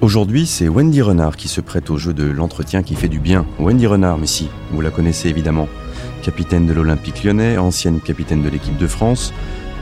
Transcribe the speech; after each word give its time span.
Aujourd'hui, 0.00 0.46
c'est 0.46 0.68
Wendy 0.68 1.02
Renard 1.02 1.36
qui 1.36 1.48
se 1.48 1.60
prête 1.60 1.90
au 1.90 1.98
jeu 1.98 2.14
de 2.14 2.22
l'entretien 2.22 2.84
qui 2.84 2.94
fait 2.94 3.08
du 3.08 3.18
bien. 3.18 3.44
Wendy 3.58 3.88
Renard, 3.88 4.16
mais 4.16 4.28
si, 4.28 4.48
vous 4.70 4.80
la 4.80 4.90
connaissez 4.90 5.28
évidemment. 5.28 5.66
Capitaine 6.22 6.68
de 6.68 6.72
l'Olympique 6.72 7.24
lyonnais, 7.24 7.58
ancienne 7.58 8.00
capitaine 8.00 8.40
de 8.40 8.48
l'équipe 8.48 8.76
de 8.76 8.86
France, 8.86 9.34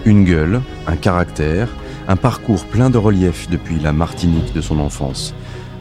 une 0.07 0.25
gueule, 0.25 0.63
un 0.87 0.97
caractère, 0.97 1.69
un 2.09 2.17
parcours 2.17 2.65
plein 2.65 2.89
de 2.89 2.97
relief 2.97 3.51
depuis 3.51 3.79
la 3.79 3.93
Martinique 3.93 4.55
de 4.55 4.63
son 4.63 4.79
enfance. 4.79 5.35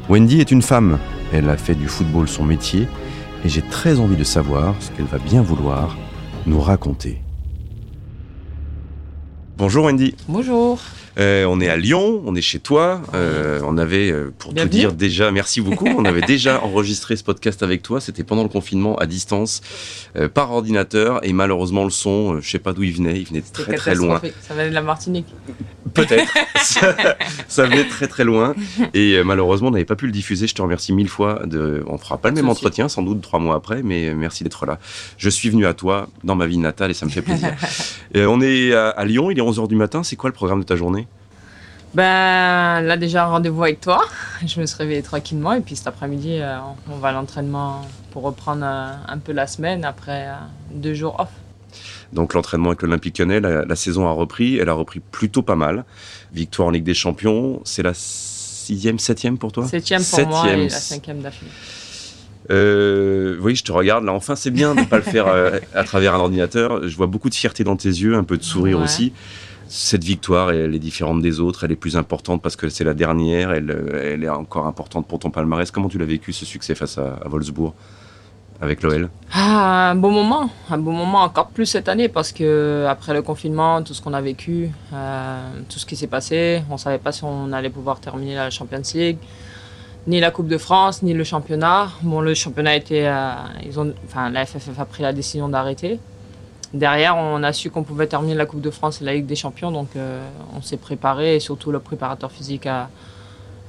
Wendy 0.09 0.41
est 0.41 0.51
une 0.51 0.61
femme, 0.61 0.99
elle 1.31 1.49
a 1.49 1.55
fait 1.55 1.75
du 1.75 1.87
football 1.87 2.27
son 2.27 2.43
métier, 2.43 2.89
et 3.45 3.49
j'ai 3.49 3.61
très 3.61 4.01
envie 4.01 4.17
de 4.17 4.25
savoir 4.25 4.75
ce 4.81 4.91
qu'elle 4.91 5.05
va 5.05 5.17
bien 5.17 5.43
vouloir 5.43 5.95
nous 6.45 6.59
raconter. 6.59 7.21
Bonjour 9.57 9.85
Wendy. 9.85 10.13
Bonjour. 10.27 10.81
Euh, 11.17 11.45
on 11.45 11.61
est 11.61 11.69
à 11.69 11.77
Lyon, 11.77 12.21
on 12.25 12.35
est 12.35 12.41
chez 12.41 12.59
toi. 12.59 13.01
Euh, 13.13 13.61
on 13.63 13.77
avait, 13.77 14.11
euh, 14.11 14.33
pour 14.37 14.53
te 14.53 14.63
dire 14.65 14.93
déjà, 14.93 15.31
merci 15.31 15.61
beaucoup. 15.61 15.87
On 15.87 16.05
avait 16.05 16.21
déjà 16.21 16.61
enregistré 16.63 17.15
ce 17.15 17.23
podcast 17.23 17.63
avec 17.63 17.81
toi. 17.81 18.01
C'était 18.01 18.23
pendant 18.23 18.43
le 18.43 18.49
confinement 18.49 18.95
à 18.97 19.05
distance, 19.05 19.61
par 20.33 20.51
ordinateur. 20.51 21.25
Et 21.25 21.33
malheureusement, 21.33 21.83
le 21.83 21.89
son, 21.89 22.41
je 22.41 22.49
sais 22.49 22.59
pas 22.59 22.73
d'où 22.73 22.83
il 22.83 22.93
venait. 22.93 23.19
Il 23.19 23.27
venait 23.27 23.41
de 23.41 23.51
très 23.51 23.75
très 23.75 23.95
loin. 23.95 24.21
Ça 24.41 24.53
venait 24.53 24.69
de 24.69 24.73
la 24.73 24.81
Martinique. 24.81 25.27
Peut-être. 25.93 26.33
ça, 27.47 27.65
venait 27.65 27.87
très 27.87 28.07
très 28.07 28.23
loin. 28.23 28.53
Et 28.93 29.23
malheureusement, 29.23 29.69
on 29.69 29.71
n'avait 29.71 29.85
pas 29.85 29.95
pu 29.95 30.07
le 30.07 30.11
diffuser. 30.11 30.47
Je 30.47 30.55
te 30.55 30.61
remercie 30.61 30.91
mille 30.93 31.07
fois. 31.09 31.41
De... 31.45 31.83
On 31.87 31.97
fera 31.97 32.17
pas 32.17 32.29
le 32.29 32.35
même 32.35 32.49
entretien, 32.49 32.89
sans 32.89 33.01
doute 33.01 33.21
trois 33.21 33.39
mois 33.39 33.55
après, 33.55 33.83
mais 33.83 34.13
merci 34.13 34.43
d'être 34.43 34.65
là. 34.65 34.79
Je 35.17 35.29
suis 35.29 35.49
venu 35.49 35.65
à 35.65 35.73
toi 35.73 36.09
dans 36.23 36.35
ma 36.35 36.47
ville 36.47 36.61
natale 36.61 36.91
et 36.91 36.93
ça 36.93 37.05
me 37.05 37.11
fait 37.11 37.21
plaisir. 37.21 37.55
on 38.15 38.41
est 38.41 38.73
à, 38.73 38.89
à 38.89 39.05
Lyon. 39.05 39.31
Il 39.31 39.37
est 39.37 39.41
11 39.41 39.59
h 39.59 39.67
du 39.67 39.75
matin. 39.75 40.03
C'est 40.03 40.15
quoi 40.15 40.29
le 40.29 40.33
programme 40.33 40.59
de 40.59 40.65
ta 40.65 40.75
journée? 40.75 41.04
Ben 41.95 42.81
là 42.81 42.97
déjà 42.97 43.25
rendez-vous 43.25 43.63
avec 43.63 43.79
toi. 43.79 44.03
Je 44.45 44.59
me 44.59 44.65
suis 44.65 44.77
réveillée 44.77 45.01
tranquillement 45.01 45.53
et 45.53 45.61
puis 45.61 45.77
cet 45.77 45.87
après-midi 45.87 46.39
euh, 46.39 46.57
on 46.91 46.97
va 46.97 47.09
à 47.09 47.11
l'entraînement 47.13 47.87
pour 48.11 48.23
reprendre 48.23 48.65
euh, 48.65 48.91
un 49.07 49.17
peu 49.17 49.31
la 49.31 49.47
semaine 49.47 49.85
après 49.85 50.27
euh, 50.27 50.33
deux 50.71 50.93
jours 50.93 51.15
off. 51.19 51.29
Donc 52.11 52.33
l'entraînement 52.33 52.69
avec 52.69 52.81
l'Olympique 52.81 53.17
Lyonnais, 53.17 53.39
la, 53.39 53.75
saison 53.75 54.07
a 54.07 54.11
repris, 54.11 54.57
elle 54.57 54.69
a 54.69 54.73
repris 54.73 54.99
plutôt 54.99 55.41
pas 55.41 55.55
mal. 55.55 55.83
Victoire 56.33 56.67
en 56.67 56.71
Ligue 56.71 56.83
des 56.83 56.93
Champions, 56.93 57.61
c'est 57.65 57.83
la 57.83 57.93
sixième, 57.93 58.99
septième 58.99 59.37
pour 59.37 59.51
toi? 59.51 59.65
Septième 59.67 60.03
pour 60.03 60.27
moi 60.27 60.53
et 60.53 60.63
la 60.63 60.69
cinquième 60.69 61.21
d'affilée. 61.21 61.51
oui, 62.49 63.55
je 63.55 63.63
te 63.63 63.71
regarde 63.71 64.05
là. 64.05 64.13
Enfin, 64.13 64.35
c'est 64.35 64.51
bien 64.51 64.75
de 64.75 64.81
ne 64.81 64.85
pas 64.85 64.97
le 64.97 65.03
faire 65.03 65.27
à 65.73 65.83
travers 65.83 66.13
un 66.15 66.19
ordinateur. 66.19 66.87
Je 66.87 66.95
vois 66.95 67.07
beaucoup 67.07 67.29
de 67.29 67.35
fierté 67.35 67.65
dans 67.65 67.75
tes 67.75 67.89
yeux, 67.89 68.15
un 68.15 68.23
peu 68.23 68.37
de 68.37 68.43
sourire 68.43 68.79
aussi 68.79 69.11
cette 69.67 70.03
victoire, 70.03 70.51
elle 70.51 70.75
est 70.75 70.79
différente 70.79 71.21
des 71.21 71.39
autres, 71.39 71.63
elle 71.63 71.71
est 71.71 71.75
plus 71.75 71.97
importante 71.97 72.41
parce 72.41 72.55
que 72.55 72.69
c'est 72.69 72.83
la 72.83 72.93
dernière, 72.93 73.51
elle, 73.51 74.23
est 74.23 74.29
encore 74.29 74.67
importante 74.67 75.07
pour 75.07 75.19
ton 75.19 75.31
palmarès. 75.31 75.69
Comment 75.71 75.89
tu 75.89 75.97
l'as 75.97 76.05
vécu 76.05 76.33
ce 76.33 76.45
succès 76.45 76.75
face 76.75 76.97
à, 76.97 77.19
Wolfsburg 77.25 77.73
avec 78.61 78.83
l'OL 78.83 79.09
ah, 79.33 79.91
Un 79.91 79.95
bon 79.95 80.11
moment, 80.11 80.49
un 80.69 80.77
bon 80.77 80.93
moment 80.93 81.23
encore 81.23 81.47
plus 81.47 81.65
cette 81.65 81.89
année 81.89 82.07
parce 82.07 82.31
que 82.31 82.85
après 82.87 83.13
le 83.13 83.21
confinement, 83.21 83.81
tout 83.81 83.93
ce 83.93 84.01
qu'on 84.01 84.13
a 84.13 84.21
vécu, 84.21 84.69
euh, 84.93 85.49
tout 85.67 85.79
ce 85.79 85.85
qui 85.85 85.95
s'est 85.95 86.07
passé, 86.07 86.61
on 86.69 86.77
savait 86.77 86.99
pas 86.99 87.11
si 87.11 87.23
on 87.23 87.51
allait 87.51 87.69
pouvoir 87.69 87.99
terminer 87.99 88.35
la 88.35 88.49
Champions 88.51 88.81
League, 88.93 89.17
ni 90.07 90.19
la 90.19 90.31
Coupe 90.31 90.47
de 90.47 90.57
France, 90.57 91.01
ni 91.01 91.13
le 91.13 91.23
championnat. 91.23 91.89
Bon, 92.03 92.21
le 92.21 92.33
championnat 92.33 92.75
était, 92.75 93.07
euh, 93.07 93.33
ils 93.65 93.79
ont, 93.79 93.93
enfin, 94.05 94.29
la 94.29 94.45
FFF 94.45 94.79
a 94.79 94.85
pris 94.85 95.01
la 95.01 95.11
décision 95.11 95.49
d'arrêter. 95.49 95.99
Derrière, 96.75 97.15
on 97.15 97.41
a 97.41 97.53
su 97.53 97.69
qu'on 97.69 97.83
pouvait 97.83 98.05
terminer 98.05 98.35
la 98.35 98.45
Coupe 98.45 98.59
de 98.59 98.69
France 98.69 99.01
et 99.01 99.05
la 99.05 99.13
Ligue 99.13 99.25
des 99.25 99.37
Champions, 99.37 99.71
donc 99.71 99.95
euh, 99.95 100.21
on 100.53 100.61
s'est 100.61 100.75
préparé 100.75 101.37
et 101.37 101.39
surtout 101.39 101.71
le 101.71 101.79
préparateur 101.79 102.29
physique 102.29 102.65
a, 102.65 102.89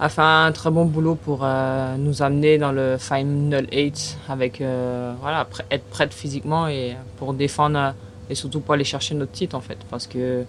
fait 0.08 0.22
un 0.22 0.50
très 0.50 0.72
bon 0.72 0.86
boulot 0.86 1.14
pour 1.14 1.42
euh, 1.44 1.94
nous 1.98 2.22
amener 2.22 2.58
dans 2.58 2.72
le 2.72 2.96
Final 2.98 3.68
8 3.72 4.18
avec 4.28 4.60
euh, 4.60 5.14
voilà, 5.20 5.46
être 5.70 5.84
prête 5.84 6.12
physiquement 6.12 6.66
et 6.66 6.96
pour 7.16 7.32
défendre 7.32 7.94
et 8.28 8.34
surtout 8.34 8.58
pour 8.58 8.74
aller 8.74 8.82
chercher 8.82 9.14
notre 9.14 9.30
titre 9.30 9.54
en 9.54 9.60
fait. 9.60 9.78
Parce 9.88 10.08
que 10.08 10.44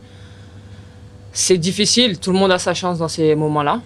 c'est 1.34 1.60
difficile, 1.60 2.20
tout 2.20 2.32
le 2.32 2.40
monde 2.40 2.52
a 2.52 2.58
sa 2.58 2.74
chance 2.74 2.98
dans 2.98 3.08
ces 3.08 3.36
moments-là 3.36 3.82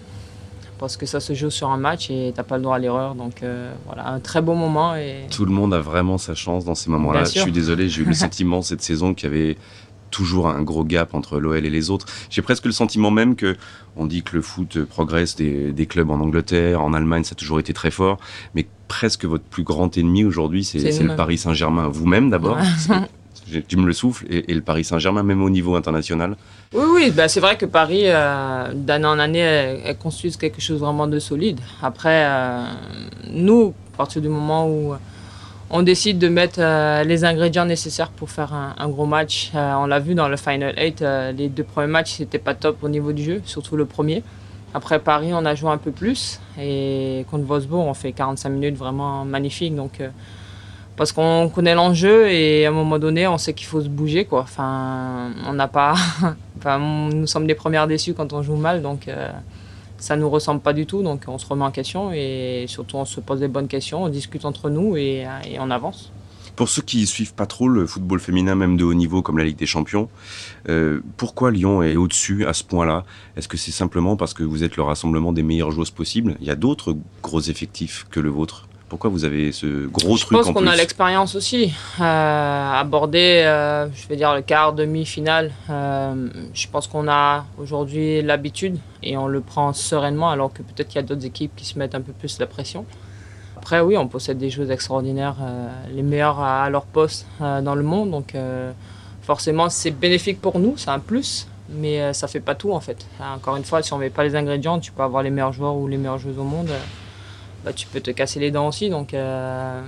parce 0.82 0.96
que 0.96 1.06
ça 1.06 1.20
se 1.20 1.32
joue 1.32 1.48
sur 1.48 1.70
un 1.70 1.76
match 1.76 2.10
et 2.10 2.32
t'as 2.34 2.42
pas 2.42 2.56
le 2.56 2.64
droit 2.64 2.74
à 2.74 2.78
l'erreur. 2.80 3.14
Donc 3.14 3.42
euh, 3.42 3.72
voilà, 3.86 4.08
un 4.08 4.18
très 4.18 4.42
beau 4.42 4.54
moment. 4.54 4.96
Et... 4.96 5.26
Tout 5.30 5.44
le 5.44 5.52
monde 5.52 5.72
a 5.72 5.80
vraiment 5.80 6.18
sa 6.18 6.34
chance 6.34 6.64
dans 6.64 6.74
ces 6.74 6.90
moments-là. 6.90 7.22
Je 7.24 7.38
suis 7.38 7.52
désolé, 7.52 7.88
j'ai 7.88 8.02
eu 8.02 8.04
le 8.04 8.12
sentiment 8.26 8.62
cette 8.62 8.82
saison 8.82 9.14
qu'il 9.14 9.30
y 9.30 9.32
avait 9.32 9.56
toujours 10.10 10.48
un 10.48 10.60
gros 10.60 10.84
gap 10.84 11.14
entre 11.14 11.38
l'OL 11.38 11.64
et 11.64 11.70
les 11.70 11.88
autres. 11.88 12.06
J'ai 12.30 12.42
presque 12.42 12.66
le 12.66 12.72
sentiment 12.72 13.12
même 13.12 13.36
que 13.36 13.56
on 13.96 14.06
dit 14.06 14.24
que 14.24 14.34
le 14.34 14.42
foot 14.42 14.84
progresse 14.84 15.36
des, 15.36 15.70
des, 15.72 15.86
clubs 15.86 16.10
en 16.10 16.20
Angleterre, 16.20 16.82
en 16.82 16.92
Allemagne, 16.94 17.22
ça 17.22 17.32
a 17.32 17.36
toujours 17.36 17.60
été 17.60 17.72
très 17.72 17.92
fort, 17.92 18.18
mais 18.54 18.66
presque 18.88 19.24
votre 19.24 19.44
plus 19.44 19.62
grand 19.62 19.96
ennemi 19.96 20.24
aujourd'hui, 20.24 20.64
c'est 20.64 20.80
le 20.80 21.14
Paris 21.14 21.38
Saint-Germain. 21.38 21.88
Vous-même 21.88 22.28
d'abord, 22.28 22.58
tu 23.60 23.76
me 23.76 23.86
le 23.86 23.92
souffles, 23.92 24.26
et, 24.30 24.52
le 24.52 24.60
Paris 24.60 24.84
Saint-Germain, 24.84 25.22
même 25.22 25.42
au 25.42 25.50
niveau 25.50 25.74
international 25.76 26.36
Oui, 26.74 26.84
oui, 26.92 27.10
bah, 27.10 27.28
c'est 27.28 27.40
vrai 27.40 27.56
que 27.56 27.66
Paris, 27.66 28.04
euh, 28.06 28.72
d'année 28.74 29.06
en 29.06 29.18
année, 29.18 29.38
elle, 29.38 29.96
construit 29.98 30.32
quelque 30.32 30.60
chose 30.60 30.80
vraiment 30.80 31.06
de 31.06 31.18
solide. 31.18 31.60
Après, 31.82 32.24
euh, 32.24 32.64
nous, 33.30 33.74
à 33.94 33.96
partir 33.96 34.22
du 34.22 34.28
moment 34.28 34.68
où 34.68 34.94
on 35.70 35.82
décide 35.82 36.18
de 36.18 36.28
mettre 36.28 36.58
euh, 36.58 37.04
les 37.04 37.24
ingrédients 37.24 37.64
nécessaires 37.64 38.10
pour 38.10 38.30
faire 38.30 38.52
un, 38.52 38.88
gros 38.88 39.06
match, 39.06 39.50
on 39.54 39.86
l'a 39.86 39.98
vu 39.98 40.14
dans 40.14 40.28
le 40.28 40.36
Final 40.36 40.74
8, 40.76 41.04
les 41.36 41.48
deux 41.48 41.64
premiers 41.64 41.86
matchs, 41.86 42.14
c'était 42.18 42.38
pas 42.38 42.54
top 42.54 42.82
au 42.82 42.88
niveau 42.88 43.12
du 43.12 43.24
jeu, 43.24 43.42
surtout 43.44 43.76
le 43.76 43.86
premier. 43.86 44.22
Après 44.74 44.98
Paris, 44.98 45.32
on 45.34 45.44
a 45.44 45.54
joué 45.54 45.70
un 45.70 45.76
peu 45.78 45.90
plus, 45.90 46.40
et 46.58 47.26
contre 47.30 47.44
Wolfsburg, 47.44 47.86
on 47.86 47.94
fait 47.94 48.12
45 48.12 48.48
minutes 48.48 48.76
vraiment 48.76 49.24
magnifiques. 49.24 49.74
Donc, 49.74 50.00
parce 50.96 51.12
qu'on 51.12 51.48
connaît 51.48 51.74
l'enjeu 51.74 52.30
et 52.30 52.66
à 52.66 52.68
un 52.68 52.72
moment 52.72 52.98
donné, 52.98 53.26
on 53.26 53.38
sait 53.38 53.54
qu'il 53.54 53.66
faut 53.66 53.80
se 53.80 53.88
bouger. 53.88 54.24
Quoi. 54.24 54.40
Enfin, 54.40 55.30
on 55.46 55.52
n'a 55.52 55.68
pas. 55.68 55.94
enfin, 56.58 56.78
nous 56.78 57.26
sommes 57.26 57.46
les 57.46 57.54
premières 57.54 57.86
déçues 57.86 58.14
quand 58.14 58.32
on 58.32 58.42
joue 58.42 58.56
mal, 58.56 58.82
donc 58.82 59.08
euh, 59.08 59.30
ça 59.98 60.16
nous 60.16 60.28
ressemble 60.28 60.60
pas 60.60 60.72
du 60.72 60.86
tout. 60.86 61.02
Donc 61.02 61.24
on 61.28 61.38
se 61.38 61.46
remet 61.46 61.64
en 61.64 61.70
question 61.70 62.12
et 62.12 62.66
surtout 62.68 62.96
on 62.96 63.04
se 63.04 63.20
pose 63.20 63.40
des 63.40 63.48
bonnes 63.48 63.68
questions, 63.68 64.04
on 64.04 64.08
discute 64.08 64.44
entre 64.44 64.70
nous 64.70 64.96
et, 64.96 65.26
et 65.48 65.58
on 65.58 65.70
avance. 65.70 66.12
Pour 66.56 66.68
ceux 66.68 66.82
qui 66.82 67.06
suivent 67.06 67.32
pas 67.32 67.46
trop 67.46 67.66
le 67.66 67.86
football 67.86 68.20
féminin, 68.20 68.54
même 68.54 68.76
de 68.76 68.84
haut 68.84 68.92
niveau 68.92 69.22
comme 69.22 69.38
la 69.38 69.44
Ligue 69.44 69.56
des 69.56 69.66
Champions, 69.66 70.10
euh, 70.68 71.00
pourquoi 71.16 71.50
Lyon 71.50 71.82
est 71.82 71.96
au-dessus 71.96 72.44
à 72.44 72.52
ce 72.52 72.62
point-là? 72.62 73.04
Est-ce 73.36 73.48
que 73.48 73.56
c'est 73.56 73.70
simplement 73.70 74.16
parce 74.16 74.34
que 74.34 74.42
vous 74.42 74.62
êtes 74.62 74.76
le 74.76 74.82
rassemblement 74.82 75.32
des 75.32 75.42
meilleures 75.42 75.70
joueuses 75.70 75.90
possibles? 75.90 76.36
Il 76.40 76.46
y 76.46 76.50
a 76.50 76.54
d'autres 76.54 76.94
gros 77.22 77.40
effectifs 77.40 78.06
que 78.10 78.20
le 78.20 78.28
vôtre? 78.28 78.68
Pourquoi 78.92 79.08
vous 79.08 79.24
avez 79.24 79.52
ce 79.52 79.86
gros 79.86 80.18
truc 80.18 80.28
Je 80.28 80.36
pense 80.36 80.50
qu'on 80.50 80.66
a 80.66 80.76
l'expérience 80.76 81.34
aussi. 81.34 81.72
Euh, 81.98 82.72
aborder, 82.72 83.42
euh, 83.42 83.88
je 83.94 84.06
vais 84.06 84.16
dire, 84.16 84.34
le 84.34 84.42
quart, 84.42 84.74
demi-finale, 84.74 85.50
euh, 85.70 86.28
je 86.52 86.68
pense 86.68 86.88
qu'on 86.88 87.08
a 87.08 87.46
aujourd'hui 87.56 88.20
l'habitude 88.20 88.76
et 89.02 89.16
on 89.16 89.28
le 89.28 89.40
prend 89.40 89.72
sereinement, 89.72 90.28
alors 90.28 90.52
que 90.52 90.60
peut-être 90.60 90.88
qu'il 90.88 90.96
y 90.96 90.98
a 90.98 91.06
d'autres 91.06 91.24
équipes 91.24 91.52
qui 91.56 91.64
se 91.64 91.78
mettent 91.78 91.94
un 91.94 92.02
peu 92.02 92.12
plus 92.12 92.38
la 92.38 92.46
pression. 92.46 92.84
Après, 93.56 93.80
oui, 93.80 93.96
on 93.96 94.08
possède 94.08 94.36
des 94.36 94.50
joueurs 94.50 94.70
extraordinaires, 94.70 95.36
les 95.90 96.02
meilleurs 96.02 96.40
à, 96.40 96.68
leur 96.68 96.84
poste 96.84 97.26
dans 97.40 97.74
le 97.74 97.82
monde. 97.82 98.10
Donc, 98.10 98.34
forcément, 99.22 99.70
c'est 99.70 99.92
bénéfique 99.92 100.38
pour 100.38 100.58
nous, 100.58 100.74
c'est 100.76 100.90
un 100.90 100.98
plus, 100.98 101.46
mais 101.70 102.12
ça 102.12 102.28
fait 102.28 102.40
pas 102.40 102.54
tout 102.54 102.72
en 102.72 102.80
fait. 102.80 103.06
Encore 103.20 103.56
une 103.56 103.64
fois, 103.64 103.82
si 103.82 103.94
on 103.94 103.98
met 103.98 104.10
pas 104.10 104.24
les 104.24 104.36
ingrédients, 104.36 104.78
tu 104.80 104.92
peux 104.92 105.02
avoir 105.02 105.22
les 105.22 105.30
meilleurs 105.30 105.54
joueurs 105.54 105.76
ou 105.76 105.88
les 105.88 105.96
meilleures 105.96 106.18
joueuses 106.18 106.38
au 106.38 106.44
monde 106.44 106.68
bah, 107.64 107.72
tu 107.72 107.86
peux 107.86 108.00
te 108.00 108.10
casser 108.10 108.40
les 108.40 108.50
dents 108.50 108.68
aussi. 108.68 108.90
Donc 108.90 109.14
euh, 109.14 109.82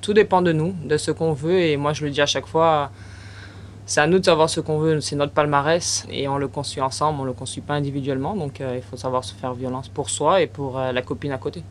tout 0.00 0.14
dépend 0.14 0.42
de 0.42 0.52
nous, 0.52 0.74
de 0.84 0.96
ce 0.96 1.10
qu'on 1.10 1.32
veut. 1.32 1.60
Et 1.60 1.76
moi, 1.76 1.92
je 1.92 2.04
le 2.04 2.10
dis 2.10 2.20
à 2.20 2.26
chaque 2.26 2.46
fois, 2.46 2.90
c'est 3.84 4.00
à 4.00 4.06
nous 4.06 4.18
de 4.18 4.24
savoir 4.24 4.48
ce 4.48 4.60
qu'on 4.60 4.78
veut. 4.78 5.00
C'est 5.00 5.16
notre 5.16 5.32
palmarès 5.32 6.06
et 6.10 6.28
on 6.28 6.38
le 6.38 6.48
construit 6.48 6.82
ensemble, 6.82 7.20
on 7.20 7.22
ne 7.22 7.28
le 7.28 7.34
construit 7.34 7.62
pas 7.62 7.74
individuellement. 7.74 8.34
Donc 8.34 8.60
euh, 8.60 8.74
il 8.76 8.82
faut 8.82 8.96
savoir 8.96 9.24
se 9.24 9.34
faire 9.34 9.54
violence 9.54 9.88
pour 9.88 10.10
soi 10.10 10.42
et 10.42 10.46
pour 10.46 10.78
euh, 10.78 10.92
la 10.92 11.02
copine 11.02 11.32
à 11.32 11.38
côté. 11.38 11.62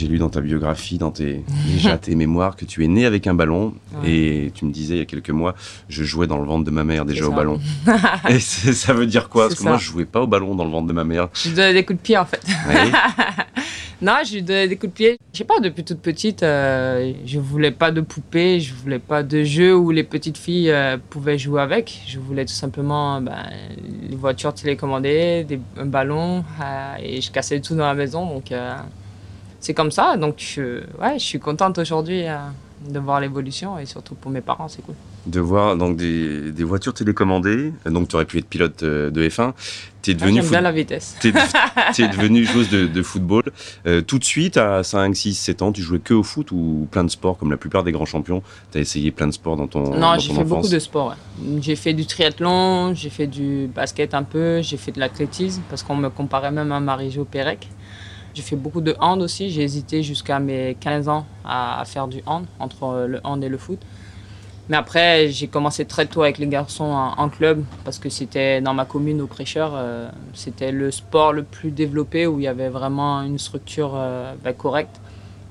J'ai 0.00 0.08
lu 0.08 0.16
dans 0.16 0.30
ta 0.30 0.40
biographie, 0.40 0.96
dans 0.96 1.10
tes, 1.10 1.44
déjà 1.66 1.98
tes 1.98 2.14
mémoires, 2.14 2.56
que 2.56 2.64
tu 2.64 2.82
es 2.82 2.88
né 2.88 3.04
avec 3.04 3.26
un 3.26 3.34
ballon. 3.34 3.74
Et 4.02 4.50
tu 4.54 4.64
me 4.64 4.72
disais 4.72 4.94
il 4.94 4.98
y 5.00 5.02
a 5.02 5.04
quelques 5.04 5.28
mois, 5.28 5.54
je 5.90 6.04
jouais 6.04 6.26
dans 6.26 6.38
le 6.38 6.46
ventre 6.46 6.64
de 6.64 6.70
ma 6.70 6.84
mère 6.84 7.04
déjà 7.04 7.28
au 7.28 7.32
ballon. 7.32 7.60
et 8.30 8.40
ça 8.40 8.94
veut 8.94 9.04
dire 9.04 9.28
quoi? 9.28 9.48
Parce 9.48 9.60
que 9.60 9.64
moi, 9.64 9.76
je 9.76 9.84
jouais 9.84 10.06
pas 10.06 10.22
au 10.22 10.26
ballon 10.26 10.54
dans 10.54 10.64
le 10.64 10.70
ventre 10.70 10.86
de 10.86 10.94
ma 10.94 11.04
mère. 11.04 11.28
Je 11.34 11.50
lui 11.50 11.54
donnais 11.54 11.74
des 11.74 11.84
coups 11.84 11.98
de 11.98 12.02
pied 12.02 12.16
en 12.16 12.24
fait. 12.24 12.40
non, 14.00 14.14
je 14.24 14.36
lui 14.36 14.42
donnais 14.42 14.68
des 14.68 14.76
coups 14.76 14.90
de 14.90 14.96
pied. 14.96 15.18
Je 15.34 15.38
sais 15.38 15.44
pas, 15.44 15.60
depuis 15.60 15.84
toute 15.84 16.00
petite, 16.00 16.42
euh, 16.42 17.12
je 17.26 17.38
voulais 17.38 17.72
pas 17.72 17.90
de 17.90 18.00
poupées, 18.00 18.58
je 18.58 18.72
voulais 18.72 19.00
pas 19.00 19.22
de 19.22 19.44
jeux 19.44 19.76
où 19.76 19.90
les 19.90 20.04
petites 20.04 20.38
filles 20.38 20.70
euh, 20.70 20.96
pouvaient 21.10 21.36
jouer 21.36 21.60
avec. 21.60 22.00
Je 22.06 22.18
voulais 22.18 22.46
tout 22.46 22.54
simplement 22.54 23.20
ben, 23.20 23.50
les 24.08 24.16
voitures 24.16 24.54
télécommandées, 24.54 25.44
des, 25.44 25.60
un 25.76 25.84
ballon, 25.84 26.42
euh, 26.62 26.94
et 27.02 27.20
je 27.20 27.30
cassais 27.30 27.60
tout 27.60 27.74
dans 27.74 27.86
la 27.86 27.94
maison. 27.94 28.24
Donc 28.24 28.50
c'est 29.60 29.74
comme 29.74 29.90
ça. 29.90 30.16
Donc, 30.16 30.36
je, 30.38 30.80
ouais, 31.00 31.18
je 31.18 31.24
suis 31.24 31.38
contente 31.38 31.78
aujourd'hui 31.78 32.26
euh, 32.26 32.36
de 32.88 32.98
voir 32.98 33.20
l'évolution 33.20 33.78
et 33.78 33.86
surtout 33.86 34.14
pour 34.14 34.30
mes 34.30 34.40
parents, 34.40 34.68
c'est 34.68 34.82
cool. 34.82 34.94
De 35.26 35.38
voir 35.38 35.76
donc 35.76 35.96
des, 35.96 36.50
des 36.50 36.64
voitures 36.64 36.94
télécommandées. 36.94 37.72
Donc, 37.84 38.08
tu 38.08 38.16
aurais 38.16 38.24
pu 38.24 38.38
être 38.38 38.46
pilote 38.46 38.82
euh, 38.82 39.10
de 39.10 39.28
F1. 39.28 39.52
Es 40.08 40.14
devenu 40.14 40.38
ah, 40.38 40.42
J'aime 40.42 40.50
bien 40.50 40.60
la 40.62 40.72
vitesse. 40.72 41.16
Tu 41.20 41.28
es, 41.28 41.32
devenu 42.08 42.44
joueuse 42.46 42.70
de, 42.70 42.86
de 42.86 43.02
football. 43.02 43.42
Euh, 43.86 44.00
tout 44.00 44.18
de 44.18 44.24
suite, 44.24 44.56
à 44.56 44.82
5, 44.82 45.14
6, 45.14 45.34
7 45.34 45.62
ans, 45.62 45.72
tu 45.72 45.82
jouais 45.82 45.98
que 45.98 46.14
au 46.14 46.22
foot 46.22 46.52
ou 46.52 46.88
plein 46.90 47.04
de 47.04 47.10
sports 47.10 47.36
comme 47.36 47.50
la 47.50 47.58
plupart 47.58 47.84
des 47.84 47.92
grands 47.92 48.06
champions? 48.06 48.42
Tu 48.72 48.78
as 48.78 48.80
essayé 48.80 49.10
plein 49.10 49.26
de 49.26 49.32
sports 49.32 49.56
dans 49.56 49.66
ton 49.66 49.94
Non, 49.94 50.18
j'ai 50.18 50.32
fait 50.32 50.44
beaucoup 50.44 50.68
de 50.68 50.78
sports. 50.78 51.16
J'ai 51.60 51.76
fait 51.76 51.92
du 51.92 52.06
triathlon, 52.06 52.94
j'ai 52.94 53.10
fait 53.10 53.26
du 53.26 53.68
basket 53.74 54.14
un 54.14 54.22
peu, 54.22 54.62
j'ai 54.62 54.78
fait 54.78 54.92
de 54.92 55.00
l'athlétisme 55.00 55.60
parce 55.68 55.82
qu'on 55.82 55.96
me 55.96 56.08
comparait 56.08 56.50
même 56.50 56.72
à 56.72 56.80
Marie-Jo 56.80 57.26
Pérec. 57.26 57.68
J'ai 58.34 58.42
fait 58.42 58.56
beaucoup 58.56 58.80
de 58.80 58.94
hand 59.00 59.20
aussi. 59.22 59.50
J'ai 59.50 59.62
hésité 59.62 60.02
jusqu'à 60.02 60.38
mes 60.38 60.76
15 60.80 61.08
ans 61.08 61.26
à, 61.44 61.82
faire 61.86 62.08
du 62.08 62.22
hand, 62.26 62.46
entre 62.58 63.06
le 63.08 63.20
hand 63.24 63.42
et 63.42 63.48
le 63.48 63.58
foot. 63.58 63.80
Mais 64.68 64.76
après, 64.76 65.28
j'ai 65.30 65.48
commencé 65.48 65.84
très 65.84 66.06
tôt 66.06 66.22
avec 66.22 66.38
les 66.38 66.46
garçons 66.46 66.84
en, 66.84 67.28
club 67.28 67.64
parce 67.84 67.98
que 67.98 68.08
c'était 68.08 68.60
dans 68.60 68.72
ma 68.72 68.84
commune 68.84 69.20
au 69.20 69.26
prêcheur. 69.26 69.72
Euh, 69.74 70.08
c'était 70.32 70.70
le 70.70 70.92
sport 70.92 71.32
le 71.32 71.42
plus 71.42 71.72
développé 71.72 72.28
où 72.28 72.38
il 72.38 72.44
y 72.44 72.48
avait 72.48 72.68
vraiment 72.68 73.20
une 73.22 73.38
structure 73.38 73.94
euh, 73.96 74.32
ben, 74.44 74.54
correcte. 74.54 75.00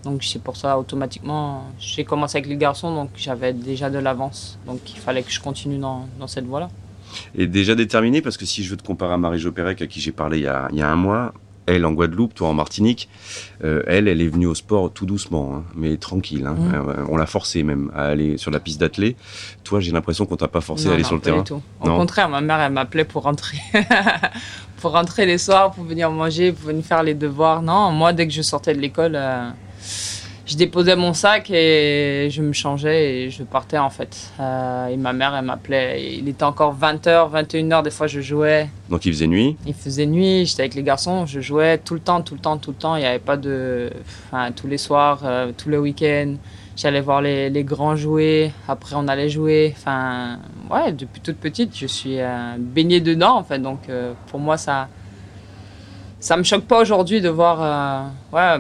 Donc 0.04 0.24
c'est 0.24 0.42
pour 0.42 0.56
ça 0.56 0.80
automatiquement 0.80 1.66
j'ai 1.78 2.06
commencé 2.06 2.38
avec 2.38 2.50
les 2.50 2.56
garçons 2.56 2.96
donc 2.96 3.10
j'avais 3.18 3.52
déjà 3.52 3.90
de 3.90 4.00
l'avance. 4.00 4.58
Donc 4.66 4.80
il 4.90 5.00
fallait 5.00 5.24
que 5.24 5.32
je 5.32 5.42
continue 5.42 5.78
dans, 5.78 6.08
cette 6.28 6.46
voie-là. 6.46 6.70
Et 7.36 7.48
déjà 7.48 7.76
déterminé 7.76 8.22
parce 8.22 8.38
que 8.38 8.46
si 8.46 8.64
je 8.64 8.70
veux 8.70 8.78
te 8.78 8.86
comparer 8.86 9.14
à 9.14 9.18
Marie-Jo 9.18 9.52
Pérec 9.52 9.82
à 9.82 9.88
qui 9.88 10.00
j'ai 10.00 10.12
parlé 10.12 10.38
il 10.38 10.44
y, 10.44 10.48
a, 10.48 10.90
un 10.90 10.96
mois, 10.96 11.34
elle 11.70 11.86
en 11.86 11.92
Guadeloupe, 11.92 12.34
toi 12.34 12.50
en 12.50 12.54
Martinique, 12.54 13.10
euh, 13.64 13.84
elle, 13.88 14.08
elle 14.08 14.22
est 14.22 14.28
venue 14.28 14.48
au 14.48 14.56
sport 14.56 14.92
tout 14.92 15.06
doucement, 15.06 15.56
hein, 15.56 15.64
mais 15.76 15.98
tranquille. 15.98 16.46
Hein. 16.46 16.56
Mmh. 16.58 16.74
Euh, 16.74 17.06
on 17.10 17.18
l'a 17.18 17.26
forcée 17.26 17.64
même 17.64 17.92
à 17.96 18.06
aller 18.06 18.38
sur 18.38 18.52
la 18.52 18.60
piste 18.60 18.80
d'athlée. 18.80 19.16
Toi, 19.64 19.80
j'ai 19.80 19.92
l'impression 19.92 20.26
qu'on 20.26 20.36
t'a 20.36 20.48
pas 20.48 20.62
forcé 20.62 20.90
à 20.90 20.94
aller 20.94 21.04
sur 21.04 21.16
le 21.16 21.22
terrain. 21.22 21.44
Tout. 21.44 21.62
Au 21.82 21.86
contraire, 21.86 22.30
ma 22.30 22.42
mère, 22.42 22.60
elle 22.60 22.74
m'appelait 22.74 23.06
pour 23.06 23.24
rentrer. 23.24 23.58
pour 24.80 24.92
rentrer 24.92 25.26
les 25.26 25.38
soirs, 25.38 25.72
pour 25.72 25.84
venir 25.84 26.10
manger, 26.10 26.52
pour 26.52 26.68
venir 26.68 26.84
faire 26.84 27.04
les 27.04 27.14
devoirs. 27.14 27.62
Non, 27.62 27.92
moi, 27.92 28.14
dès 28.14 28.28
que 28.28 28.34
je 28.34 28.42
sortais 28.42 28.74
de 28.74 28.80
l'école, 28.80 29.16
euh, 29.16 29.50
je 30.50 30.58
déposais 30.58 30.96
mon 30.96 31.14
sac 31.14 31.52
et 31.52 32.28
je 32.32 32.42
me 32.42 32.54
changeais 32.54 33.14
et 33.14 33.30
je 33.30 33.44
partais 33.44 33.78
en 33.78 33.92
fait. 33.92 34.32
Euh, 34.40 34.88
et 34.88 34.98
ma 34.98 35.14
mère, 35.14 35.36
elle 35.36 35.46
m'appelait. 35.46 36.16
Il 36.16 36.28
était 36.28 36.44
encore 36.44 36.76
20h, 36.76 37.30
21h, 37.32 37.84
des 37.84 37.92
fois 37.92 38.08
je 38.08 38.20
jouais. 38.20 38.68
Donc 38.90 39.06
il 39.06 39.14
faisait 39.14 39.28
nuit? 39.28 39.58
Il 39.68 39.76
faisait 39.76 40.08
nuit, 40.08 40.48
j'étais 40.48 40.64
avec 40.64 40.74
les 40.74 40.82
garçons, 40.82 41.28
je 41.28 41.40
jouais 41.40 41.78
tout 41.78 41.94
le 41.94 42.00
temps, 42.00 42.24
tout 42.24 42.34
le 42.34 42.40
temps, 42.40 42.58
tout 42.58 42.72
le 42.72 42.78
temps. 42.78 42.96
Il 42.96 43.02
n'y 43.02 43.06
avait 43.06 43.20
pas 43.20 43.38
de. 43.38 43.92
Enfin, 44.26 44.52
tous 44.52 44.66
les 44.66 44.80
soirs, 44.80 45.22
euh, 45.24 45.52
tous 45.56 45.70
les 45.70 45.78
week-ends. 45.78 46.34
J'allais 46.76 47.02
voir 47.02 47.22
les, 47.22 47.52
les, 47.52 47.64
grands 47.64 47.96
jouer, 47.96 48.52
après 48.68 48.96
on 48.96 49.08
allait 49.08 49.30
jouer. 49.30 49.76
Enfin, 49.78 50.40
ouais, 50.72 50.94
depuis 50.94 51.22
toute 51.22 51.38
petite, 51.38 51.78
je 51.78 51.86
suis 51.86 52.20
euh, 52.20 52.56
baignée 52.58 53.02
dedans 53.02 53.38
en 53.38 53.44
fait. 53.44 53.60
Donc 53.60 53.82
pour 54.28 54.40
moi, 54.40 54.58
ça. 54.58 54.88
Ça 56.20 56.36
me 56.36 56.44
choque 56.44 56.66
pas 56.66 56.82
aujourd'hui 56.82 57.22
de 57.22 57.30
voir. 57.30 58.10
ouais, 58.34 58.58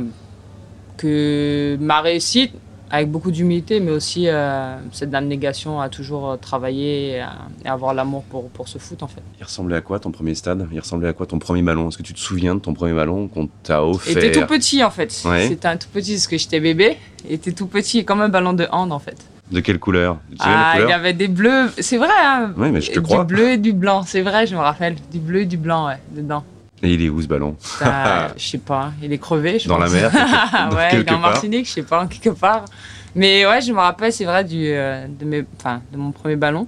que 0.99 1.77
ma 1.79 2.01
réussite, 2.01 2.51
avec 2.91 3.09
beaucoup 3.09 3.31
d'humilité, 3.31 3.79
mais 3.79 3.91
aussi 3.91 4.27
euh, 4.27 4.75
cette 4.91 5.13
abnégation 5.13 5.79
à 5.79 5.89
toujours 5.89 6.31
euh, 6.31 6.37
travailler 6.37 7.17
et, 7.63 7.67
avoir 7.67 7.93
l'amour 7.93 8.23
pour, 8.23 8.49
pour 8.49 8.67
ce 8.67 8.77
foot 8.77 9.03
en 9.03 9.07
fait. 9.07 9.21
Il 9.39 9.43
ressemblait 9.43 9.77
à 9.77 9.81
quoi 9.81 9.99
ton 9.99 10.11
premier 10.11 10.35
stade? 10.35 10.67
Il 10.71 10.79
ressemblait 10.79 11.09
à 11.09 11.13
quoi 11.13 11.25
ton 11.25 11.39
premier 11.39 11.61
ballon? 11.61 11.89
Est-ce 11.89 11.97
que 11.97 12.03
tu 12.03 12.13
te 12.13 12.19
souviens 12.19 12.55
de 12.55 12.59
ton 12.59 12.73
premier 12.73 12.93
ballon 12.93 13.27
qu'on 13.27 13.47
t'a 13.63 13.83
offert? 13.83 14.11
Il 14.11 14.17
était 14.17 14.39
tout 14.39 14.47
petit 14.47 14.83
en 14.83 14.89
fait. 14.89 15.11
C'était 15.11 15.67
un 15.67 15.77
tout 15.77 15.89
petit 15.93 16.13
parce 16.13 16.27
que 16.27 16.37
j'étais 16.37 16.59
bébé. 16.59 16.97
Il 17.25 17.33
était 17.33 17.51
tout 17.51 17.67
petit 17.67 18.05
comme 18.05 18.21
un 18.21 18.29
ballon 18.29 18.53
de 18.53 18.67
hand 18.71 18.91
en 18.91 18.99
fait. 18.99 19.17
De 19.51 19.61
quelle 19.61 19.79
couleur? 19.79 20.17
Ah, 20.39 20.75
il 20.79 20.87
y 20.87 20.91
avait 20.91 21.13
des 21.13 21.27
bleus. 21.27 21.71
C'est 21.79 21.97
vrai. 21.97 22.09
Hein 22.23 22.53
oui, 22.57 22.69
mais 22.71 22.81
je 22.81 22.91
te 22.91 22.99
crois. 22.99 23.23
Du 23.23 23.33
bleu 23.33 23.51
et 23.51 23.57
du 23.57 23.73
blanc. 23.73 24.03
C'est 24.03 24.21
vrai, 24.21 24.45
je 24.45 24.55
me 24.55 24.61
rappelle. 24.61 24.95
Du 25.11 25.19
bleu 25.19 25.41
et 25.41 25.45
du 25.45 25.57
blanc, 25.57 25.87
ouais, 25.87 25.97
dedans. 26.11 26.43
Et 26.81 26.93
il 26.93 27.03
est 27.03 27.09
où 27.09 27.21
ce 27.21 27.27
ballon 27.27 27.55
Je 28.37 28.43
sais 28.47 28.57
pas, 28.57 28.93
il 29.03 29.11
est 29.11 29.17
crevé. 29.17 29.59
Je 29.59 29.67
dans 29.67 29.77
la 29.77 29.89
mer 29.89 30.11
Ouais, 30.75 31.03
dans 31.03 31.19
Martinique, 31.19 31.67
je 31.67 31.71
sais 31.71 31.83
pas, 31.83 32.07
quelque 32.07 32.29
part. 32.29 32.65
Mais 33.15 33.45
ouais, 33.45 33.61
je 33.61 33.71
me 33.73 33.79
rappelle, 33.79 34.13
c'est 34.13 34.25
vrai, 34.25 34.43
du, 34.43 34.67
euh, 34.67 35.07
de, 35.07 35.25
mes, 35.25 35.41
de 35.41 35.97
mon 35.97 36.11
premier 36.11 36.35
ballon. 36.35 36.67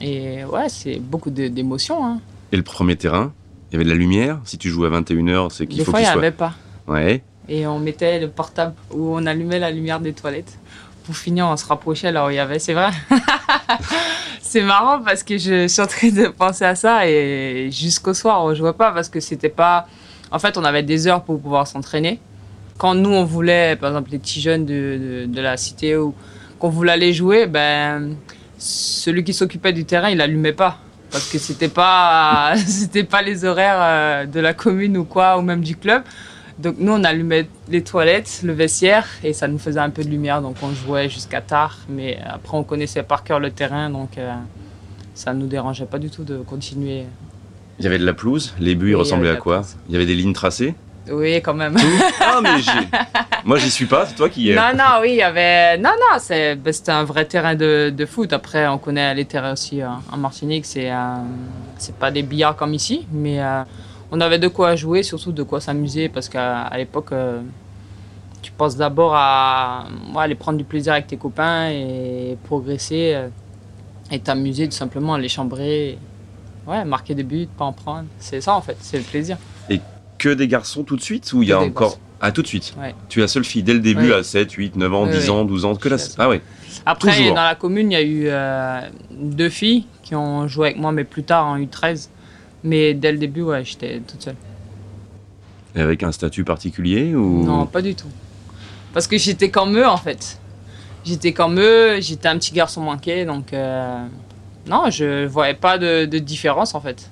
Et 0.00 0.44
ouais, 0.44 0.68
c'est 0.68 0.98
beaucoup 0.98 1.30
d'émotions. 1.30 2.04
Hein. 2.04 2.20
Et 2.50 2.56
le 2.56 2.62
premier 2.62 2.96
terrain 2.96 3.32
Il 3.70 3.74
y 3.74 3.76
avait 3.76 3.84
de 3.84 3.90
la 3.90 3.96
lumière 3.96 4.40
Si 4.44 4.58
tu 4.58 4.68
joues 4.68 4.84
à 4.84 4.90
21h, 4.90 5.50
c'est 5.50 5.66
qu'il 5.66 5.84
faut 5.84 5.84
qu'il 5.84 5.84
soit... 5.84 5.84
Des 5.84 5.84
fois, 5.84 6.00
il 6.00 6.02
n'y 6.02 6.06
avait 6.08 6.30
pas. 6.30 6.54
Ouais. 6.88 7.22
Et 7.48 7.66
on 7.66 7.78
mettait 7.78 8.20
le 8.20 8.28
portable 8.28 8.74
où 8.92 9.16
on 9.16 9.26
allumait 9.26 9.58
la 9.58 9.70
lumière 9.70 10.00
des 10.00 10.12
toilettes. 10.12 10.58
Pour 11.04 11.16
finir, 11.16 11.46
on 11.46 11.56
se 11.56 11.66
rapprochait 11.66 12.12
là 12.12 12.26
où 12.26 12.30
il 12.30 12.36
y 12.36 12.38
avait, 12.38 12.58
c'est 12.58 12.74
vrai. 12.74 12.90
c'est 14.40 14.62
marrant 14.62 15.00
parce 15.02 15.22
que 15.22 15.36
je 15.38 15.66
suis 15.66 15.82
en 15.82 15.86
train 15.86 16.10
de 16.10 16.28
penser 16.28 16.64
à 16.64 16.74
ça 16.74 17.08
et 17.08 17.70
jusqu'au 17.72 18.14
soir, 18.14 18.44
on 18.44 18.54
jouait 18.54 18.72
pas 18.72 18.92
parce 18.92 19.08
que 19.08 19.20
c'était 19.20 19.48
pas. 19.48 19.86
En 20.30 20.38
fait, 20.38 20.56
on 20.56 20.64
avait 20.64 20.82
des 20.82 21.06
heures 21.06 21.24
pour 21.24 21.40
pouvoir 21.40 21.66
s'entraîner. 21.66 22.20
Quand 22.78 22.94
nous, 22.94 23.10
on 23.10 23.24
voulait, 23.24 23.76
par 23.76 23.90
exemple, 23.90 24.10
les 24.12 24.18
petits 24.18 24.40
jeunes 24.40 24.64
de, 24.64 25.26
de, 25.26 25.40
la 25.40 25.56
cité 25.56 25.96
ou 25.96 26.14
qu'on 26.58 26.70
voulait 26.70 26.92
aller 26.92 27.12
jouer, 27.12 27.46
ben, 27.46 28.16
celui 28.58 29.24
qui 29.24 29.34
s'occupait 29.34 29.72
du 29.72 29.84
terrain, 29.84 30.08
il 30.08 30.20
allumait 30.20 30.52
pas 30.52 30.78
parce 31.12 31.28
que 31.30 31.38
c'était 31.38 31.68
pas, 31.68 32.54
c'était 32.66 33.04
pas 33.04 33.22
les 33.22 33.44
horaires 33.44 33.78
euh, 33.80 34.26
de 34.26 34.40
la 34.40 34.54
commune 34.54 34.96
ou 34.96 35.04
quoi, 35.04 35.38
ou 35.38 35.42
même 35.42 35.60
du 35.60 35.76
club. 35.76 36.02
Donc 36.58 36.76
nous, 36.78 36.92
on 36.92 37.04
allumait 37.04 37.46
les 37.68 37.82
toilettes, 37.82 38.40
le 38.44 38.52
vestiaire, 38.52 39.06
et 39.24 39.32
ça 39.32 39.48
nous 39.48 39.58
faisait 39.58 39.80
un 39.80 39.90
peu 39.90 40.04
de 40.04 40.08
lumière, 40.08 40.42
donc 40.42 40.56
on 40.62 40.72
jouait 40.72 41.08
jusqu'à 41.08 41.40
tard. 41.40 41.78
Mais 41.88 42.18
après, 42.24 42.56
on 42.56 42.64
connaissait 42.64 43.02
par 43.02 43.24
cœur 43.24 43.40
le 43.40 43.50
terrain, 43.50 43.90
donc 43.90 44.18
euh, 44.18 44.32
ça 45.14 45.32
ne 45.34 45.40
nous 45.40 45.46
dérangeait 45.46 45.86
pas 45.86 45.98
du 45.98 46.10
tout 46.10 46.24
de 46.24 46.38
continuer. 46.38 47.04
Il 47.78 47.84
y 47.84 47.88
avait 47.88 47.98
de 47.98 48.06
la 48.06 48.12
pelouse, 48.12 48.54
les 48.58 48.74
buts, 48.74 48.90
ils 48.90 48.96
ressemblaient 48.96 49.30
à 49.30 49.36
quoi 49.36 49.62
Il 49.88 49.92
y 49.92 49.96
avait 49.96 50.06
des 50.06 50.14
lignes 50.14 50.34
tracées 50.34 50.74
oui, 51.10 51.34
quand 51.42 51.54
même. 51.54 51.76
ah, 52.20 52.40
mais 52.40 52.50
moi, 53.44 53.58
j'y 53.58 53.70
suis 53.70 53.86
pas, 53.86 54.06
c'est 54.06 54.14
toi 54.14 54.28
qui. 54.28 54.54
Non, 54.54 54.70
non, 54.72 55.00
oui, 55.00 55.08
il 55.10 55.16
y 55.16 55.22
avait. 55.22 55.76
Non, 55.76 55.90
non, 55.90 56.18
ben, 56.28 56.72
c'était 56.72 56.92
un 56.92 57.02
vrai 57.02 57.24
terrain 57.24 57.56
de, 57.56 57.90
de, 57.90 58.06
foot. 58.06 58.32
Après, 58.32 58.68
on 58.68 58.78
connaît 58.78 59.12
les 59.12 59.24
terrains 59.24 59.54
aussi 59.54 59.80
en 59.82 60.16
Martinique. 60.16 60.64
C'est 60.64 60.92
euh, 60.92 61.16
c'est 61.78 61.96
pas 61.96 62.10
des 62.10 62.22
billards 62.22 62.56
comme 62.56 62.74
ici, 62.74 63.06
mais 63.10 63.42
euh, 63.42 63.62
on 64.12 64.20
avait 64.20 64.38
de 64.38 64.48
quoi 64.48 64.76
jouer, 64.76 65.02
surtout 65.02 65.32
de 65.32 65.42
quoi 65.42 65.60
s'amuser, 65.60 66.10
parce 66.10 66.28
qu'à 66.28 66.70
l'époque, 66.76 67.12
euh, 67.12 67.40
tu 68.42 68.52
penses 68.52 68.76
d'abord 68.76 69.14
à 69.14 69.86
aller 70.16 70.34
prendre 70.34 70.58
du 70.58 70.64
plaisir 70.64 70.92
avec 70.92 71.06
tes 71.06 71.16
copains 71.16 71.70
et 71.70 72.36
progresser 72.44 73.14
euh, 73.14 73.28
et 74.10 74.20
t'amuser 74.20 74.66
tout 74.68 74.76
simplement 74.76 75.16
les 75.16 75.30
chambrer. 75.30 75.98
Ouais, 76.66 76.84
marquer 76.84 77.14
des 77.14 77.22
buts, 77.22 77.48
pas 77.56 77.64
en 77.64 77.72
prendre. 77.72 78.06
C'est 78.18 78.42
ça 78.42 78.54
en 78.54 78.60
fait, 78.60 78.76
c'est 78.80 78.98
le 78.98 79.04
plaisir. 79.04 79.38
Et 79.70 79.80
que 80.18 80.28
des 80.28 80.46
garçons 80.46 80.84
tout 80.84 80.96
de 80.96 81.02
suite 81.02 81.32
ou 81.32 81.42
il 81.42 81.48
y 81.48 81.52
a 81.52 81.60
encore. 81.60 81.98
Ah, 82.24 82.30
tout 82.30 82.42
de 82.42 82.46
suite 82.46 82.72
Tu 83.08 83.18
es 83.18 83.22
la 83.22 83.28
seule 83.28 83.42
fille 83.42 83.64
dès 83.64 83.74
le 83.74 83.80
début 83.80 84.12
à 84.12 84.22
7, 84.22 84.52
8, 84.52 84.76
9 84.76 84.94
ans, 84.94 85.06
10 85.06 85.30
ans, 85.30 85.44
12 85.44 85.64
ans 85.64 85.74
que 85.74 85.88
la... 85.88 85.96
Ah. 86.18 86.30
Après, 86.86 87.28
dans 87.30 87.34
la 87.34 87.56
commune, 87.56 87.90
il 87.90 87.94
y 87.94 87.96
a 87.96 88.02
eu 88.02 88.24
euh, 88.26 88.80
deux 89.10 89.48
filles 89.48 89.86
qui 90.04 90.14
ont 90.14 90.46
joué 90.46 90.68
avec 90.68 90.78
moi, 90.78 90.92
mais 90.92 91.02
plus 91.02 91.24
tard 91.24 91.46
en 91.46 91.58
U13. 91.58 92.10
Mais 92.64 92.94
dès 92.94 93.12
le 93.12 93.18
début, 93.18 93.42
ouais, 93.42 93.64
j'étais 93.64 94.00
toute 94.00 94.22
seule. 94.22 94.36
Et 95.74 95.80
avec 95.80 96.02
un 96.02 96.12
statut 96.12 96.44
particulier 96.44 97.14
ou? 97.14 97.44
Non, 97.44 97.66
pas 97.66 97.82
du 97.82 97.94
tout. 97.94 98.10
Parce 98.92 99.06
que 99.06 99.16
j'étais 99.16 99.50
comme 99.50 99.76
eux 99.76 99.88
en 99.88 99.96
fait. 99.96 100.38
J'étais 101.04 101.32
comme 101.32 101.58
eux, 101.58 102.00
j'étais 102.00 102.28
un 102.28 102.38
petit 102.38 102.52
garçon 102.52 102.82
manqué, 102.82 103.24
donc 103.24 103.52
euh, 103.52 104.04
non, 104.66 104.90
je 104.90 105.26
voyais 105.26 105.54
pas 105.54 105.78
de, 105.78 106.04
différence 106.18 106.74
en 106.74 106.80
fait. 106.80 107.10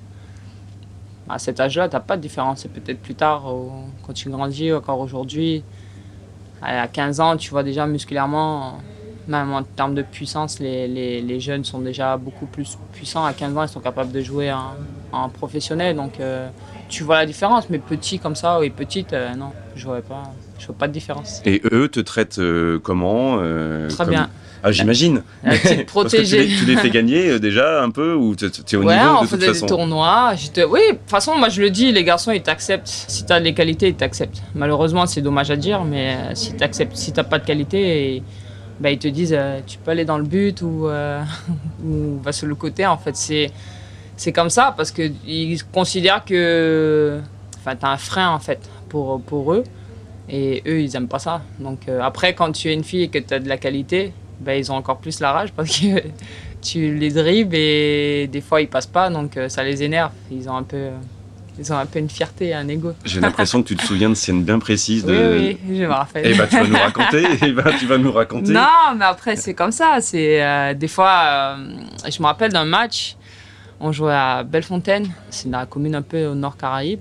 À 1.27 1.39
cet 1.39 1.59
âge-là, 1.59 1.89
t'as 1.89 1.99
pas 1.99 2.17
de 2.17 2.21
différence. 2.21 2.61
C'est 2.61 2.71
peut-être 2.71 3.01
plus 3.01 3.15
tard, 3.15 3.43
quand 4.05 4.13
tu 4.13 4.29
grandis, 4.29 4.71
encore 4.73 4.99
aujourd'hui. 4.99 5.63
À 6.61 6.87
15 6.87 7.19
ans, 7.19 7.37
tu 7.37 7.49
vois 7.49 7.63
déjà 7.63 7.87
musculairement, 7.87 8.79
même 9.27 9.53
en 9.53 9.63
termes 9.63 9.95
de 9.95 10.01
puissance, 10.01 10.59
les, 10.59 10.87
les, 10.87 11.21
les, 11.21 11.39
jeunes 11.39 11.63
sont 11.63 11.79
déjà 11.79 12.17
beaucoup 12.17 12.45
plus 12.45 12.77
puissants. 12.93 13.25
À 13.25 13.33
15 13.33 13.57
ans, 13.57 13.63
ils 13.63 13.69
sont 13.69 13.79
capables 13.79 14.11
de 14.11 14.21
jouer 14.21 14.51
en, 14.51 14.73
en 15.11 15.29
professionnel. 15.29 15.95
Donc, 15.95 16.19
euh, 16.19 16.47
tu 16.89 17.03
vois 17.03 17.17
la 17.17 17.25
différence. 17.25 17.69
Mais 17.69 17.79
petit 17.79 18.19
comme 18.19 18.35
ça, 18.35 18.59
oui, 18.59 18.69
petite, 18.69 19.13
euh, 19.13 19.33
non, 19.35 19.51
je 19.75 19.85
vois 19.85 20.01
pas. 20.01 20.23
Je 20.59 20.67
vois 20.67 20.75
pas 20.75 20.87
de 20.87 20.93
différence. 20.93 21.41
Et 21.45 21.61
eux 21.71 21.87
te 21.87 21.99
traitent 21.99 22.39
euh, 22.39 22.79
comment 22.81 23.37
Très 23.89 23.97
comme- 23.97 24.09
bien. 24.09 24.29
Ah, 24.63 24.71
j'imagine. 24.71 25.23
Que 25.43 25.75
tu 25.79 25.85
protégée. 25.85 26.43
les, 26.45 26.55
tu 26.55 26.65
les 26.65 26.75
fais 26.77 26.91
gagner 26.91 27.39
déjà 27.39 27.81
un 27.81 27.89
peu 27.89 28.13
ou 28.13 28.35
tu 28.35 28.45
es 28.45 28.75
au 28.77 28.83
ouais, 28.83 28.95
niveau 28.95 29.09
on 29.09 29.15
de 29.23 29.27
toute 29.27 29.29
faisait 29.39 29.47
façon 29.47 29.65
des 29.65 29.69
tournois. 29.71 30.33
Oui, 30.69 30.79
de 30.91 30.97
toute 30.97 31.09
façon, 31.09 31.35
moi 31.35 31.49
je 31.49 31.61
le 31.63 31.71
dis, 31.71 31.91
les 31.91 32.03
garçons 32.03 32.31
ils 32.31 32.43
t'acceptent. 32.43 32.87
Si 32.87 33.25
t'as 33.25 33.39
des 33.39 33.55
qualités, 33.55 33.87
ils 33.87 33.95
t'acceptent. 33.95 34.43
Malheureusement, 34.53 35.07
c'est 35.07 35.21
dommage 35.21 35.49
à 35.49 35.55
dire, 35.55 35.83
mais 35.83 36.15
si 36.35 36.53
t'acceptes, 36.55 36.95
si 36.95 37.11
t'as 37.11 37.23
pas 37.23 37.39
de 37.39 37.45
qualité, 37.45 38.21
bah, 38.81 38.89
ils 38.89 38.97
te 38.97 39.07
disent 39.07 39.35
euh, 39.37 39.59
tu 39.65 39.77
peux 39.77 39.91
aller 39.91 40.05
dans 40.05 40.17
le 40.17 40.23
but 40.23 40.61
ou, 40.63 40.87
euh, 40.87 41.23
ou 41.85 42.19
va 42.19 42.31
sur 42.31 42.47
le 42.47 42.55
côté. 42.55 42.85
En 42.85 42.97
fait, 42.97 43.15
c'est 43.15 43.51
c'est 44.17 44.31
comme 44.31 44.49
ça 44.49 44.73
parce 44.75 44.91
que 44.91 45.11
ils 45.25 45.63
considèrent 45.65 46.25
que 46.25 47.21
enfin 47.57 47.75
t'as 47.75 47.89
un 47.89 47.97
frein 47.97 48.29
en 48.29 48.39
fait 48.39 48.59
pour 48.89 49.21
pour 49.21 49.53
eux 49.53 49.63
et 50.29 50.63
eux 50.67 50.81
ils 50.81 50.95
aiment 50.95 51.07
pas 51.07 51.19
ça. 51.19 51.43
Donc 51.59 51.87
euh, 51.87 52.01
après, 52.01 52.33
quand 52.33 52.51
tu 52.51 52.69
es 52.69 52.73
une 52.73 52.83
fille 52.83 53.03
et 53.03 53.07
que 53.09 53.19
tu 53.19 53.33
as 53.33 53.39
de 53.39 53.47
la 53.47 53.57
qualité, 53.57 54.13
bah, 54.39 54.55
ils 54.55 54.71
ont 54.71 54.75
encore 54.75 54.97
plus 54.97 55.19
la 55.19 55.31
rage 55.31 55.51
parce 55.53 55.79
que 55.79 56.01
tu 56.61 56.97
les 56.97 57.11
dribbles 57.11 57.55
et 57.55 58.27
des 58.31 58.41
fois 58.41 58.61
ils 58.61 58.67
passent 58.67 58.87
pas, 58.87 59.09
donc 59.11 59.37
ça 59.47 59.63
les 59.63 59.83
énerve. 59.83 60.11
Ils 60.31 60.49
ont 60.49 60.55
un 60.55 60.63
peu, 60.63 60.89
ils 61.59 61.71
ont 61.73 61.77
un 61.77 61.85
peu 61.85 61.99
une 61.99 62.09
fierté, 62.09 62.47
et 62.47 62.53
un 62.53 62.67
ego. 62.67 62.93
J'ai 63.05 63.19
l'impression 63.19 63.61
que 63.61 63.67
tu 63.67 63.75
te 63.75 63.83
souviens 63.83 64.09
de 64.09 64.15
scènes 64.15 64.43
bien 64.43 64.59
précises. 64.59 65.05
De... 65.05 65.13
Oui, 65.37 65.57
oui, 65.67 65.77
je 65.79 65.83
me 65.83 65.91
rappelle. 65.91 66.25
Eh 66.25 66.33
ben, 66.33 66.47
tu 66.47 66.55
vas 66.57 66.67
nous 66.67 66.75
raconter. 66.77 67.23
Eh 67.41 67.51
ben, 67.51 67.73
tu 67.79 67.85
vas 67.85 67.97
nous 67.97 68.11
raconter. 68.11 68.51
Non, 68.53 68.95
mais 68.95 69.05
après 69.05 69.35
c'est 69.35 69.53
comme 69.53 69.71
ça. 69.71 69.97
C'est 70.01 70.43
euh, 70.43 70.73
des 70.73 70.87
fois, 70.87 71.55
euh, 71.57 71.75
je 72.09 72.21
me 72.21 72.27
rappelle 72.27 72.51
d'un 72.53 72.65
match. 72.65 73.15
On 73.79 73.91
jouait 73.91 74.13
à 74.13 74.43
Bellefontaine, 74.43 75.11
c'est 75.31 75.49
la 75.49 75.65
commune 75.65 75.95
un 75.95 76.03
peu 76.03 76.27
au 76.27 76.35
nord 76.35 76.55
Caraïbes. 76.55 76.99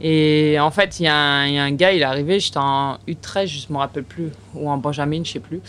Et 0.00 0.58
en 0.58 0.72
fait, 0.72 0.98
il 0.98 1.04
y, 1.04 1.08
a 1.08 1.14
un- 1.14 1.46
il 1.46 1.54
y 1.54 1.58
a 1.58 1.62
un 1.62 1.70
gars, 1.70 1.92
il 1.92 2.00
est 2.00 2.04
arrivé, 2.04 2.40
j'étais 2.40 2.58
en 2.58 2.98
U13, 3.06 3.46
je 3.68 3.72
me 3.72 3.78
rappelle 3.78 4.02
plus, 4.02 4.30
ou 4.52 4.68
en 4.68 4.76
Benjamin, 4.76 5.22
je 5.24 5.30
sais 5.32 5.38
plus. 5.38 5.60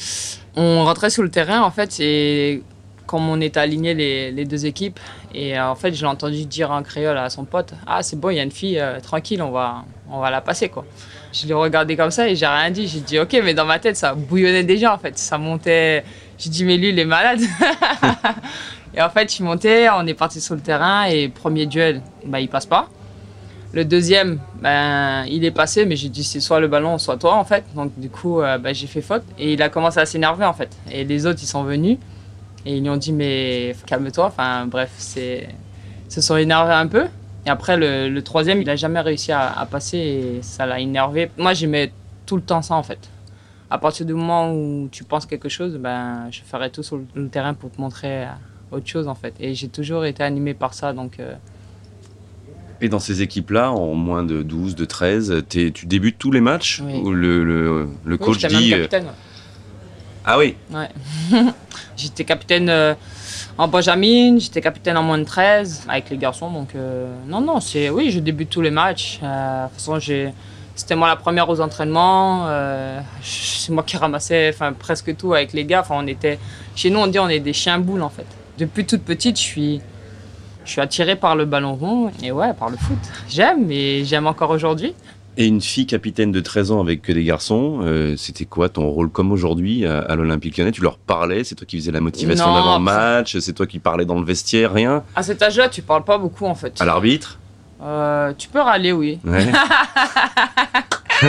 On 0.56 0.84
rentrait 0.86 1.12
sur 1.12 1.22
le 1.22 1.30
terrain, 1.30 1.62
en 1.62 1.70
fait, 1.70 2.00
et 2.00 2.64
comme 3.06 3.28
on 3.30 3.40
alignés 3.42 3.94
les, 3.94 4.32
les 4.32 4.46
deux 4.46 4.66
équipes, 4.66 5.00
et 5.34 5.58
euh, 5.58 5.70
en 5.70 5.76
fait, 5.76 5.94
je 5.94 6.02
l'ai 6.02 6.08
entendu 6.08 6.46
dire 6.46 6.72
en 6.72 6.84
créole 6.84 7.18
à 7.18 7.30
son 7.30 7.46
pote 7.46 7.74
Ah, 7.88 8.04
c'est 8.04 8.20
bon, 8.20 8.30
il 8.30 8.38
y 8.38 8.40
a 8.40 8.44
une 8.44 8.52
fille, 8.52 8.80
euh, 8.80 9.00
tranquille, 9.00 9.42
on 9.42 9.52
va, 9.52 9.84
on 10.10 10.20
va 10.20 10.30
la 10.30 10.42
passer, 10.42 10.70
quoi. 10.70 10.86
Je 11.34 11.48
l'ai 11.48 11.54
regardé 11.56 11.98
comme 11.98 12.12
ça 12.12 12.30
et 12.30 12.36
j'ai 12.36 12.46
rien 12.46 12.70
dit. 12.70 12.88
J'ai 12.88 13.00
dit 13.00 13.18
ok, 13.20 13.42
mais 13.44 13.56
dans 13.56 13.66
ma 13.66 13.80
tête 13.80 13.98
ça 13.98 14.14
bouillonnait 14.14 14.64
déjà 14.64 14.94
en 14.94 15.00
fait. 15.00 15.18
Ça 15.18 15.40
montait. 15.40 16.04
J'ai 16.38 16.52
dit 16.52 16.64
mais 16.64 16.78
lui 16.78 16.90
il 16.90 17.00
est 17.00 17.06
malade. 17.06 17.40
et 18.96 19.02
en 19.02 19.10
fait 19.10 19.40
il 19.40 19.44
montait, 19.44 19.88
on 19.90 20.06
est 20.06 20.14
parti 20.14 20.40
sur 20.40 20.54
le 20.54 20.62
terrain 20.62 21.06
et 21.06 21.30
premier 21.30 21.66
duel, 21.66 22.02
bah 22.26 22.40
il 22.40 22.50
passe 22.50 22.68
pas. 22.68 22.88
Le 23.74 23.84
deuxième, 23.84 24.40
ben 24.62 25.26
il 25.28 25.44
est 25.44 25.52
passé, 25.52 25.86
mais 25.86 25.96
j'ai 25.96 26.10
dit 26.10 26.24
c'est 26.24 26.40
soit 26.40 26.60
le 26.60 26.68
ballon, 26.68 27.00
soit 27.00 27.18
toi 27.18 27.34
en 27.34 27.44
fait. 27.44 27.64
Donc 27.76 27.92
du 27.98 28.10
coup 28.10 28.42
euh, 28.42 28.60
ben, 28.60 28.76
j'ai 28.76 28.86
fait 28.86 29.02
faute 29.02 29.24
et 29.40 29.54
il 29.54 29.62
a 29.64 29.70
commencé 29.70 30.00
à 30.00 30.06
s'énerver 30.06 30.46
en 30.46 30.54
fait. 30.54 30.70
Et 30.92 31.04
les 31.04 31.26
autres 31.26 31.40
ils 31.42 31.48
sont 31.48 31.64
venus 31.64 31.98
et 32.66 32.78
ils 32.78 32.82
lui 32.82 32.90
ont 32.90 32.98
dit 32.98 33.12
mais 33.14 33.76
calme-toi. 33.86 34.26
Enfin 34.26 34.66
bref, 34.68 34.92
c'est 34.98 35.50
se 36.10 36.22
sont 36.22 36.38
énervés 36.38 36.74
un 36.74 36.88
peu. 36.88 37.06
Et 37.46 37.50
après, 37.50 37.76
le, 37.76 38.08
le 38.08 38.22
troisième, 38.22 38.62
il 38.62 38.66
n'a 38.68 38.76
jamais 38.76 39.02
réussi 39.02 39.32
à, 39.32 39.52
à 39.52 39.66
passer 39.66 39.98
et 39.98 40.40
ça 40.42 40.66
l'a 40.66 40.80
énervé. 40.80 41.30
Moi, 41.38 41.54
j'aimais 41.54 41.92
tout 42.26 42.36
le 42.38 42.42
temps 42.42 42.62
ça, 42.62 42.76
en 42.76 42.84
fait. 42.84 43.10
À 43.70 43.78
partir 43.80 44.06
du 44.06 44.14
moment 44.14 44.54
où 44.54 44.88
tu 44.92 45.04
penses 45.04 45.26
quelque 45.26 45.50
chose, 45.50 45.76
ben, 45.78 46.28
je 46.32 46.40
ferai 46.46 46.70
tout 46.70 46.84
sur 46.84 47.00
le, 47.16 47.28
terrain 47.28 47.54
pour 47.54 47.72
te 47.72 47.82
montrer 47.82 48.24
euh, 48.24 48.28
autre 48.72 48.88
chose, 48.88 49.08
en 49.10 49.16
fait. 49.16 49.34
Et 49.42 49.56
j'ai 49.56 49.68
toujours 49.68 50.06
été 50.06 50.24
animé 50.24 50.54
par 50.54 50.74
ça, 50.74 50.94
donc... 50.94 51.20
euh, 51.20 51.34
Et 52.82 52.88
dans 52.90 53.00
ces 53.00 53.22
équipes-là, 53.22 53.72
en 53.72 53.94
moins 53.94 54.24
de 54.24 54.42
12, 54.44 54.76
de 54.76 54.86
13, 54.86 55.44
t'es- 55.50 55.72
tu 55.72 55.86
débutes 55.86 56.18
tous 56.20 56.32
les 56.32 56.42
matchs 56.42 56.82
Oui. 56.86 57.02
Ou 57.02 57.12
le, 57.12 57.44
le, 57.44 57.88
le 58.06 58.16
oui, 58.16 58.18
coach 58.20 58.44
même 58.44 58.52
dit. 58.54 58.74
euh, 58.74 58.78
capitaine. 58.78 59.06
Ah 60.26 60.38
oui 60.38 60.56
Ouais. 60.72 60.90
j'étais 61.98 62.24
capitaine 62.24 62.70
euh, 62.70 62.94
en 63.58 63.68
Benjamin, 63.68 64.40
j'étais 64.40 64.62
capitaine 64.62 64.98
en 64.98 65.04
moins 65.04 65.18
de 65.18 65.26
13 65.26 65.86
avec 65.90 66.10
les 66.10 66.18
garçons. 66.18 66.50
Donc, 66.50 66.70
euh, 66.76 67.14
non, 67.28 67.42
non, 67.42 67.60
c'est. 67.60 67.90
Oui, 67.90 68.10
je 68.10 68.20
débute 68.20 68.50
tous 68.50 68.62
les 68.62 68.72
matchs. 68.72 69.20
Euh, 69.22 69.64
de 69.64 69.70
toute 69.70 69.80
façon, 69.80 70.00
j'ai. 70.00 70.34
C'était 70.76 70.96
moi 70.96 71.08
la 71.08 71.18
première 71.18 71.48
aux 71.50 71.62
entraînements. 71.62 72.48
c'est 73.22 73.72
moi 73.72 73.84
qui 73.84 73.96
ramassais 73.96 74.50
enfin, 74.54 74.74
presque 74.74 75.16
tout 75.16 75.34
avec 75.34 75.54
les 75.54 75.66
gars. 75.66 75.82
Enfin, 75.82 75.96
on 76.00 76.08
était, 76.08 76.40
chez 76.76 76.90
nous, 76.90 77.00
on 77.00 77.08
dit 77.08 77.20
on 77.20 77.30
est 77.30 77.40
des 77.40 77.54
chiens 77.54 77.78
boules 77.78 78.02
en 78.02 78.10
fait. 78.10 78.26
Depuis 78.58 78.84
toute 78.84 79.04
petite, 79.04 79.38
je 79.38 79.44
suis, 79.44 79.82
je 80.66 80.72
suis 80.72 80.82
attiré 80.82 81.16
par 81.16 81.36
le 81.36 81.46
ballon 81.46 81.76
rond 81.76 82.12
et 82.24 82.32
ouais, 82.32 82.54
par 82.54 82.70
le 82.72 82.78
foot. 82.78 82.98
J'aime 83.30 83.70
et 83.70 84.04
j'aime 84.04 84.26
encore 84.26 84.50
aujourd'hui. 84.50 84.96
Et 85.36 85.48
une 85.48 85.62
fille 85.62 85.88
capitaine 85.88 86.32
de 86.32 86.40
13 86.40 86.72
ans 86.72 86.80
avec 86.80 87.02
que 87.02 87.12
des 87.12 87.24
garçons, 87.24 87.80
euh, 87.84 88.16
c'était 88.18 88.46
quoi 88.46 88.70
ton 88.70 88.88
rôle 88.90 89.10
comme 89.10 89.32
aujourd'hui 89.32 89.84
à, 89.86 90.00
à 90.00 90.16
l'Olympique 90.16 90.58
lyonnais? 90.58 90.72
Tu 90.72 90.82
leur 90.84 90.98
parlais 91.00 91.44
C'est 91.44 91.56
toi 91.56 91.66
qui 91.66 91.78
faisais 91.80 91.92
la 91.92 92.02
motivation 92.02 92.46
Non, 92.48 92.54
d'avant-match 92.54 93.38
C'est 93.40 93.54
toi 93.54 93.66
qui 93.66 93.80
parlais 93.80 94.06
dans 94.06 94.20
le 94.20 94.26
vestiaire 94.26 94.72
Rien? 94.74 95.04
À 95.16 95.24
cet 95.24 95.42
âge-là, 95.42 95.70
tu 95.70 95.82
parles 95.82 96.04
pas 96.04 96.20
beaucoup 96.20 96.46
en 96.46 96.54
fait. 96.54 96.80
À 96.80 96.86
l'arbitre? 96.86 97.40
Euh, 97.82 98.32
tu 98.38 98.48
peux 98.48 98.62
râler, 98.62 98.92
oui. 98.92 99.20
Ouais. 99.26 99.48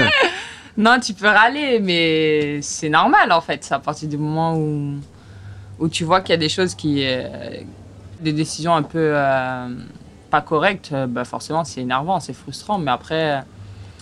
Non, 0.76 0.98
tu 0.98 1.14
peux 1.14 1.28
râler, 1.28 1.78
mais 1.80 2.58
c'est 2.60 2.88
normal 2.88 3.30
en 3.30 3.40
fait. 3.40 3.62
C'est 3.62 3.74
à 3.74 3.78
partir 3.78 4.08
du 4.08 4.18
moment 4.18 4.56
où, 4.56 4.94
où 5.78 5.88
tu 5.88 6.02
vois 6.04 6.20
qu'il 6.20 6.30
y 6.30 6.34
a 6.34 6.38
des 6.38 6.48
choses 6.48 6.74
qui. 6.74 7.04
euh, 7.06 7.28
des 8.20 8.32
décisions 8.32 8.74
un 8.74 8.82
peu 8.82 9.12
pas 10.30 10.40
correctes, 10.40 10.92
bah 11.08 11.24
forcément 11.24 11.62
c'est 11.64 11.80
énervant, 11.82 12.18
c'est 12.18 12.32
frustrant. 12.32 12.78
Mais 12.78 12.90
après, 12.90 13.44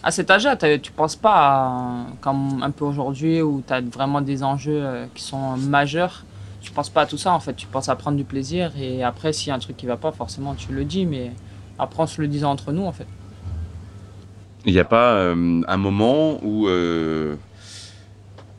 à 0.02 0.10
cet 0.10 0.30
âge-là, 0.30 0.56
tu 0.78 0.92
penses 0.92 1.16
pas 1.16 1.34
à- 1.34 2.06
comme 2.20 2.62
un 2.62 2.70
peu 2.70 2.84
aujourd'hui 2.84 3.40
où 3.42 3.62
tu 3.66 3.72
as 3.72 3.80
vraiment 3.80 4.20
des 4.20 4.42
enjeux 4.42 4.80
euh, 4.82 5.06
qui 5.14 5.22
sont 5.22 5.56
majeurs. 5.56 6.24
Tu 6.60 6.70
penses 6.72 6.90
pas 6.90 7.02
à 7.02 7.06
tout 7.06 7.18
ça 7.18 7.32
en 7.32 7.40
fait. 7.40 7.54
Tu 7.54 7.66
penses 7.66 7.88
à 7.88 7.96
prendre 7.96 8.16
du 8.16 8.24
plaisir 8.24 8.72
et 8.78 9.02
après, 9.02 9.32
s'il 9.32 9.48
y 9.48 9.50
a 9.50 9.54
un 9.54 9.58
truc 9.58 9.76
qui 9.76 9.86
va 9.86 9.96
pas, 9.96 10.12
forcément 10.12 10.54
tu 10.54 10.72
le 10.72 10.84
dis, 10.84 11.06
mais 11.06 11.32
après 11.78 12.02
en 12.02 12.06
se 12.06 12.20
le 12.20 12.28
disant 12.28 12.50
entre 12.50 12.72
nous 12.72 12.84
en 12.84 12.92
fait. 12.92 13.06
Il 14.64 14.72
n'y 14.72 14.78
a 14.78 14.84
pas 14.84 15.14
euh, 15.14 15.62
un 15.66 15.76
moment 15.76 16.38
où, 16.44 16.68
euh, 16.68 17.34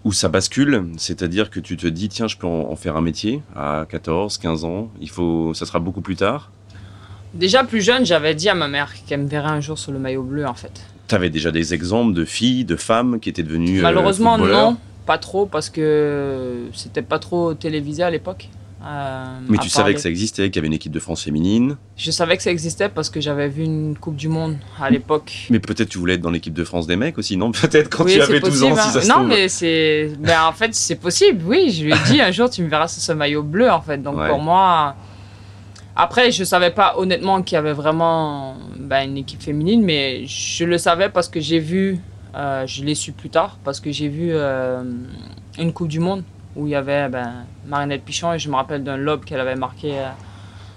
où 0.03 0.11
ça 0.11 0.27
bascule, 0.27 0.85
c'est-à-dire 0.97 1.49
que 1.49 1.61
tu 1.61 1.77
te 1.77 1.87
dis, 1.87 2.09
tiens, 2.09 2.27
je 2.27 2.35
peux 2.35 2.47
en, 2.47 2.69
en 2.71 2.75
faire 2.75 2.97
un 2.97 3.01
métier 3.01 3.41
à 3.55 3.85
14, 3.87 4.37
15 4.37 4.65
ans, 4.65 4.89
il 4.99 5.09
faut, 5.09 5.53
ça 5.53 5.65
sera 5.65 5.79
beaucoup 5.79 6.01
plus 6.01 6.17
tard? 6.17 6.51
Déjà 7.33 7.63
plus 7.63 7.81
jeune, 7.81 8.05
j'avais 8.05 8.35
dit 8.35 8.49
à 8.49 8.53
ma 8.53 8.67
mère 8.67 8.91
qu'elle 9.07 9.21
me 9.21 9.27
verrait 9.27 9.49
un 9.49 9.61
jour 9.61 9.79
sur 9.79 9.91
le 9.93 9.99
maillot 9.99 10.23
bleu 10.23 10.45
en 10.45 10.53
fait. 10.53 10.85
Tu 11.07 11.15
avais 11.15 11.29
déjà 11.29 11.51
des 11.51 11.73
exemples 11.73 12.13
de 12.13 12.25
filles, 12.25 12.65
de 12.65 12.75
femmes 12.75 13.19
qui 13.19 13.29
étaient 13.29 13.43
devenues. 13.43 13.79
euh, 13.79 13.83
Malheureusement 13.83 14.37
non, 14.37 14.77
pas 15.05 15.17
trop 15.17 15.45
parce 15.45 15.69
que 15.69 16.65
c'était 16.73 17.01
pas 17.01 17.19
trop 17.19 17.53
télévisé 17.53 18.03
à 18.03 18.09
l'époque. 18.09 18.49
Euh, 18.85 19.23
Mais 19.47 19.57
tu 19.59 19.69
savais 19.69 19.93
que 19.93 20.01
ça 20.01 20.09
existait, 20.09 20.47
qu'il 20.49 20.57
y 20.57 20.59
avait 20.59 20.67
une 20.67 20.73
équipe 20.73 20.91
de 20.91 20.99
France 20.99 21.23
féminine. 21.23 21.77
Je 21.95 22.11
savais 22.11 22.35
que 22.35 22.43
ça 22.43 22.51
existait 22.51 22.89
parce 22.89 23.09
que 23.09 23.21
j'avais 23.21 23.47
vu 23.47 23.63
une 23.63 23.95
Coupe 23.97 24.17
du 24.17 24.27
Monde 24.27 24.57
à 24.81 24.89
l'époque. 24.89 25.47
Mais 25.49 25.59
peut-être 25.59 25.87
tu 25.87 25.97
voulais 25.99 26.15
être 26.15 26.21
dans 26.21 26.31
l'équipe 26.31 26.53
de 26.53 26.65
France 26.65 26.85
des 26.85 26.97
mecs 26.97 27.17
aussi, 27.17 27.37
non? 27.37 27.51
Peut-être 27.61 27.89
quand 27.89 28.03
Oui, 28.03 28.15
tu 28.15 28.21
avais 28.21 28.41
12 28.41 28.63
ans, 28.63 28.69
possible, 28.71 28.81
si 28.81 28.89
ça 28.91 28.99
hein. 28.99 29.01
se 29.01 29.07
Non, 29.07 29.13
trouve. 29.15 29.27
mais 29.29 29.47
c'est. 29.47 30.11
Ben, 30.19 30.43
en 30.47 30.51
fait, 30.51 30.73
c'est 30.75 30.95
possible, 30.97 31.43
oui. 31.45 31.69
Je 31.71 31.85
lui 31.85 31.91
ai 31.93 31.95
dit 32.11 32.19
un 32.19 32.31
jour, 32.31 32.49
tu 32.49 32.61
me 32.61 32.67
verras 32.67 32.89
sur 32.89 33.01
ce 33.01 33.13
maillot 33.13 33.41
bleu, 33.43 33.71
en 33.71 33.81
fait. 33.81 33.99
Donc 34.03 34.17
Ouais. 34.17 34.27
pour 34.27 34.39
moi. 34.39 34.95
Après, 35.95 36.31
je 36.31 36.43
savais 36.43 36.71
pas 36.71 36.95
honnêtement 36.97 37.43
qu'il 37.43 37.55
y 37.55 37.59
avait 37.59 37.73
vraiment 37.73 38.55
ben, 38.77 39.07
une 39.07 39.17
équipe 39.17 39.41
féminine, 39.43 39.83
mais 39.83 40.25
je 40.25 40.65
le 40.65 40.77
savais 40.79 41.09
parce 41.09 41.29
que 41.29 41.39
j'ai 41.39 41.59
vu. 41.59 41.99
euh, 42.35 42.65
je 42.65 42.83
l'ai 42.83 42.95
su 42.95 43.11
plus 43.11 43.29
tard, 43.29 43.59
parce 43.63 43.79
que 43.79 43.91
j'ai 43.91 44.07
vu 44.07 44.29
euh, 44.31 44.81
une 45.59 45.71
Coupe 45.71 45.87
du 45.89 45.99
Monde 45.99 46.23
où 46.55 46.65
il 46.65 46.71
y 46.71 46.75
avait 46.75 47.07
ben, 47.09 47.45
Marinette 47.67 48.03
Pichon 48.03 48.33
et 48.33 48.39
je 48.39 48.49
me 48.49 48.55
rappelle 48.55 48.83
d'un 48.83 48.97
lob 48.97 49.23
qu'elle 49.23 49.39
avait 49.39 49.55
marqué 49.55 49.99
euh, 49.99 50.09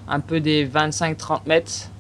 un 0.06 0.20
peu 0.20 0.40
des 0.40 0.66
25-30 0.68 1.40
mètres. 1.46 1.90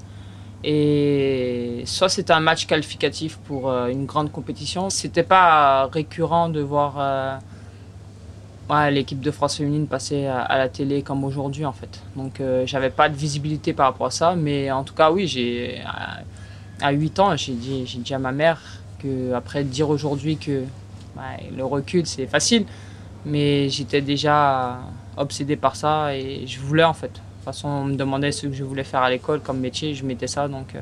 Et 0.62 1.82
soit 1.86 2.10
c'était 2.10 2.34
un 2.34 2.40
match 2.40 2.66
qualificatif 2.66 3.38
pour 3.46 3.70
une 3.70 4.04
grande 4.04 4.32
compétition, 4.32 4.90
c'était 4.90 5.22
pas 5.22 5.86
récurrent 5.86 6.48
de 6.48 6.60
voir 6.60 7.40
ouais, 8.70 8.90
l'équipe 8.90 9.20
de 9.20 9.30
France 9.30 9.56
féminine 9.56 9.86
passer 9.86 10.26
à, 10.26 10.58
la 10.58 10.68
télé 10.68 11.02
comme 11.02 11.24
aujourd'hui 11.24 11.64
en 11.64 11.72
fait. 11.72 12.00
Donc 12.16 12.40
euh, 12.40 12.64
j'avais 12.66 12.90
pas 12.90 13.08
de 13.08 13.16
visibilité 13.16 13.72
par 13.72 13.86
rapport 13.86 14.08
à 14.08 14.10
ça, 14.10 14.34
mais 14.36 14.70
en 14.70 14.84
tout 14.84 14.94
cas 14.94 15.10
oui, 15.10 15.26
j'ai 15.26 15.80
à, 15.86 16.86
à 16.86 16.90
8 16.92 17.18
ans, 17.20 17.36
j'ai 17.36 17.52
dit, 17.52 17.86
j'ai 17.86 17.98
dit 17.98 18.14
à 18.14 18.18
ma 18.18 18.32
mère 18.32 18.60
que 18.98 19.32
après 19.34 19.64
dire 19.64 19.88
aujourd'hui 19.88 20.36
que 20.36 20.60
ouais, 21.16 21.50
le 21.56 21.64
recul 21.64 22.06
c'est 22.06 22.26
facile, 22.26 22.64
mais 23.24 23.68
j'étais 23.68 24.00
déjà 24.00 24.78
obsédé 25.16 25.56
par 25.56 25.76
ça 25.76 26.14
et 26.14 26.46
je 26.46 26.60
voulais 26.60 26.84
en 26.84 26.94
fait. 26.94 27.08
De 27.08 27.52
toute 27.52 27.54
façon, 27.54 27.68
on 27.68 27.84
me 27.84 27.94
demandait 27.94 28.32
ce 28.32 28.48
que 28.48 28.52
je 28.52 28.64
voulais 28.64 28.82
faire 28.82 29.02
à 29.02 29.10
l'école 29.10 29.40
comme 29.40 29.60
métier, 29.60 29.94
je 29.94 30.04
mettais 30.04 30.26
ça 30.26 30.48
donc 30.48 30.74
euh, 30.74 30.80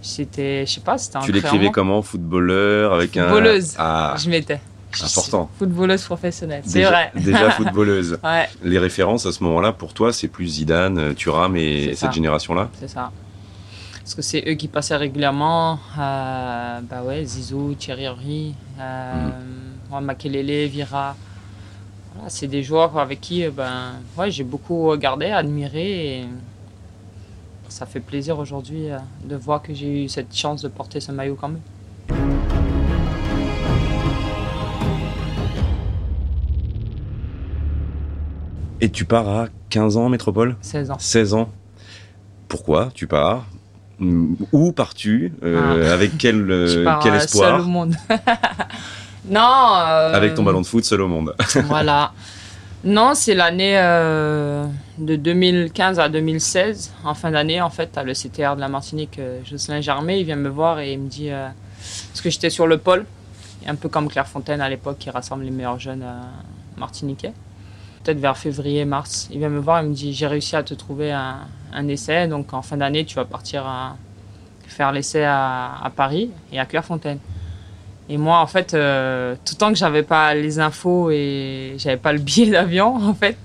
c'était, 0.00 0.66
je 0.66 0.72
sais 0.72 0.80
pas, 0.80 0.98
c'était 0.98 1.18
un 1.18 1.20
Tu 1.20 1.30
l'écrivais 1.30 1.70
comment? 1.70 2.02
Footballeur 2.02 2.92
avec 2.94 3.12
Footballeuse. 3.12 3.76
un. 3.78 3.82
Ah, 3.84 4.14
Je 4.18 4.28
mettais. 4.28 4.60
Important. 5.00 5.50
Footballeuse 5.58 6.04
professionnelle, 6.04 6.62
c'est 6.66 6.82
vrai. 6.82 7.12
déjà 7.14 7.50
footballeuse. 7.52 8.18
Ouais, 8.22 8.48
Les 8.62 8.78
références 8.78 9.26
à 9.26 9.32
ce 9.32 9.42
moment-là, 9.44 9.72
pour 9.72 9.94
toi, 9.94 10.12
c'est 10.12 10.28
plus 10.28 10.46
Zidane, 10.46 11.14
Thuram 11.14 11.56
et 11.56 11.94
cette 11.94 12.12
génération-là? 12.12 12.68
C'est 12.78 12.88
ça. 12.88 13.10
Parce 14.02 14.14
que 14.14 14.22
c'est 14.22 14.44
eux 14.48 14.54
qui 14.54 14.68
passaient 14.68 14.96
régulièrement. 14.96 15.78
Euh, 15.98 16.80
bah 16.82 17.02
ouais, 17.04 17.24
Zizou, 17.24 17.74
Thierry 17.74 18.08
Henry, 18.08 18.54
euh, 18.80 19.28
mm. 19.90 20.00
Makelele, 20.04 20.68
Vira. 20.68 21.14
Voilà, 22.14 22.28
c'est 22.28 22.48
des 22.48 22.62
joueurs 22.62 22.98
avec 22.98 23.20
qui 23.20 23.46
ben, 23.48 23.92
ouais, 24.18 24.30
j'ai 24.30 24.44
beaucoup 24.44 24.88
regardé, 24.88 25.26
admiré. 25.26 26.18
Et 26.18 26.24
ça 27.68 27.86
fait 27.86 28.00
plaisir 28.00 28.38
aujourd'hui 28.38 28.88
de 29.24 29.36
voir 29.36 29.62
que 29.62 29.72
j'ai 29.72 30.04
eu 30.04 30.08
cette 30.08 30.34
chance 30.34 30.62
de 30.62 30.68
porter 30.68 31.00
ce 31.00 31.12
maillot 31.12 31.38
quand 31.40 31.48
même. 31.48 31.60
Et 38.82 38.90
tu 38.90 39.04
pars 39.04 39.28
à 39.28 39.46
15 39.70 39.96
ans 39.96 40.06
en 40.06 40.08
métropole 40.08 40.56
16 40.60 40.90
ans. 40.90 40.96
16 40.98 41.34
ans. 41.34 41.48
Pourquoi 42.48 42.88
tu 42.92 43.06
pars? 43.06 43.46
Où 44.00 44.72
pars-tu 44.72 45.32
euh, 45.44 45.88
ah. 45.88 45.94
Avec 45.94 46.18
quel, 46.18 46.50
euh, 46.50 46.92
quel 47.00 47.14
espoir? 47.14 47.50
Seul 47.50 47.60
au 47.60 47.70
monde. 47.70 47.94
non. 49.30 49.40
Euh, 49.40 50.12
avec 50.12 50.34
ton 50.34 50.42
ballon 50.42 50.60
de 50.60 50.66
foot, 50.66 50.84
seul 50.84 51.00
au 51.00 51.06
monde. 51.06 51.32
voilà. 51.66 52.12
Non, 52.82 53.12
c'est 53.14 53.34
l'année 53.34 53.76
de 54.98 55.14
2015 55.14 56.00
à 56.00 56.08
2016. 56.08 56.92
En 57.04 57.14
fin 57.14 57.30
d'année, 57.30 57.60
en 57.60 57.70
fait, 57.70 57.96
à 57.96 58.02
le 58.02 58.14
CTR 58.14 58.56
de 58.56 58.60
la 58.60 58.68
Martinique, 58.68 59.20
Jocelyn 59.44 59.80
Germain, 59.80 60.14
il 60.14 60.24
vient 60.24 60.34
me 60.34 60.48
voir 60.48 60.80
et 60.80 60.94
il 60.94 60.98
me 60.98 61.08
dit 61.08 61.30
parce 61.30 62.20
que 62.20 62.30
j'étais 62.30 62.50
sur 62.50 62.66
le 62.66 62.78
pôle, 62.78 63.06
un 63.64 63.76
peu 63.76 63.88
comme 63.88 64.08
Clairefontaine 64.08 64.60
à 64.60 64.68
l'époque, 64.68 64.98
qui 64.98 65.08
rassemble 65.08 65.44
les 65.44 65.52
meilleurs 65.52 65.78
jeunes 65.78 66.04
martiniquais 66.76 67.32
peut-être 68.02 68.18
vers 68.18 68.36
février-mars. 68.36 69.28
Il 69.30 69.38
vient 69.38 69.48
me 69.48 69.60
voir 69.60 69.80
et 69.80 69.82
me 69.84 69.94
dit 69.94 70.12
J'ai 70.12 70.26
réussi 70.26 70.56
à 70.56 70.62
te 70.62 70.74
trouver 70.74 71.12
un, 71.12 71.88
essai, 71.88 72.28
donc 72.28 72.52
en 72.52 72.62
fin 72.62 72.76
d'année, 72.76 73.04
tu 73.04 73.16
vas 73.16 73.24
partir 73.24 73.64
faire 74.72 74.92
l'essai 74.92 75.24
à, 75.24 75.90
Paris 75.94 76.30
et 76.52 76.58
à 76.58 76.66
Clairefontaine. 76.66 77.18
Et 78.08 78.16
moi, 78.16 78.40
en 78.40 78.46
fait, 78.46 78.74
euh, 78.74 79.34
tout 79.44 79.54
le 79.54 79.58
temps 79.58 79.68
que 79.68 79.78
j'avais 79.78 80.02
pas 80.02 80.34
les 80.34 80.58
infos 80.58 81.10
et 81.10 81.74
j'avais 81.78 81.96
pas 81.96 82.12
le 82.12 82.18
billet 82.18 82.46
d'avion, 82.50 82.96
en 82.96 83.14
fait, 83.14 83.36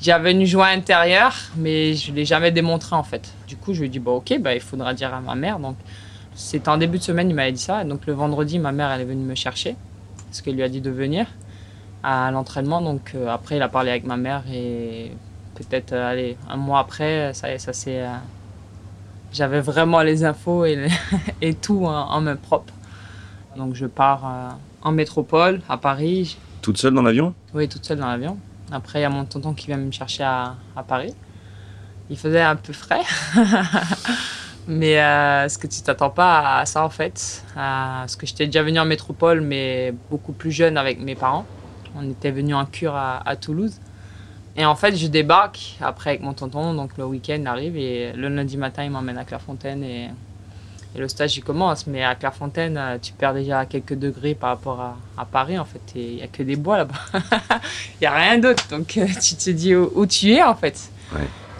j'avais 0.00 0.32
une 0.32 0.44
joie 0.44 0.68
intérieure, 0.68 1.34
mais 1.56 1.94
je 1.94 2.12
l'ai 2.12 2.24
jamais 2.24 2.52
démontré, 2.52 2.94
en 2.94 3.02
fait. 3.02 3.32
Du 3.48 3.56
coup, 3.56 3.74
je 3.74 3.80
lui 3.80 3.86
ai 3.86 3.90
dit 3.90 4.00
ok, 4.04 4.38
bah, 4.40 4.54
il 4.54 4.60
faudra 4.60 4.94
dire 4.94 5.12
à 5.12 5.20
ma 5.20 5.34
mère. 5.34 5.58
Donc, 5.58 5.76
c'était 6.34 6.68
en 6.68 6.78
début 6.78 6.98
de 6.98 7.02
semaine, 7.02 7.28
il 7.28 7.34
m'avait 7.34 7.52
dit 7.52 7.60
ça. 7.60 7.84
Donc, 7.84 8.06
le 8.06 8.12
vendredi, 8.12 8.58
ma 8.58 8.72
mère, 8.72 8.90
elle 8.92 9.02
est 9.02 9.04
venue 9.04 9.24
me 9.24 9.34
chercher, 9.34 9.76
parce 10.26 10.40
qu'elle 10.40 10.54
lui 10.54 10.62
a 10.62 10.68
dit 10.68 10.80
de 10.80 10.90
venir 10.90 11.26
à 12.02 12.30
l'entraînement. 12.30 12.80
Donc 12.80 13.12
euh, 13.14 13.28
après, 13.28 13.56
il 13.56 13.62
a 13.62 13.68
parlé 13.68 13.90
avec 13.90 14.04
ma 14.04 14.16
mère 14.16 14.42
et 14.52 15.12
peut-être 15.54 15.92
euh, 15.92 16.10
allez, 16.10 16.36
un 16.48 16.56
mois 16.56 16.80
après, 16.80 17.32
ça, 17.34 17.56
ça 17.58 17.72
c'est. 17.72 18.02
Euh, 18.02 18.08
j'avais 19.32 19.60
vraiment 19.60 20.02
les 20.02 20.24
infos 20.24 20.64
et, 20.64 20.88
et 21.42 21.54
tout 21.54 21.86
en, 21.86 22.20
main 22.20 22.36
propre. 22.36 22.72
Donc 23.56 23.74
je 23.74 23.86
pars 23.86 24.56
en 24.82 24.92
métropole, 24.92 25.60
à 25.68 25.76
Paris. 25.76 26.36
Toute 26.62 26.78
seule 26.78 26.94
dans 26.94 27.02
l'avion? 27.02 27.34
Oui, 27.54 27.68
toute 27.68 27.84
seule 27.84 27.98
dans 27.98 28.08
l'avion. 28.08 28.38
Après, 28.72 29.00
il 29.00 29.02
y 29.02 29.04
a 29.04 29.10
mon 29.10 29.24
tonton 29.24 29.54
qui 29.54 29.66
vient 29.66 29.76
me 29.76 29.90
chercher 29.92 30.24
à, 30.24 30.56
à 30.74 30.82
Paris. 30.82 31.14
Il 32.10 32.16
faisait 32.16 32.40
un 32.40 32.56
peu 32.56 32.72
frais. 32.72 33.02
mais 34.66 34.96
ce 35.48 35.58
que 35.58 35.68
tu 35.68 35.80
t'attends 35.82 36.10
pas 36.10 36.58
à 36.58 36.66
ça 36.66 36.84
en 36.84 36.90
fait. 36.90 37.44
parce 37.54 38.16
que 38.16 38.26
j'étais 38.26 38.46
déjà 38.46 38.64
venu 38.64 38.80
en 38.80 38.84
métropole, 38.84 39.40
mais 39.40 39.94
beaucoup 40.10 40.32
plus 40.32 40.50
jeune 40.50 40.76
avec 40.76 41.00
mes 41.00 41.14
parents. 41.14 41.46
On 41.96 42.08
était 42.10 42.30
venu 42.30 42.54
en 42.54 42.66
cure 42.66 42.94
à, 42.94 43.36
Toulouse. 43.36 43.78
Et 44.56 44.64
en 44.64 44.74
fait, 44.74 44.96
je 44.96 45.06
débarque 45.06 45.76
après 45.80 46.10
avec 46.10 46.22
mon 46.22 46.32
tonton, 46.32 46.74
donc 46.74 46.96
le 46.98 47.04
week-end 47.04 47.42
arrive 47.46 47.76
et 47.76 48.12
le 48.12 48.28
lundi 48.28 48.56
matin, 48.56 48.84
il 48.84 48.90
m'emmène 48.90 49.16
à 49.16 49.24
Clairefontaine 49.24 49.82
et, 49.84 50.08
et, 50.94 50.98
le 50.98 51.08
stage 51.08 51.36
il 51.36 51.42
commence. 51.42 51.86
Mais 51.86 52.02
à 52.02 52.14
Clairefontaine, 52.16 52.76
euh, 52.76 52.98
tu 53.00 53.12
perds 53.12 53.34
déjà 53.34 53.64
quelques 53.64 53.94
degrés 53.94 54.34
par 54.34 54.50
rapport 54.50 54.80
à, 55.16 55.24
Paris 55.24 55.58
en 55.58 55.64
fait. 55.64 55.80
Il 55.94 56.16
n'y 56.16 56.22
a 56.22 56.26
que 56.26 56.42
des 56.42 56.56
bois 56.56 56.78
là-bas. 56.78 56.94
Il 58.00 58.00
n'y 58.02 58.06
a 58.06 58.14
rien 58.14 58.38
d'autre. 58.38 58.66
Donc 58.68 58.96
euh, 58.96 59.06
tu 59.06 59.36
te 59.36 59.50
dis 59.50 59.74
où, 59.74 60.06
tu 60.06 60.32
es 60.32 60.42
en 60.42 60.54
fait. 60.54 60.90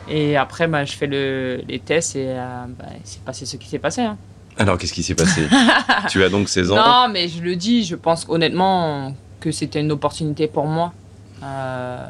Et 0.09 0.37
après, 0.37 0.67
bah, 0.67 0.85
je 0.85 0.93
fais 0.93 1.07
le, 1.07 1.63
les 1.69 1.79
tests 1.79 2.17
et 2.17 2.27
euh, 2.31 2.65
bah, 2.77 2.87
c'est 3.05 3.23
passé 3.23 3.47
ce 3.47 3.57
qui 3.57 3.69
s'est 3.69 3.79
passé. 3.79 4.03
Hein. 4.03 4.19
Alors, 4.59 4.77
qu'est-ce 4.77 4.93
qui 4.93 5.03
s'est 5.03 5.15
passé? 5.15 5.47
Tu 6.11 6.23
as 6.23 6.29
donc 6.29 6.49
16 6.49 6.73
ans 6.73 6.77
Non, 6.77 7.09
mais 7.12 7.29
je 7.29 7.40
le 7.40 7.57
dis, 7.57 7.85
je 7.85 7.95
pense 7.95 8.27
honnêtement 8.29 9.14
que 9.40 9.50
c'était 9.50 9.81
une 9.81 9.90
opportunité 9.92 10.46
pour 10.46 10.66
moi 10.66 10.92
euh, 11.42 12.07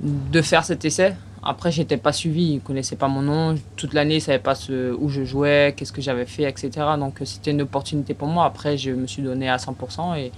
de 0.00 0.42
faire 0.42 0.64
cet 0.64 0.84
essai. 0.84 1.14
Après, 1.42 1.70
j'étais 1.70 1.96
pas 1.96 2.12
suivi, 2.12 2.54
ils 2.54 2.60
connaissaient 2.60 2.96
pas 2.96 3.06
mon 3.06 3.22
nom. 3.22 3.54
Toute 3.76 3.94
l'année, 3.94 4.16
ils 4.16 4.20
savaient 4.20 4.40
pas 4.40 4.56
ce, 4.56 4.92
où 4.94 5.08
je 5.08 5.24
jouais, 5.24 5.74
qu'est-ce 5.76 5.92
que 5.92 6.02
j'avais 6.02 6.26
fait, 6.26 6.42
etc. 6.42 6.70
Donc, 6.98 7.20
c'était 7.24 7.52
une 7.52 7.62
opportunité 7.62 8.14
pour 8.14 8.26
moi. 8.26 8.46
Après, 8.46 8.76
je 8.76 8.90
me 8.90 9.06
suis 9.06 9.22
donné 9.22 9.48
à 9.48 9.56
100% 9.56 10.18
et, 10.18 10.32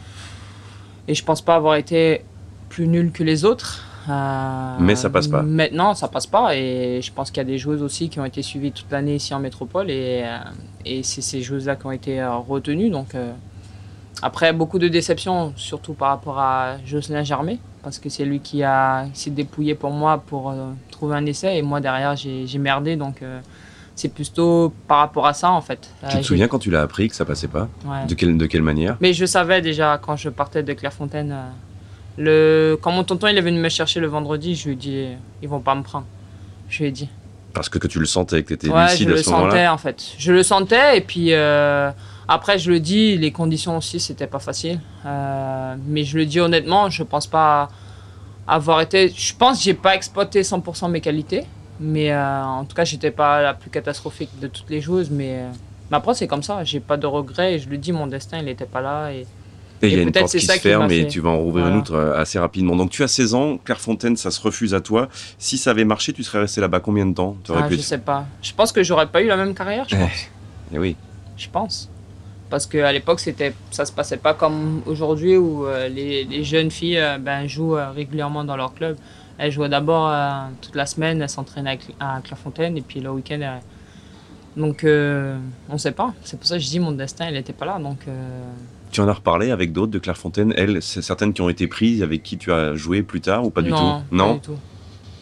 et 1.06 1.14
je 1.14 1.24
pense 1.24 1.40
pas 1.40 1.54
avoir 1.54 1.76
été 1.76 2.24
plus 2.68 2.86
nul 2.86 3.10
que 3.10 3.22
les 3.22 3.46
autres. 3.46 3.86
Euh, 4.10 4.76
mais 4.80 4.96
ça 4.96 5.08
passe 5.08 5.28
pas. 5.28 5.42
Maintenant, 5.42 5.94
ça 5.94 6.08
passe 6.08 6.26
pas. 6.26 6.54
Et 6.54 7.00
je 7.02 7.10
pense 7.10 7.30
qu'il 7.30 7.38
y 7.38 7.46
a 7.46 7.48
des 7.48 7.58
joueuses 7.58 7.82
aussi 7.82 8.10
qui 8.10 8.20
ont 8.20 8.24
été 8.26 8.42
suivies 8.42 8.72
toute 8.72 8.90
l'année 8.90 9.16
ici 9.16 9.32
en 9.32 9.38
métropole. 9.38 9.90
Et, 9.90 10.24
euh, 10.24 10.38
et 10.84 11.02
c'est 11.02 11.22
ces 11.22 11.40
joueuses-là 11.40 11.76
qui 11.76 11.86
ont 11.86 11.92
été 11.92 12.22
retenues. 12.22 12.90
Donc, 12.90 13.14
après, 14.22 14.52
beaucoup 14.52 14.78
de 14.78 14.88
déceptions, 14.88 15.52
surtout 15.56 15.92
par 15.92 16.08
rapport 16.08 16.38
à 16.38 16.76
Jocelyn 16.84 17.22
Germain, 17.22 17.56
parce 17.82 17.98
que 17.98 18.08
c'est 18.08 18.24
lui 18.24 18.40
qui 18.40 18.62
a 18.62 19.06
s'est 19.14 19.30
dépouillé 19.30 19.74
pour 19.74 19.90
moi 19.90 20.22
pour 20.26 20.50
euh, 20.50 20.70
trouver 20.90 21.16
un 21.16 21.26
essai, 21.26 21.56
et 21.56 21.62
moi 21.62 21.80
derrière 21.80 22.16
j'ai 22.16 22.58
merdé, 22.58 22.96
donc 22.96 23.22
euh, 23.22 23.40
c'est 23.94 24.08
plutôt 24.08 24.72
par 24.88 24.98
rapport 24.98 25.26
à 25.26 25.34
ça 25.34 25.50
en 25.50 25.60
fait. 25.60 25.90
Tu 26.02 26.08
te 26.08 26.18
euh, 26.18 26.22
souviens 26.22 26.48
quand 26.48 26.58
tu 26.58 26.70
l'as 26.70 26.82
appris 26.82 27.08
que 27.08 27.14
ça 27.14 27.24
passait 27.24 27.48
pas 27.48 27.68
de, 28.08 28.14
quelle, 28.14 28.36
de 28.36 28.46
quelle 28.46 28.62
manière? 28.62 28.96
Mais 29.00 29.12
je 29.12 29.24
savais 29.24 29.60
déjà 29.60 30.00
quand 30.02 30.16
je 30.16 30.28
partais 30.28 30.62
de 30.62 30.72
Clairefontaine. 30.72 31.34
le, 32.16 32.76
quand 32.80 32.90
mon 32.90 33.04
tonton 33.04 33.28
il 33.28 33.38
est 33.38 33.42
venu 33.42 33.60
me 33.60 33.68
chercher 33.68 34.00
le 34.00 34.08
vendredi, 34.08 34.56
je 34.56 34.66
lui 34.66 34.72
ai 34.72 34.76
dit 34.76 35.06
ils 35.42 35.48
vont 35.48 35.60
pas 35.60 35.76
me 35.76 35.82
prendre. 35.82 36.06
Je 36.68 36.80
lui 36.80 36.88
ai 36.88 36.92
dit. 36.92 37.08
Parce 37.54 37.68
que, 37.68 37.78
que 37.78 37.86
tu 37.86 37.98
le 37.98 38.06
sentais, 38.06 38.42
que 38.42 38.48
tu 38.48 38.54
étais 38.54 38.68
ouais, 38.68 38.90
lucide 38.90 39.10
à 39.10 39.22
ce 39.22 39.30
moment-là? 39.30 39.50
Je 39.50 39.56
le 39.56 39.62
sentais 39.62 39.68
en 39.68 39.78
fait. 39.78 40.04
Je 40.18 40.32
le 40.32 40.42
sentais 40.42 40.98
et 40.98 41.00
puis. 41.02 41.32
Après, 42.30 42.58
je 42.58 42.70
le 42.70 42.78
dis, 42.78 43.16
les 43.16 43.32
conditions 43.32 43.78
aussi, 43.78 43.98
c'était 43.98 44.26
pas 44.26 44.38
facile. 44.38 44.80
Euh, 45.06 45.74
mais 45.86 46.04
je 46.04 46.18
le 46.18 46.26
dis 46.26 46.40
honnêtement, 46.40 46.90
je 46.90 47.02
pense 47.02 47.26
pas 47.26 47.70
avoir 48.46 48.82
été. 48.82 49.08
Je 49.08 49.34
pense 49.34 49.58
que 49.58 49.64
j'ai 49.64 49.74
pas 49.74 49.94
exploité 49.94 50.42
100% 50.42 50.90
mes 50.90 51.00
qualités. 51.00 51.44
Mais 51.80 52.12
euh, 52.12 52.44
en 52.44 52.64
tout 52.66 52.76
cas, 52.76 52.84
j'étais 52.84 53.10
pas 53.10 53.40
la 53.40 53.54
plus 53.54 53.70
catastrophique 53.70 54.28
de 54.40 54.46
toutes 54.46 54.68
les 54.68 54.82
choses. 54.82 55.08
Mais, 55.10 55.38
euh, 55.38 55.48
mais 55.90 55.96
après, 55.96 56.12
c'est 56.12 56.26
comme 56.26 56.42
ça. 56.42 56.62
J'ai 56.64 56.80
pas 56.80 56.98
de 56.98 57.06
regrets. 57.06 57.54
Et 57.54 57.58
je 57.60 57.70
le 57.70 57.78
dis, 57.78 57.92
mon 57.92 58.06
destin, 58.06 58.38
il 58.38 58.44
n'était 58.44 58.66
pas 58.66 58.82
là. 58.82 59.10
Et, 59.10 59.26
il 59.80 59.92
y 59.92 59.98
a 59.98 60.02
une 60.02 60.12
porte 60.12 60.32
qui 60.32 60.40
se 60.40 60.52
ferme 60.58 60.90
et 60.90 61.06
tu 61.06 61.20
vas 61.20 61.30
en 61.30 61.38
rouvrir 61.38 61.68
une 61.68 61.76
autre 61.76 61.96
assez 62.16 62.36
rapidement. 62.40 62.74
Donc 62.74 62.90
tu 62.90 63.04
as 63.04 63.08
16 63.08 63.34
ans, 63.34 63.58
Clairefontaine, 63.58 64.16
ça 64.16 64.32
se 64.32 64.40
refuse 64.40 64.74
à 64.74 64.80
toi. 64.80 65.08
Si 65.38 65.56
ça 65.56 65.70
avait 65.70 65.84
marché, 65.84 66.12
tu 66.12 66.24
serais 66.24 66.40
resté 66.40 66.60
là-bas 66.60 66.80
combien 66.80 67.06
de 67.06 67.14
temps? 67.14 67.36
Ah, 67.48 67.68
Je 67.70 67.76
sais 67.76 67.98
pas. 67.98 68.26
Je 68.42 68.52
pense 68.52 68.72
que 68.72 68.82
j'aurais 68.82 69.06
pas 69.06 69.22
eu 69.22 69.28
la 69.28 69.36
même 69.36 69.54
carrière, 69.54 69.86
je 69.88 69.94
eh, 69.94 70.00
pense. 70.00 70.30
Eh 70.74 70.78
oui. 70.80 70.96
Je 71.36 71.48
pense 71.48 71.88
parce 72.50 72.66
qu'à 72.66 72.92
l'époque 72.92 73.20
c'était 73.20 73.52
ça 73.70 73.84
se 73.84 73.92
passait 73.92 74.16
pas 74.16 74.34
comme 74.34 74.82
aujourd'hui 74.86 75.36
où 75.36 75.66
euh, 75.66 75.88
les, 75.88 76.44
jeunes 76.44 76.70
filles 76.70 76.98
euh, 76.98 77.18
ben, 77.18 77.46
jouent 77.46 77.76
euh, 77.76 77.90
régulièrement 77.90 78.44
dans 78.44 78.56
leur 78.56 78.74
club. 78.74 78.96
Elles 79.36 79.52
jouaient 79.52 79.68
d'abord 79.68 80.12
toute 80.60 80.74
la 80.74 80.84
semaine 80.84 81.22
elles 81.22 81.28
s'entraînaient 81.28 81.78
à, 82.00 82.20
Clairefontaine 82.22 82.76
et 82.76 82.80
puis 82.80 82.98
le 82.98 83.10
week-end 83.10 83.60
donc 84.56 84.84
on 84.84 85.78
sait 85.78 85.92
pas. 85.92 86.12
C'est 86.24 86.36
pour 86.36 86.46
ça 86.48 86.56
que 86.56 86.62
je 86.62 86.68
dis 86.68 86.80
mon 86.80 86.90
destin 86.90 87.28
il 87.28 87.34
n'était 87.34 87.52
pas 87.52 87.64
là. 87.64 87.78
Donc 87.78 87.98
tu 88.90 89.00
en 89.00 89.06
as 89.06 89.12
reparlé 89.12 89.52
avec 89.52 89.72
d'autres 89.72 89.92
de 89.92 90.00
Clairefontaine. 90.00 90.52
Elles 90.56 90.82
certaines 90.82 91.32
qui 91.32 91.40
ont 91.40 91.48
été 91.48 91.68
prises 91.68 92.02
avec 92.02 92.24
qui 92.24 92.36
tu 92.36 92.50
as 92.50 92.74
joué 92.74 93.02
plus 93.02 93.20
tard 93.20 93.44
ou 93.44 93.50
pas 93.50 93.62
du 93.62 93.70
tout? 93.70 93.76
Non? 94.10 94.26
pas 94.26 94.34
du 94.34 94.40
tout 94.40 94.58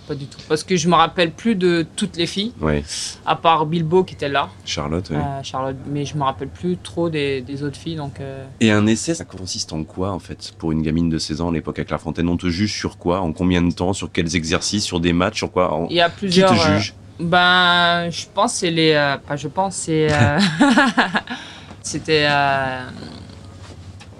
pas 0.07 0.15
du 0.15 0.27
tout. 0.27 0.39
Parce 0.49 0.65
que 0.65 0.77
je 0.77 0.89
me 0.89 0.95
rappelle 0.95 1.33
plus 1.33 1.55
de 1.55 1.87
toutes 1.97 2.17
les 2.17 2.27
filles, 2.27 2.53
oui. 2.61 2.83
à 3.25 3.37
part 3.37 3.67
Bilbo 3.67 4.05
qui 4.05 4.15
était 4.15 4.29
là. 4.29 4.49
Charlotte, 4.65 5.07
oui. 5.11 5.17
Euh, 5.17 5.43
Charlotte, 5.43 5.77
mais 5.87 6.05
je 6.05 6.17
me 6.17 6.23
rappelle 6.23 6.49
plus 6.49 6.77
trop 6.77 7.11
des, 7.11 7.45
autres 7.63 7.77
filles. 7.77 7.97
Donc, 7.97 8.21
euh. 8.21 8.45
Et 8.61 8.71
un 8.71 8.87
essai, 8.87 9.15
ça 9.15 9.25
consiste 9.25 9.73
en 9.73 9.85
quoi 9.85 10.13
en 10.13 10.19
fait 10.19 10.53
Pour 10.59 10.73
une 10.73 10.83
gamine 10.83 11.09
de 11.09 11.19
16 11.19 11.41
ans 11.41 11.51
à 11.51 11.53
l'époque 11.53 11.79
à 11.79 11.85
Clairefontaine, 11.85 12.29
on 12.29 12.37
te 12.37 12.49
juge 12.49 12.73
sur 12.73 12.99
quoi? 12.99 13.21
En 13.21 13.33
combien 13.33 13.63
de 13.63 13.73
temps? 13.73 13.93
Sur 13.93 14.11
quels 14.11 14.37
exercices? 14.37 14.85
Sur 14.85 15.01
des 15.01 15.13
matchs? 15.13 15.39
Sur 15.39 15.51
quoi? 15.51 15.87
Il 15.91 15.97
y 15.97 16.01
a 16.01 16.09
plusieurs. 16.09 16.53
Qui 16.53 16.59
te 16.59 16.65
juge 16.65 16.95
euh, 17.21 17.25
Ben, 17.25 18.11
je 18.11 18.27
pense 18.33 18.55
c'est 18.55 18.71
les. 18.71 18.95
pas 19.27 19.37
je 19.37 19.49
pense, 19.49 19.77
c'est. 19.77 20.09
C'était 21.83 22.27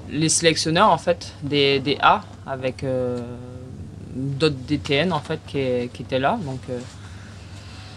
les 0.09 0.29
sélectionneurs 0.29 0.91
en 0.91 0.99
fait 0.99 1.33
des, 1.43 1.81
des 1.81 1.99
A 2.01 2.23
avec 2.47 2.85
d'autres 4.17 4.57
DTN 4.67 5.13
en 5.13 5.21
fait 5.21 5.41
qui, 5.47 5.59
étaient 5.59 6.19
là. 6.19 6.39
Donc 6.45 6.61
euh, 6.71 6.79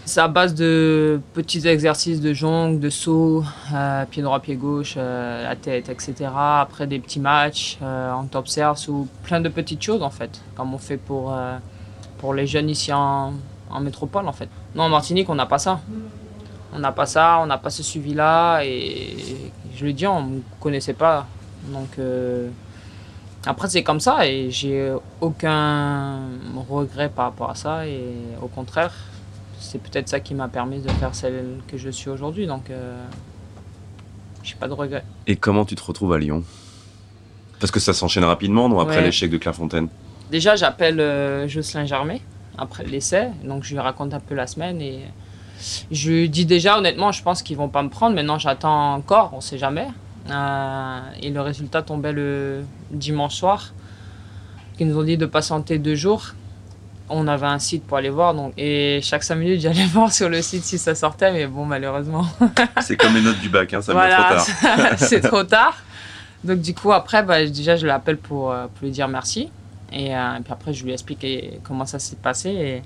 c'est 0.04 0.20
à 0.20 0.28
base 0.28 0.54
de 0.54 1.20
petits 1.34 1.66
exercices 1.66 2.20
de 2.20 2.32
jongle, 2.32 2.80
de 2.80 2.90
saut, 2.90 3.44
euh, 3.74 4.04
pied 4.06 4.22
droit, 4.22 4.40
pied 4.40 4.56
gauche, 4.56 4.94
euh, 4.96 5.44
la 5.44 5.56
tête, 5.56 5.88
etc. 5.88 6.30
Après 6.34 6.86
des 6.86 6.98
petits 6.98 7.20
matchs 7.20 7.78
en 7.82 8.24
top 8.24 8.48
serve 8.48 8.78
ou 8.88 9.08
plein 9.22 9.40
de 9.40 9.48
petites 9.48 9.82
choses 9.82 10.02
en 10.02 10.10
fait, 10.10 10.40
comme 10.54 10.74
on 10.74 10.78
fait 10.78 10.96
pour, 10.96 11.36
pour 12.18 12.34
les 12.34 12.46
jeunes 12.46 12.70
ici 12.70 12.92
en, 12.92 13.32
métropole 13.80 14.26
en 14.26 14.32
fait. 14.32 14.48
Non, 14.74 14.84
en 14.84 14.88
Martinique, 14.88 15.28
on 15.30 15.34
n'a 15.34 15.46
pas 15.46 15.58
ça. 15.58 15.80
On 16.72 16.78
n'a 16.78 16.92
pas 16.92 17.06
ça, 17.06 17.40
on 17.42 17.46
n'a 17.46 17.58
pas 17.58 17.70
ce 17.70 17.82
suivi-là. 17.82 18.62
Et 18.64 19.16
je 19.74 19.84
le 19.84 19.92
dis, 19.92 20.06
on 20.06 20.22
ne 20.22 20.40
connaissait 20.60 20.92
pas. 20.92 21.26
Donc 21.72 21.98
après, 23.46 23.68
c'est 23.68 23.82
comme 23.82 24.00
ça 24.00 24.26
et 24.26 24.50
j'ai 24.50 24.92
aucun 25.20 26.20
regret 26.68 27.08
par 27.08 27.26
rapport 27.26 27.50
à 27.50 27.54
ça. 27.54 27.86
Et 27.86 28.04
au 28.42 28.48
contraire, 28.48 28.92
c'est 29.58 29.80
peut-être 29.80 30.08
ça 30.08 30.20
qui 30.20 30.34
m'a 30.34 30.48
permis 30.48 30.80
de 30.80 30.90
faire 30.90 31.14
celle 31.14 31.58
que 31.66 31.78
je 31.78 31.88
suis 31.88 32.10
aujourd'hui. 32.10 32.46
Donc 32.46 32.68
euh, 32.68 33.02
j'ai 34.42 34.56
pas 34.56 34.68
de 34.68 34.74
regret. 34.74 35.04
Et 35.26 35.36
comment 35.36 35.64
tu 35.64 35.74
te 35.74 35.82
retrouves 35.82 36.12
à 36.12 36.18
Lyon? 36.18 36.44
Parce 37.60 37.70
que 37.70 37.80
ça 37.80 37.92
s'enchaîne 37.92 38.24
rapidement, 38.24 38.68
non 38.68 38.80
Après 38.80 39.02
l'échec 39.02 39.30
de 39.30 39.38
Clairefontaine? 39.38 39.88
Déjà, 40.30 40.56
j'appelle 40.56 41.00
euh, 41.00 41.48
Jocelyn 41.48 41.86
Germain 41.86 42.18
après 42.58 42.84
l'essai. 42.84 43.28
Donc 43.44 43.64
je 43.64 43.72
lui 43.72 43.80
raconte 43.80 44.12
un 44.12 44.20
peu 44.20 44.34
la 44.34 44.46
semaine 44.46 44.82
et 44.82 45.00
je 45.90 46.10
lui 46.10 46.28
dis 46.28 46.46
déjà, 46.46 46.78
honnêtement, 46.78 47.12
je 47.12 47.22
pense 47.22 47.42
qu'ils 47.42 47.56
vont 47.56 47.68
pas 47.68 47.82
me 47.82 47.88
prendre. 47.88 48.14
Maintenant, 48.14 48.38
j'attends 48.38 48.94
encore, 48.94 49.30
on 49.34 49.40
sait 49.40 49.58
jamais. 49.58 49.88
Euh, 50.28 51.00
et 51.22 51.30
le 51.30 51.40
résultat 51.40 51.82
tombait 51.82 52.12
le 52.12 52.64
dimanche 52.90 53.36
soir. 53.36 53.72
Ils 54.78 54.88
nous 54.88 54.98
ont 54.98 55.02
dit 55.02 55.16
de 55.16 55.26
patienter 55.26 55.78
deux 55.78 55.94
jours. 55.94 56.34
On 57.08 57.26
avait 57.26 57.46
un 57.46 57.58
site 57.58 57.84
pour 57.84 57.96
aller 57.96 58.08
voir, 58.08 58.34
donc, 58.34 58.52
et 58.56 59.00
chaque 59.02 59.24
cinq 59.24 59.36
minutes, 59.36 59.60
j'allais 59.62 59.86
voir 59.86 60.12
sur 60.12 60.28
le 60.28 60.40
site 60.42 60.62
si 60.62 60.78
ça 60.78 60.94
sortait, 60.94 61.32
mais 61.32 61.46
bon, 61.46 61.64
malheureusement. 61.64 62.26
C'est 62.80 62.96
comme 62.96 63.14
les 63.14 63.20
notes 63.20 63.40
du 63.40 63.48
bac, 63.48 63.72
hein, 63.74 63.82
ça 63.82 63.92
voilà, 63.92 64.16
trop 64.16 64.62
tard. 64.62 64.92
c'est 64.98 65.20
trop 65.20 65.44
tard. 65.44 65.76
Donc, 66.44 66.60
du 66.60 66.72
coup, 66.72 66.92
après, 66.92 67.22
bah, 67.22 67.44
déjà, 67.44 67.76
je 67.76 67.86
l'appelle 67.86 68.16
pour, 68.16 68.52
euh, 68.52 68.66
pour 68.66 68.84
lui 68.84 68.90
dire 68.90 69.08
merci. 69.08 69.50
Et, 69.92 70.16
euh, 70.16 70.38
puis 70.42 70.52
après, 70.52 70.72
je 70.72 70.84
lui 70.84 70.92
explique 70.92 71.26
comment 71.64 71.84
ça 71.84 71.98
s'est 71.98 72.16
passé. 72.16 72.82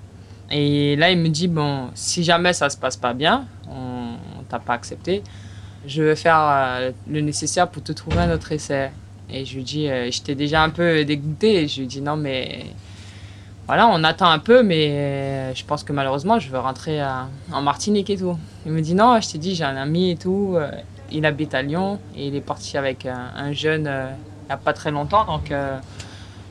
Et, 0.50 0.92
et, 0.92 0.96
là, 0.96 1.10
il 1.10 1.18
me 1.18 1.28
dit 1.28 1.46
bon, 1.46 1.90
si 1.94 2.24
jamais 2.24 2.52
ça 2.54 2.70
se 2.70 2.76
passe 2.76 2.96
pas 2.96 3.12
bien, 3.12 3.44
on, 3.68 4.14
on 4.38 4.42
t'a 4.48 4.58
pas 4.58 4.72
accepté, 4.72 5.22
je 5.86 6.02
vais 6.02 6.16
faire 6.16 6.40
euh, 6.40 6.90
le 7.08 7.20
nécessaire 7.20 7.68
pour 7.68 7.82
te 7.82 7.92
trouver 7.92 8.18
un 8.18 8.32
autre 8.32 8.52
essai. 8.52 8.90
Et 9.30 9.44
je 9.44 9.56
lui 9.56 9.64
dis, 9.64 9.88
euh, 9.88 10.10
j'étais 10.10 10.34
déjà 10.34 10.62
un 10.62 10.70
peu 10.70 11.04
dégoûté. 11.04 11.66
Je 11.68 11.80
lui 11.80 11.86
dis, 11.86 12.00
non, 12.00 12.16
mais 12.16 12.66
voilà, 13.66 13.88
on 13.88 14.02
attend 14.04 14.30
un 14.30 14.38
peu, 14.38 14.62
mais 14.62 14.90
euh, 14.90 15.54
je 15.54 15.64
pense 15.64 15.84
que 15.84 15.92
malheureusement, 15.92 16.38
je 16.38 16.50
veux 16.50 16.58
rentrer 16.58 17.02
en 17.52 17.62
Martinique 17.62 18.10
et 18.10 18.16
tout. 18.16 18.38
Il 18.66 18.72
me 18.72 18.80
dit, 18.80 18.94
non, 18.94 19.20
je 19.20 19.30
t'ai 19.30 19.38
dit, 19.38 19.54
j'ai 19.54 19.64
un 19.64 19.76
ami 19.76 20.10
et 20.10 20.16
tout. 20.16 20.56
il 21.10 21.26
habite 21.26 21.54
à 21.54 21.62
Lyon 21.62 21.98
et 22.16 22.28
il 22.28 22.34
est 22.34 22.40
parti 22.40 22.76
avec 22.76 23.06
un, 23.06 23.52
jeune 23.52 23.84
il 23.84 24.46
n'y 24.46 24.52
a 24.52 24.58
pas 24.58 24.74
très 24.74 24.90
longtemps. 24.90 25.24
Donc, 25.24 25.52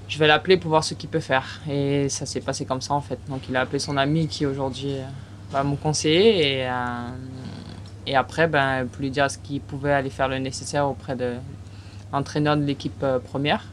je 0.07 0.19
vais 0.19 0.27
l'appeler 0.27 0.57
pour 0.57 0.69
voir 0.69 0.83
ce 0.83 0.95
qu'il 0.95 1.09
peut 1.09 1.19
faire. 1.19 1.61
Et 1.69 2.09
ça 2.09 2.25
s'est 2.25 2.41
passé 2.41 2.65
comme 2.65 2.81
ça, 2.81 2.95
en 2.95 3.01
fait. 3.01 3.19
Donc, 3.29 3.41
il 3.47 3.55
a 3.55 3.61
appelé 3.61 3.79
son 3.79 3.97
ami 3.97 4.27
qui 4.27 4.47
aujourd'hui 4.47 4.95
va 5.51 5.63
me 5.63 5.75
conseiller. 5.75 6.61
Et 6.61 6.67
et 8.05 8.15
après, 8.15 8.47
ben, 8.47 8.85
pour 8.91 9.01
lui 9.01 9.09
dire 9.09 9.29
ce 9.29 9.37
qu'il 9.37 9.61
pouvait 9.61 9.93
aller 9.93 10.09
faire 10.09 10.27
le 10.27 10.37
nécessaire 10.37 10.87
auprès 10.87 11.15
de 11.15 11.33
l'entraîneur 12.11 12.57
de 12.57 12.63
l'équipe 12.63 13.01
euh, 13.03 13.19
première, 13.19 13.63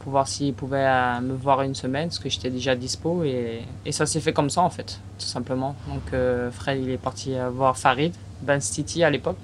pour 0.00 0.12
voir 0.12 0.28
s'il 0.28 0.54
pouvait 0.54 0.86
euh, 0.86 1.20
me 1.20 1.34
voir 1.34 1.62
une 1.62 1.74
semaine, 1.74 2.08
parce 2.08 2.18
que 2.18 2.28
j'étais 2.28 2.50
déjà 2.50 2.74
dispo. 2.76 3.24
Et, 3.24 3.62
et 3.84 3.92
ça 3.92 4.06
s'est 4.06 4.20
fait 4.20 4.32
comme 4.32 4.50
ça, 4.50 4.62
en 4.62 4.70
fait, 4.70 5.00
tout 5.18 5.26
simplement. 5.26 5.74
Donc, 5.88 6.12
euh, 6.12 6.50
Fred, 6.50 6.80
il 6.82 6.90
est 6.90 6.98
parti 6.98 7.34
voir 7.52 7.76
Farid, 7.76 8.14
Ben 8.42 8.60
City 8.60 9.02
à 9.02 9.10
l'époque. 9.10 9.38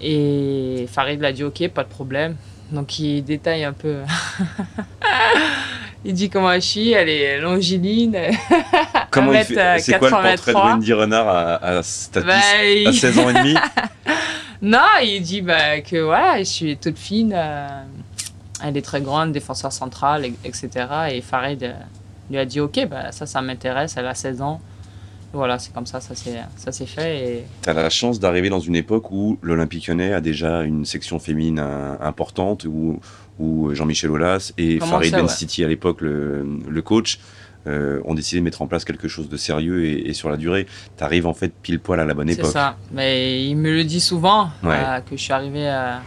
Et 0.00 0.86
Farid 0.90 1.20
l'a 1.20 1.32
dit 1.32 1.44
OK, 1.44 1.66
pas 1.68 1.84
de 1.84 1.88
problème. 1.88 2.36
Donc, 2.70 2.98
il 2.98 3.22
détaille 3.22 3.64
un 3.64 3.72
peu. 3.72 4.02
il 6.04 6.14
dit 6.14 6.30
comment 6.30 6.54
je 6.54 6.60
suis, 6.60 6.92
elle 6.92 7.08
est 7.08 7.38
longiligne. 7.40 8.18
Comment 9.10 9.32
il 9.32 9.44
fait 9.44 9.80
C'est 9.80 9.98
quoi 9.98 10.08
le 10.08 10.16
portrait 10.16 10.52
de 10.52 10.56
Wendy 10.56 10.92
Renard 10.92 11.28
à, 11.28 11.54
à, 11.54 11.78
à 11.78 11.82
16 11.82 13.18
ans 13.18 13.28
et 13.30 13.34
demi 13.34 13.54
Non, 14.62 14.78
il 15.02 15.20
dit 15.20 15.40
bah, 15.40 15.80
que 15.80 15.96
voilà, 16.00 16.38
je 16.38 16.44
suis 16.44 16.76
toute 16.76 16.98
fine, 16.98 17.32
euh, 17.34 17.82
elle 18.62 18.76
est 18.76 18.82
très 18.82 19.00
grande, 19.00 19.32
défenseur 19.32 19.72
central, 19.72 20.26
etc. 20.44 20.68
Et 21.10 21.22
Farid 21.22 21.62
euh, 21.64 21.72
lui 22.30 22.38
a 22.38 22.44
dit 22.44 22.60
ok, 22.60 22.86
bah, 22.88 23.10
ça, 23.10 23.26
ça 23.26 23.42
m'intéresse, 23.42 23.94
elle 23.96 24.06
a 24.06 24.14
16 24.14 24.42
ans. 24.42 24.60
Voilà, 25.32 25.58
c'est 25.58 25.72
comme 25.72 25.86
ça, 25.86 26.00
ça 26.00 26.14
s'est 26.14 26.86
fait. 26.86 27.18
Et... 27.18 27.44
Tu 27.62 27.70
as 27.70 27.72
la 27.72 27.88
chance 27.88 28.18
d'arriver 28.18 28.48
dans 28.48 28.58
une 28.60 28.74
époque 28.74 29.10
où 29.12 29.38
l'Olympique 29.42 29.86
lyonnais 29.86 30.12
a 30.12 30.20
déjà 30.20 30.62
une 30.62 30.84
section 30.84 31.18
féminine 31.20 31.60
importante, 32.00 32.64
où, 32.64 33.00
où 33.40 33.74
Jean-Michel 33.74 34.10
Aulas 34.10 34.52
et 34.58 34.78
Farid 34.78 35.12
Ben 35.12 35.26
City 35.28 35.64
à 35.64 35.68
l'époque, 35.68 36.02
le, 36.02 36.46
le, 36.68 36.82
coach, 36.82 37.18
euh, 37.66 38.00
ont 38.04 38.14
décidé 38.14 38.40
de 38.40 38.44
mettre 38.44 38.62
en 38.62 38.66
place 38.66 38.84
quelque 38.84 39.08
chose 39.08 39.28
de 39.28 39.36
sérieux 39.36 39.84
et, 39.84 40.12
sur 40.12 40.30
la 40.30 40.36
durée. 40.36 40.66
Tu 40.96 41.02
arrives 41.04 41.26
en 41.26 41.34
fait 41.34 41.52
pile 41.62 41.80
poil 41.80 41.98
à 41.98 42.04
la 42.04 42.14
bonne 42.14 42.28
époque. 42.28 42.46
C'est 42.46 42.52
ça. 42.52 42.76
Mais 42.92 43.44
il 43.46 43.56
me 43.56 43.72
le 43.72 43.84
dit 43.84 44.00
souvent 44.00 44.50
euh, 44.64 45.00
que 45.00 45.16
je 45.16 45.22
suis 45.22 45.32
arrivé 45.32 45.68
à, 45.68 46.02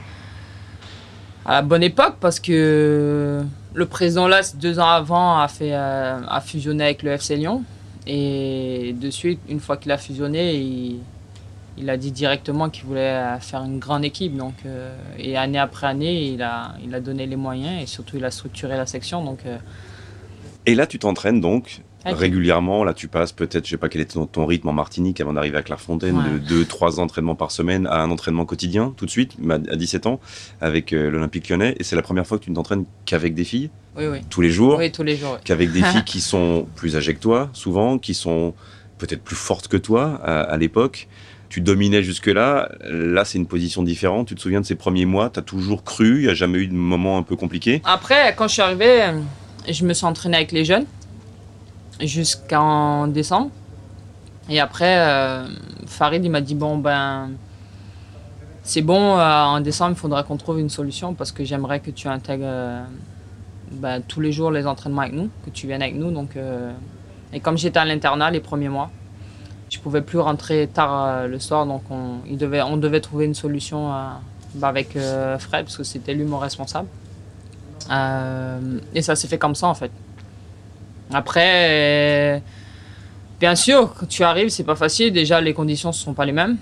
la 1.47 1.61
bonne 1.61 1.83
époque 1.83 2.15
parce 2.21 2.39
que 2.39 3.43
le 3.73 3.85
président 3.85 4.27
là, 4.27 4.41
deux 4.55 4.79
ans 4.79 4.87
avant, 4.87 5.39
a, 5.39 5.47
fait, 5.47 5.73
euh, 5.73 6.19
a 6.27 6.39
fusionné 6.41 6.85
avec 6.85 7.03
le 7.03 7.11
FC 7.11 7.35
Lyon. 7.35 7.63
Et 8.05 8.95
de 8.99 9.09
suite, 9.09 9.39
une 9.47 9.59
fois 9.59 9.77
qu'il 9.77 9.91
a 9.91 9.97
fusionné, 9.97 10.55
il, 10.55 10.99
il, 11.77 11.89
a 11.89 11.97
dit 11.97 12.11
directement 12.11 12.69
qu'il 12.69 12.85
voulait 12.85 13.37
faire 13.39 13.63
une 13.63 13.79
grande 13.79 14.05
équipe. 14.05 14.35
Donc, 14.35 14.55
et 15.17 15.37
année 15.37 15.59
après 15.59 15.87
année, 15.87 16.27
il 16.27 16.41
a, 16.41 16.75
il 16.83 16.93
a 16.93 16.99
donné 16.99 17.25
les 17.25 17.35
moyens 17.35 17.81
et 17.81 17.85
surtout 17.85 18.17
il 18.17 18.25
a 18.25 18.31
structuré 18.31 18.77
la 18.77 18.85
section. 18.85 19.23
Donc, 19.23 19.39
et 20.65 20.75
là, 20.75 20.87
tu 20.87 20.99
t'entraînes 20.99 21.41
donc 21.41 21.81
régulièrement. 22.05 22.83
Là, 22.83 22.93
tu 22.93 23.07
passes 23.07 23.31
peut-être, 23.31 23.65
je 23.65 23.71
sais 23.71 23.77
pas 23.77 23.89
quel 23.89 24.01
est 24.01 24.17
ton, 24.31 24.45
rythme 24.45 24.69
en 24.69 24.73
Martinique 24.73 25.21
avant 25.21 25.33
d'arriver 25.33 25.57
à 25.57 25.63
Clairefontaine, 25.63 26.21
de 26.33 26.37
2 26.37 26.65
trois 26.65 26.99
entraînements 26.99 27.35
par 27.35 27.51
semaine 27.51 27.87
à 27.87 28.01
un 28.01 28.11
entraînement 28.11 28.45
quotidien, 28.45 28.93
tout 28.97 29.05
de 29.05 29.11
suite, 29.11 29.37
à 29.49 29.75
17 29.75 30.07
ans, 30.07 30.19
avec 30.61 30.93
euh, 30.93 31.09
l'Olympique 31.09 31.49
lyonnais. 31.49 31.75
Et 31.79 31.83
c'est 31.83 31.95
la 31.95 32.01
première 32.01 32.27
fois 32.27 32.37
que 32.37 32.43
tu 32.43 32.49
ne 32.49 32.55
t'entraînes 32.55 32.85
qu'avec 33.05 33.33
des 33.33 33.43
filles? 33.43 33.69
Oui, 33.97 34.05
oui. 34.07 34.19
Tous 34.29 34.41
les 34.41 34.49
jours? 34.49 34.77
Oui, 34.77 34.91
tous 34.91 35.03
les 35.03 35.15
jours. 35.15 35.37
Qu'avec 35.43 35.71
des 35.71 35.81
filles 35.81 36.03
qui 36.05 36.21
sont 36.21 36.65
plus 36.75 36.95
âgées 36.95 37.13
que 37.13 37.21
toi, 37.21 37.49
souvent, 37.53 37.97
qui 37.97 38.13
sont 38.13 38.53
peut-être 38.97 39.23
plus 39.23 39.35
fortes 39.35 39.67
que 39.67 39.77
toi 39.77 40.15
à, 40.23 40.55
l'époque 40.57 41.07
tu 41.53 41.61
dominais 41.61 42.01
jusque-là. 42.01 42.71
Là, 42.89 43.25
c'est 43.25 43.37
une 43.37 43.45
position 43.45 43.83
différente. 43.83 44.27
Tu 44.27 44.33
te 44.33 44.41
souviens 44.41 44.59
de 44.59 44.65
ces 44.65 44.73
premiers 44.73 45.05
mois? 45.05 45.29
Tu 45.29 45.37
as 45.37 45.43
toujours 45.43 45.83
cru? 45.83 46.21
Il 46.21 46.23
n'y 46.23 46.29
a 46.29 46.33
jamais 46.33 46.57
eu 46.57 46.67
de 46.67 46.73
moment 46.73 47.19
un 47.19 47.21
peu 47.21 47.35
compliqué? 47.35 47.79
Après, 47.85 48.33
quand 48.35 48.47
je 48.47 48.53
suis 48.53 48.63
arrivé, 48.63 49.03
je 49.69 49.85
me 49.85 49.93
suis 49.93 50.07
entraînée 50.07 50.37
avec 50.37 50.51
les 50.51 50.65
jeunes 50.65 50.87
jusqu'en 52.01 53.05
décembre. 53.05 53.51
Et 54.49 54.59
après, 54.59 54.97
euh, 54.97 55.45
Farid, 55.85 56.25
il 56.25 56.31
m'a 56.31 56.41
dit 56.41 56.55
Bon, 56.55 56.79
ben, 56.79 57.29
c'est 58.63 58.81
bon, 58.81 59.19
euh, 59.19 59.43
en 59.43 59.59
décembre, 59.59 59.91
il 59.95 59.99
faudra 59.99 60.23
qu'on 60.23 60.37
trouve 60.37 60.59
une 60.59 60.71
solution 60.71 61.13
parce 61.13 61.31
que 61.31 61.43
j'aimerais 61.43 61.81
que 61.81 61.91
tu 61.91 62.07
intègres 62.07 62.45
euh, 62.47 62.83
ben, 63.73 64.01
tous 64.01 64.21
les 64.21 64.31
jours 64.31 64.49
les 64.49 64.65
entraînements 64.65 65.03
avec 65.03 65.13
nous, 65.13 65.29
que 65.45 65.51
tu 65.51 65.67
viennes 65.67 65.83
avec 65.83 65.93
nous. 65.93 66.09
Donc, 66.09 66.31
et 67.31 67.39
comme 67.41 67.59
j'étais 67.59 67.77
à 67.77 67.85
l'internat 67.85 68.31
les 68.31 68.39
premiers 68.39 68.69
mois, 68.69 68.89
je 69.73 69.79
pouvais 69.79 70.01
plus 70.01 70.19
rentrer 70.19 70.69
tard 70.71 71.27
le 71.27 71.39
soir, 71.39 71.65
donc 71.65 71.81
on, 71.89 72.19
il 72.27 72.37
devait, 72.37 72.61
on 72.61 72.77
devait 72.77 73.01
trouver 73.01 73.25
une 73.25 73.33
solution 73.33 73.91
ben, 74.55 74.67
avec 74.67 74.89
Fred 75.39 75.65
parce 75.65 75.77
que 75.77 75.83
c'était 75.83 76.13
lui 76.13 76.25
mon 76.25 76.37
responsable. 76.37 76.87
Euh, 77.91 78.79
et 78.93 79.01
ça 79.01 79.15
s'est 79.15 79.27
fait 79.27 79.37
comme 79.37 79.55
ça 79.55 79.67
en 79.67 79.73
fait. 79.73 79.91
Après, 81.11 82.41
bien 83.39 83.55
sûr, 83.55 83.93
quand 83.93 84.07
tu 84.07 84.23
arrives, 84.23 84.49
c'est 84.49 84.63
pas 84.63 84.75
facile. 84.75 85.13
Déjà, 85.13 85.41
les 85.41 85.53
conditions 85.53 85.89
ne 85.89 85.93
sont 85.93 86.13
pas 86.13 86.25
les 86.25 86.31
mêmes. 86.31 86.57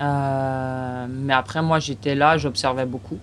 Euh, 0.00 1.06
mais 1.08 1.32
après, 1.32 1.62
moi, 1.62 1.78
j'étais 1.78 2.14
là, 2.14 2.36
j'observais 2.36 2.86
beaucoup. 2.86 3.18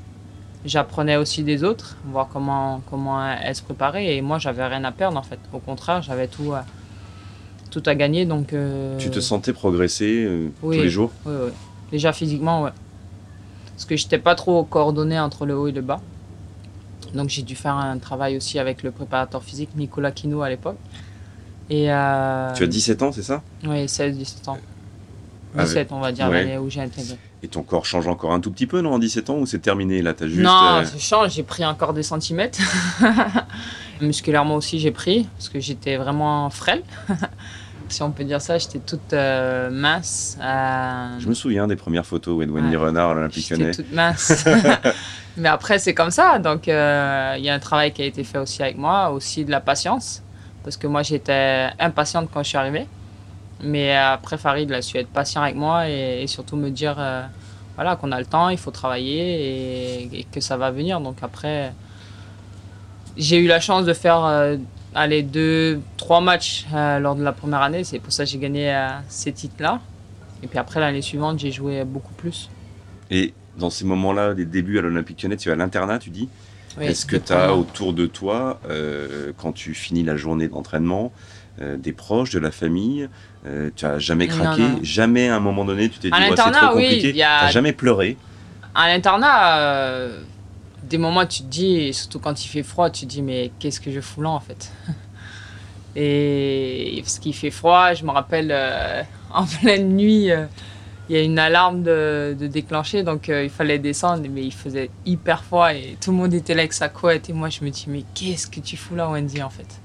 J'apprenais 0.66 1.16
aussi 1.16 1.44
des 1.44 1.64
autres, 1.64 1.98
voir 2.06 2.28
comment, 2.32 2.82
comment 2.90 3.24
elles 3.30 3.56
se 3.56 3.62
préparaient. 3.62 4.16
Et 4.16 4.22
moi, 4.22 4.40
j'avais 4.40 4.66
rien 4.66 4.84
à 4.84 4.92
perdre 4.92 5.18
en 5.18 5.24
fait. 5.24 5.40
Au 5.54 5.60
contraire, 5.60 6.02
j'avais 6.02 6.28
tout, 6.28 6.54
tout 7.70 7.84
à 7.86 7.96
gagner. 7.96 8.26
Donc, 8.26 8.54
euh, 8.54 8.98
Tu 8.98 9.10
te 9.10 9.20
sentais 9.20 9.54
progresser 9.54 10.28
tous 10.62 10.72
les 10.72 10.90
jours? 10.90 11.12
Oui, 11.26 11.34
oui. 11.46 11.52
Déjà 11.92 12.12
physiquement, 12.14 12.64
ouais. 12.64 12.72
Parce 13.76 13.86
que 13.86 13.96
j'étais 13.96 14.18
pas 14.18 14.36
trop 14.36 14.64
coordonné 14.64 15.20
entre 15.20 15.46
le 15.46 15.56
haut 15.56 15.68
et 15.68 15.72
le 15.72 15.82
bas. 15.82 16.02
Donc 17.14 17.30
j'ai 17.30 17.42
dû 17.44 17.56
faire 17.56 17.76
un 17.76 17.98
travail 18.00 18.36
aussi 18.36 18.60
avec 18.60 18.84
le 18.84 18.92
préparateur 18.92 19.44
physique 19.44 19.70
Nicolas 19.76 20.12
Quino 20.12 20.42
à 20.42 20.50
l'époque. 20.50 20.78
Et 21.70 21.92
euh, 21.92 22.54
Tu 22.54 22.64
as 22.64 22.68
17 22.68 23.04
ans, 23.04 23.12
c'est 23.12 23.24
ça? 23.24 23.44
Oui, 23.66 23.86
16-17 23.86 24.50
ans. 24.50 24.58
17, 25.58 25.92
on 25.92 26.00
va 26.00 26.12
dire, 26.12 26.30
l'année 26.30 26.58
où 26.58 26.70
j'ai 26.70 26.82
intégré. 26.82 27.18
Et 27.44 27.48
ton 27.48 27.64
corps 27.64 27.86
change 27.86 28.08
encore 28.08 28.32
un 28.32 28.40
tout 28.40 28.52
petit 28.52 28.68
peu, 28.68 28.82
non, 28.82 28.94
en 28.94 29.00
17 29.00 29.30
ans, 29.30 29.38
ou 29.38 29.46
c'est 29.46 29.60
terminé 29.60 30.02
Là, 30.02 30.14
as 30.20 30.28
juste. 30.28 30.42
Non, 30.42 30.78
euh, 30.78 30.84
ça 30.84 30.98
change, 30.98 31.34
j'ai 31.34 31.44
pris 31.44 31.66
encore 31.66 31.94
des 31.94 32.04
centimètres. 32.04 32.60
Musculairement 34.02 34.56
aussi, 34.56 34.80
j'ai 34.80 34.92
pris, 34.92 35.28
parce 35.38 35.50
que 35.50 35.60
j'étais 35.60 35.98
vraiment 35.98 36.50
frêle. 36.50 36.84
si 37.90 38.02
on 38.04 38.12
peut 38.12 38.24
dire 38.24 38.42
ça, 38.42 38.58
j'étais 38.58 38.80
toute 38.80 39.14
euh, 39.14 39.70
mince. 39.70 40.38
Je 40.40 41.28
me 41.28 41.34
souviens 41.34 41.68
des 41.68 41.76
premières 41.76 42.06
photos 42.06 42.36
où 42.36 42.54
Wendy 42.54 42.76
Renard 42.76 43.12
à 43.12 43.14
l'Olympique 43.16 43.50
Lyonnais. 43.50 43.74
J'étais 43.74 43.84
toute 43.84 43.94
mince. 43.94 44.46
Mais 45.38 45.50
après, 45.50 45.80
c'est 45.80 45.94
comme 45.94 46.12
ça. 46.12 46.40
Donc, 46.40 46.68
euh, 46.68 47.36
il 47.38 47.44
y 47.44 47.50
a 47.50 47.54
un 47.54 47.60
travail 47.60 47.92
qui 47.92 48.02
a 48.02 48.06
été 48.06 48.24
fait 48.24 48.38
aussi 48.38 48.62
avec 48.62 48.78
moi, 48.78 49.10
aussi 49.10 49.46
de 49.46 49.52
la 49.52 49.62
patience. 49.62 50.24
Parce 50.64 50.78
que 50.78 50.88
moi, 50.88 51.04
j'étais 51.04 51.70
impatiente 51.80 52.30
quand 52.34 52.44
je 52.44 52.50
suis 52.50 52.58
arrivée. 52.58 52.88
Mais 53.64 53.96
après, 53.96 54.38
Farid 54.38 54.72
a 54.72 54.82
su 54.82 54.98
être 54.98 55.10
patient 55.10 55.42
avec 55.42 55.56
moi 55.56 55.90
et, 55.90 56.26
surtout 56.28 56.58
me 56.58 56.70
dire 56.70 56.98
voilà, 57.78 57.96
qu'on 57.96 58.12
a 58.12 58.20
le 58.20 58.26
temps, 58.26 58.50
il 58.50 58.58
faut 58.58 58.72
travailler 58.72 60.04
et, 60.20 60.28
que 60.32 60.42
ça 60.42 60.58
va 60.58 60.72
venir. 60.72 61.00
Donc 61.00 61.18
après, 61.22 61.74
j'ai 63.18 63.38
eu 63.38 63.48
la 63.48 63.60
chance 63.60 63.86
de 63.86 63.94
faire 63.94 64.58
aller 64.96 65.24
deux, 65.24 65.82
trois 65.98 66.22
matchs 66.22 66.66
lors 66.74 67.16
de 67.16 67.24
la 67.24 67.32
première 67.32 67.62
année. 67.62 67.84
C'est 67.84 68.00
pour 68.00 68.12
ça 68.12 68.24
que 68.24 68.30
j'ai 68.30 68.38
gagné 68.38 68.88
ces 69.10 69.32
titres-là. 69.32 69.82
Et 70.44 70.48
puis 70.48 70.60
après, 70.60 70.80
l'année 70.80 71.02
suivante, 71.02 71.40
j'ai 71.40 71.52
joué 71.52 71.84
beaucoup 71.84 72.14
plus. 72.14 72.50
Et 73.10 73.34
dans 73.58 73.70
ces 73.70 73.86
moments-là, 73.86 74.34
les 74.34 74.46
débuts 74.46 74.78
à 74.80 74.82
l'Olympique 74.82 75.22
Lyonnais, 75.24 75.38
tu 75.38 75.50
es 75.50 75.52
à 75.52 75.56
l'internat, 75.56 76.00
tu 76.00 76.10
dis 76.10 76.30
Est-ce 76.80 77.06
que 77.06 77.18
tu 77.18 77.34
as 77.34 77.54
autour 77.54 77.94
de 77.94 78.06
toi, 78.06 78.60
euh, 78.70 79.32
quand 79.38 79.52
tu 79.52 79.74
finis 79.74 80.04
la 80.04 80.16
journée 80.16 80.48
d'entraînement, 80.48 81.12
euh, 81.60 81.76
des 81.76 81.92
proches, 81.92 82.32
de 82.32 82.40
la 82.40 82.52
famille 82.52 83.10
euh, 83.48 83.72
Tu 83.76 83.86
as 83.86 84.00
jamais 84.00 84.28
craqué? 84.28 84.64
Jamais 84.84 85.30
à 85.30 85.38
un 85.38 85.40
moment 85.40 85.66
donné, 85.66 85.90
tu 85.90 86.00
t'es 86.00 86.10
dit 86.10 86.18
c'est 86.30 86.36
trop 86.36 86.74
compliqué 86.74 87.14
Tu 87.14 87.20
n'as 87.20 87.50
jamais 87.50 87.74
pleuré? 87.74 88.18
À 88.76 88.90
l'internat, 88.90 90.08
des 90.90 90.98
moments 90.98 91.26
tu 91.26 91.44
te 91.44 91.48
dis, 91.48 91.94
surtout 91.94 92.20
quand 92.20 92.44
il 92.44 92.48
fait 92.48 92.64
froid, 92.64 92.90
tu 92.90 93.06
te 93.06 93.12
dis 93.12 93.22
mais 93.22 93.52
qu'est-ce 93.60 93.80
que 93.80 93.92
je 93.92 94.02
fous 94.02 94.22
là 94.22 94.30
en 94.30 94.40
fait? 94.40 94.72
Et 95.96 97.00
parce 97.02 97.18
qu'il 97.20 97.34
fait 97.34 97.52
froid, 97.52 97.94
je 97.94 98.04
me 98.04 98.12
rappelle 98.12 98.52
en 99.34 99.46
pleine 99.46 99.96
nuit 99.96 100.32
il 101.10 101.16
y 101.16 101.20
a 101.20 101.22
une 101.22 101.40
alarme 101.40 101.84
de, 101.84 102.36
déclencher, 102.40 103.04
donc 103.04 103.30
euh, 103.30 103.44
il 103.46 103.50
fallait 103.50 103.80
descendre, 103.80 104.28
mais 104.30 104.44
il 104.44 104.54
faisait 104.54 104.90
hyper 105.06 105.44
froid 105.44 105.74
et 105.74 105.98
tout 106.02 106.12
le 106.12 106.18
monde 106.18 106.34
était 106.34 106.54
là 106.54 106.62
avec 106.62 106.74
sa 106.74 106.90
couette. 106.90 107.30
Et 107.30 107.34
moi, 107.34 107.50
je 107.50 107.64
me 107.64 107.70
dis, 107.70 107.86
mais 107.88 108.04
qu'est-ce 108.14 108.48
que 108.48 108.60
tu 108.60 108.76
fous 108.76 108.96
là, 108.96 109.10
Wendy, 109.10 109.42
en 109.42 109.50
fait? 109.50 109.80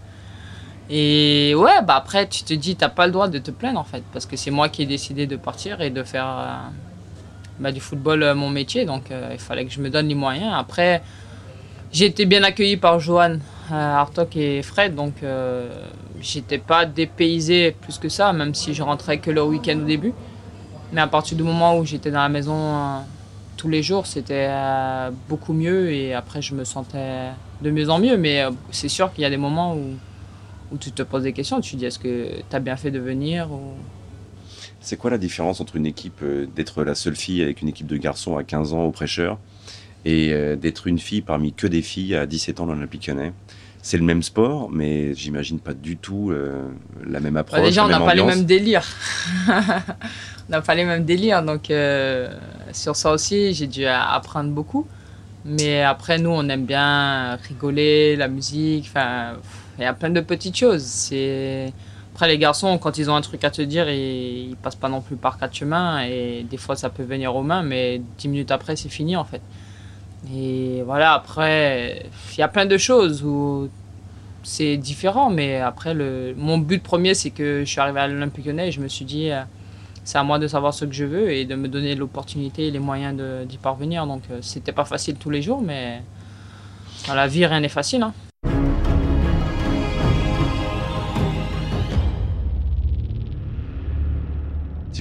Et 0.90 1.54
ouais, 1.54 1.80
bah 1.84 1.94
après, 1.94 2.28
tu 2.28 2.42
te 2.42 2.52
dis, 2.54 2.74
t'as 2.74 2.88
pas 2.88 3.06
le 3.06 3.12
droit 3.12 3.28
de 3.28 3.38
te 3.38 3.52
plaindre, 3.52 3.78
en 3.78 3.84
fait, 3.84 4.02
parce 4.12 4.26
que 4.26 4.36
c'est 4.36 4.50
moi 4.50 4.68
qui 4.68 4.82
ai 4.82 4.86
décidé 4.86 5.26
de 5.26 5.36
partir 5.36 5.80
et 5.80 5.90
de 5.90 6.02
faire 6.02 6.26
euh, 6.26 6.56
bah, 7.58 7.72
du 7.72 7.80
football 7.80 8.22
euh, 8.22 8.34
mon 8.34 8.50
métier, 8.50 8.84
donc 8.84 9.04
il 9.10 9.38
fallait 9.38 9.64
que 9.64 9.72
je 9.72 9.80
me 9.80 9.90
donne 9.90 10.08
les 10.08 10.14
moyens. 10.14 10.52
Après, 10.56 11.02
j'ai 11.92 12.06
été 12.06 12.24
bien 12.26 12.42
accueilli 12.42 12.76
par 12.76 13.00
Johan 13.00 13.38
Hartok 13.70 14.36
et 14.36 14.62
Fred, 14.62 14.94
donc 14.94 15.14
j'étais 16.20 16.58
pas 16.58 16.86
dépaysé 16.86 17.72
plus 17.72 17.98
que 17.98 18.08
ça, 18.08 18.32
même 18.32 18.54
si 18.54 18.74
je 18.74 18.82
rentrais 18.82 19.18
que 19.18 19.30
le 19.30 19.42
week-end 19.42 19.78
au 19.78 19.84
début. 19.84 20.14
Mais 20.92 21.00
à 21.00 21.06
partir 21.06 21.36
du 21.36 21.42
moment 21.42 21.78
où 21.78 21.84
j'étais 21.86 22.10
dans 22.10 22.20
la 22.20 22.28
maison 22.28 22.54
euh, 22.54 22.98
tous 23.56 23.68
les 23.68 23.82
jours, 23.82 24.06
c'était 24.06 24.48
euh, 24.50 25.10
beaucoup 25.28 25.54
mieux 25.54 25.90
et 25.90 26.12
après 26.12 26.42
je 26.42 26.54
me 26.54 26.64
sentais 26.64 27.30
de 27.62 27.70
mieux 27.70 27.88
en 27.88 27.98
mieux. 27.98 28.18
Mais 28.18 28.42
euh, 28.42 28.50
c'est 28.70 28.88
sûr 28.88 29.12
qu'il 29.12 29.22
y 29.22 29.24
a 29.24 29.30
des 29.30 29.38
moments 29.38 29.74
où, 29.74 29.94
où 30.70 30.76
tu 30.76 30.92
te 30.92 31.02
poses 31.02 31.22
des 31.22 31.32
questions. 31.32 31.60
Tu 31.62 31.72
te 31.72 31.76
dis 31.76 31.86
est-ce 31.86 31.98
que 31.98 32.42
tu 32.48 32.56
as 32.56 32.60
bien 32.60 32.76
fait 32.76 32.90
de 32.90 32.98
venir 32.98 33.50
ou... 33.50 33.74
C'est 34.82 34.96
quoi 34.96 35.10
la 35.10 35.18
différence 35.18 35.60
entre 35.60 35.76
une 35.76 35.86
équipe, 35.86 36.22
d'être 36.54 36.82
la 36.82 36.94
seule 36.94 37.16
fille 37.16 37.42
avec 37.42 37.62
une 37.62 37.68
équipe 37.68 37.86
de 37.86 37.96
garçons 37.96 38.36
à 38.36 38.44
15 38.44 38.72
ans 38.74 38.84
au 38.84 38.90
prêcheur 38.90 39.38
et 40.04 40.34
d'être 40.56 40.88
une 40.88 40.98
fille 40.98 41.22
parmi 41.22 41.52
que 41.52 41.68
des 41.68 41.82
filles 41.82 42.16
à 42.16 42.26
17 42.26 42.58
ans 42.60 42.66
dans 42.66 42.74
l'Olympique 42.74 43.06
Lyonnais? 43.06 43.32
C'est 43.84 43.96
le 43.96 44.04
même 44.04 44.22
sport, 44.22 44.70
mais 44.70 45.14
j'imagine 45.14 45.58
pas 45.58 45.74
du 45.74 45.96
tout 45.96 46.32
la 47.04 47.20
même 47.20 47.34
bah, 47.34 47.40
approche. 47.40 47.62
déjà, 47.62 47.84
on 47.84 47.88
n'a 47.88 48.00
pas 48.00 48.14
les 48.14 48.24
mêmes 48.24 48.44
délires. 48.44 48.86
on 49.48 50.50
n'a 50.50 50.60
pas 50.60 50.74
les 50.74 50.84
mêmes 50.84 51.04
délires. 51.04 51.42
Donc, 51.42 51.70
euh, 51.70 52.28
sur 52.72 52.96
ça 52.96 53.12
aussi, 53.12 53.54
j'ai 53.54 53.66
dû 53.66 53.86
apprendre 53.86 54.50
beaucoup. 54.50 54.86
Mais 55.44 55.82
après, 55.82 56.18
nous, 56.18 56.30
on 56.30 56.48
aime 56.48 56.64
bien 56.64 57.36
rigoler, 57.48 58.16
la 58.16 58.28
musique. 58.28 58.86
Enfin, 58.88 59.34
il 59.78 59.82
y 59.82 59.86
a 59.86 59.92
plein 59.92 60.10
de 60.10 60.20
petites 60.20 60.56
choses. 60.56 60.84
C'est. 60.84 61.72
Après, 62.12 62.29
les 62.29 62.38
garçons, 62.38 62.77
quand 62.79 62.98
ils 62.98 63.11
ont 63.11 63.16
un 63.16 63.20
truc 63.22 63.42
à 63.44 63.51
te 63.51 63.62
dire, 63.62 63.88
ils, 63.88 64.51
ils 64.51 64.57
passent 64.57 64.77
pas 64.77 64.88
non 64.88 65.01
plus 65.01 65.16
par 65.16 65.38
quatre 65.38 65.55
chemins. 65.55 66.05
Et 66.05 66.44
des 66.48 66.59
fois, 66.59 66.77
ça 66.77 66.90
peut 66.90 67.03
venir 67.03 67.35
aux 67.35 67.42
mains, 67.42 67.62
mais 67.62 68.03
dix 68.18 68.29
minutes 68.29 68.51
après, 68.51 68.77
c'est 68.77 68.90
fini, 68.90 69.16
en 69.16 69.25
fait. 69.25 69.40
Et 70.35 70.83
voilà, 70.85 71.14
après, 71.14 72.07
il 72.33 72.38
y 72.38 72.42
a 72.42 72.48
plein 72.48 72.66
de 72.66 72.77
choses 72.79 73.25
où 73.25 73.68
c'est 74.42 74.77
différent. 74.77 75.31
Mais 75.31 75.61
après, 75.61 75.94
le, 75.94 76.35
mon 76.37 76.59
but 76.59 76.83
premier, 76.83 77.14
c'est 77.14 77.31
que 77.31 77.61
je 77.61 77.70
suis 77.70 77.81
arrivé 77.81 78.01
à 78.01 78.09
l'Olympique 78.09 78.46
Lyonnais 78.46 78.68
et 78.68 78.72
je 78.72 78.81
me 78.81 78.88
suis 78.88 79.05
dit, 79.05 79.31
euh, 79.31 79.42
c'est 80.05 80.18
à 80.18 80.22
moi 80.22 80.38
de 80.38 80.46
savoir 80.46 80.75
ce 80.75 80.85
que 80.85 80.92
je 80.92 81.05
veux 81.05 81.33
et 81.33 81.44
de 81.44 81.55
me 81.55 81.68
donner 81.68 81.94
l'opportunité 81.94 82.66
et 82.66 82.70
les 82.70 82.79
moyens 82.79 83.20
d'y 83.46 83.59
parvenir. 83.59 84.07
Donc 84.07 84.22
euh, 84.31 84.38
c'était 84.42 84.72
pas 84.72 84.85
facile 84.85 85.16
tous 85.16 85.31
les 85.31 85.42
jours, 85.42 85.62
mais 85.62 86.03
dans 87.07 87.14
la 87.14 87.27
vie 87.27 87.46
rien 87.46 87.61
n'est 87.61 87.68
facile. 87.68 88.03
Hein. 88.03 88.12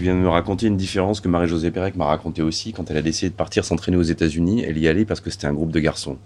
Tu 0.01 0.05
viens 0.05 0.15
de 0.15 0.19
me 0.19 0.29
raconter 0.29 0.65
une 0.65 0.77
différence 0.77 1.21
que 1.21 1.27
Marie-Josée 1.27 1.69
Pérec 1.69 1.95
m'a 1.95 2.05
raconté 2.05 2.41
aussi 2.41 2.73
quand 2.73 2.89
elle 2.89 2.97
a 2.97 3.03
décidé 3.03 3.29
de 3.29 3.35
partir 3.35 3.63
s'entraîner 3.63 3.97
aux 3.97 4.01
États-Unis. 4.01 4.63
Elle 4.67 4.79
y 4.79 4.87
allait 4.87 5.05
parce 5.05 5.19
que 5.19 5.29
c'était 5.29 5.45
un 5.45 5.53
groupe 5.53 5.69
de 5.69 5.79
garçons 5.79 6.17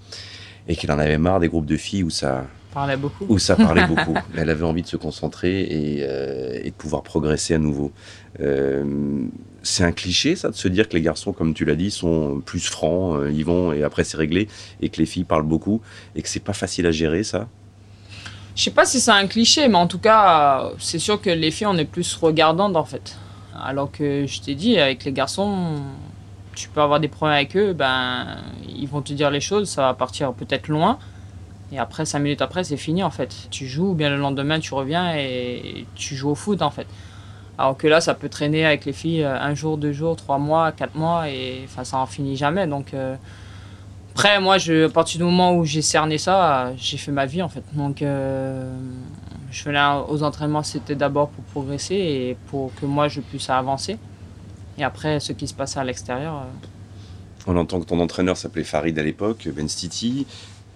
et 0.70 0.78
qu'elle 0.78 0.94
en 0.94 0.98
avait 0.98 1.18
marre 1.18 1.42
des 1.42 1.50
groupes 1.50 1.66
de 1.66 1.76
filles 1.76 2.04
où 2.04 2.10
ça 2.10 2.46
parlait 2.74 2.96
beaucoup. 2.96 3.26
Où 3.28 3.38
ça 3.38 3.58
parlait 3.58 3.86
beaucoup. 3.90 4.14
Elle 4.38 4.50
avait 4.50 4.64
envie 4.64 4.82
de 4.82 4.88
se 4.88 4.96
concentrer 4.96 5.64
et, 5.64 6.06
euh, 6.08 6.58
et 6.64 6.70
de 6.70 6.76
pouvoir 6.76 7.04
progresser 7.04 7.54
à 7.54 7.58
nouveau. 7.58 7.92
Euh, 8.40 9.26
c'est 9.62 9.84
un 9.84 9.92
cliché, 9.92 10.38
ça, 10.38 10.52
de 10.52 10.56
se 10.56 10.70
dire 10.70 10.88
que 10.88 10.94
les 10.94 11.02
garçons, 11.02 11.34
comme 11.34 11.54
tu 11.54 11.66
l'as 11.66 11.76
dit, 11.76 11.92
sont 11.92 12.42
plus 12.46 12.66
francs, 12.66 13.18
euh, 13.18 13.30
ils 13.30 13.44
vont 13.44 13.74
et 13.74 13.84
après 13.84 14.06
c'est 14.06 14.16
réglé, 14.16 14.48
et 14.80 14.88
que 14.88 15.00
les 15.00 15.06
filles 15.06 15.26
parlent 15.26 15.44
beaucoup, 15.44 15.82
et 16.16 16.22
que 16.22 16.30
c'est 16.30 16.40
pas 16.40 16.54
facile 16.54 16.88
à 16.88 16.92
gérer, 16.92 17.26
ça 17.26 17.50
Je 18.56 18.64
sais 18.64 18.72
pas 18.72 18.86
si 18.86 19.02
c'est 19.02 19.12
un 19.12 19.28
cliché, 19.28 19.68
mais 19.68 19.76
en 19.76 19.88
tout 19.88 20.00
cas, 20.00 20.72
c'est 20.80 21.00
sûr 21.00 21.20
que 21.20 21.30
les 21.30 21.52
filles, 21.52 21.68
on 21.68 21.78
est 21.78 21.84
plus 21.84 22.16
regardantes, 22.16 22.78
en 22.78 22.86
fait. 22.86 23.18
Alors 23.64 23.92
que 23.92 24.26
je 24.26 24.42
t'ai 24.42 24.56
dit, 24.56 24.78
avec 24.78 25.06
les 25.06 25.12
garçons, 25.12 25.82
tu 26.56 26.70
peux 26.70 26.82
avoir 26.82 27.00
des 27.00 27.08
problèmes 27.08 27.36
avec 27.36 27.56
eux, 27.56 27.74
ben, 27.74 28.38
ils 28.68 28.88
vont 28.88 29.02
te 29.02 29.14
dire 29.14 29.30
les 29.32 29.42
choses, 29.42 29.70
ça 29.70 29.84
va 29.84 29.94
partir 29.94 30.34
peut-être 30.34 30.68
loin. 30.68 30.98
Et 31.72 31.80
après, 31.80 32.06
cinq 32.06 32.20
minutes 32.20 32.42
après, 32.42 32.64
c'est 32.64 32.78
fini 32.78 33.04
en 33.04 33.10
fait. 33.10 33.48
Tu 33.50 33.68
joues, 33.68 33.92
ou 33.92 33.94
bien 33.96 34.10
le 34.10 34.18
lendemain, 34.18 34.60
tu 34.60 34.74
reviens 34.74 35.16
et 35.16 35.86
tu 35.96 36.16
joues 36.16 36.30
au 36.30 36.36
foot 36.36 36.62
en 36.62 36.70
fait. 36.70 36.88
Alors 37.58 37.78
que 37.78 37.88
là, 37.88 38.02
ça 38.02 38.14
peut 38.14 38.30
traîner 38.30 38.66
avec 38.66 38.86
les 38.86 38.94
filles 38.94 39.24
euh, 39.24 39.40
un 39.40 39.54
jour, 39.56 39.78
deux 39.78 39.94
jours, 39.94 40.16
trois 40.16 40.38
mois, 40.38 40.72
quatre 40.72 40.96
mois, 40.96 41.30
et 41.30 41.66
ça 41.68 41.98
en 41.98 42.06
finit 42.06 42.36
jamais. 42.36 42.68
Donc, 42.68 42.94
euh, 42.94 43.16
après, 44.12 44.40
moi, 44.42 44.58
je, 44.58 44.88
à 44.88 44.90
partir 44.90 45.20
du 45.20 45.24
moment 45.24 45.56
où 45.56 45.64
j'ai 45.64 45.82
cerné 45.82 46.18
ça, 46.18 46.74
j'ai 46.78 46.98
fait 46.98 47.12
ma 47.12 47.26
vie 47.26 47.42
en 47.42 47.50
fait. 47.50 47.64
Donc, 47.74 48.02
euh, 48.02 48.74
je 49.52 49.64
venais 49.64 49.80
aux 50.08 50.24
entraînements, 50.24 50.64
c'était 50.64 50.96
d'abord 50.96 51.30
pour 51.30 51.44
progresser 51.46 51.96
et 51.96 52.38
pour 52.48 52.74
que 52.76 52.86
moi, 52.86 53.08
je 53.08 53.22
puisse 53.22 53.50
avancer. 53.50 53.98
Et 54.78 54.84
après, 54.84 55.20
ce 55.20 55.34
qui 55.34 55.48
se 55.48 55.54
passait 55.54 55.80
à 55.80 55.84
l'extérieur. 55.84 56.46
On 57.48 57.56
entend 57.56 57.80
que 57.80 57.86
ton 57.86 58.00
entraîneur 58.00 58.38
s'appelait 58.38 58.64
Farid 58.64 58.98
à 59.00 59.04
l'époque, 59.04 59.48
Ben 59.56 59.70
Stiti. 59.70 60.26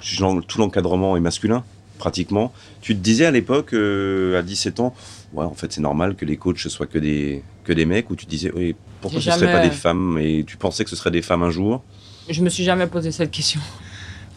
Tout 0.02 0.60
l'encadrement 0.60 1.18
est 1.18 1.20
masculin 1.20 1.64
pratiquement. 1.98 2.54
Tu 2.82 2.96
te 2.96 3.02
disais 3.02 3.26
à 3.26 3.32
l'époque, 3.32 3.74
à 3.74 4.42
17 4.42 4.80
ans, 4.80 4.96
ouais, 5.34 5.44
en 5.46 5.54
fait, 5.54 5.74
c'est 5.74 5.82
normal 5.82 6.16
que 6.16 6.26
les 6.26 6.38
coachs 6.38 6.58
soient 6.60 6.88
que 6.88 6.98
des, 6.98 7.44
que 7.66 7.74
des 7.74 7.86
mecs, 7.86 8.10
ou 8.10 8.16
tu 8.16 8.26
disais, 8.26 8.52
oui, 8.56 8.76
pourquoi 9.02 9.20
ce 9.20 9.30
ne 9.30 9.36
seraient 9.36 9.52
pas 9.52 9.68
des 9.68 9.72
femmes? 9.72 10.18
Et 10.18 10.44
tu 10.48 10.58
pensais 10.58 10.84
que 10.84 10.90
ce 10.90 10.96
seraient 10.96 11.12
des 11.12 11.22
femmes 11.22 11.44
un 11.44 11.52
jour? 11.52 11.84
Je 12.30 12.42
me 12.42 12.50
suis 12.50 12.64
jamais 12.64 12.88
posé 12.88 13.12
cette 13.12 13.32
question. 13.32 13.60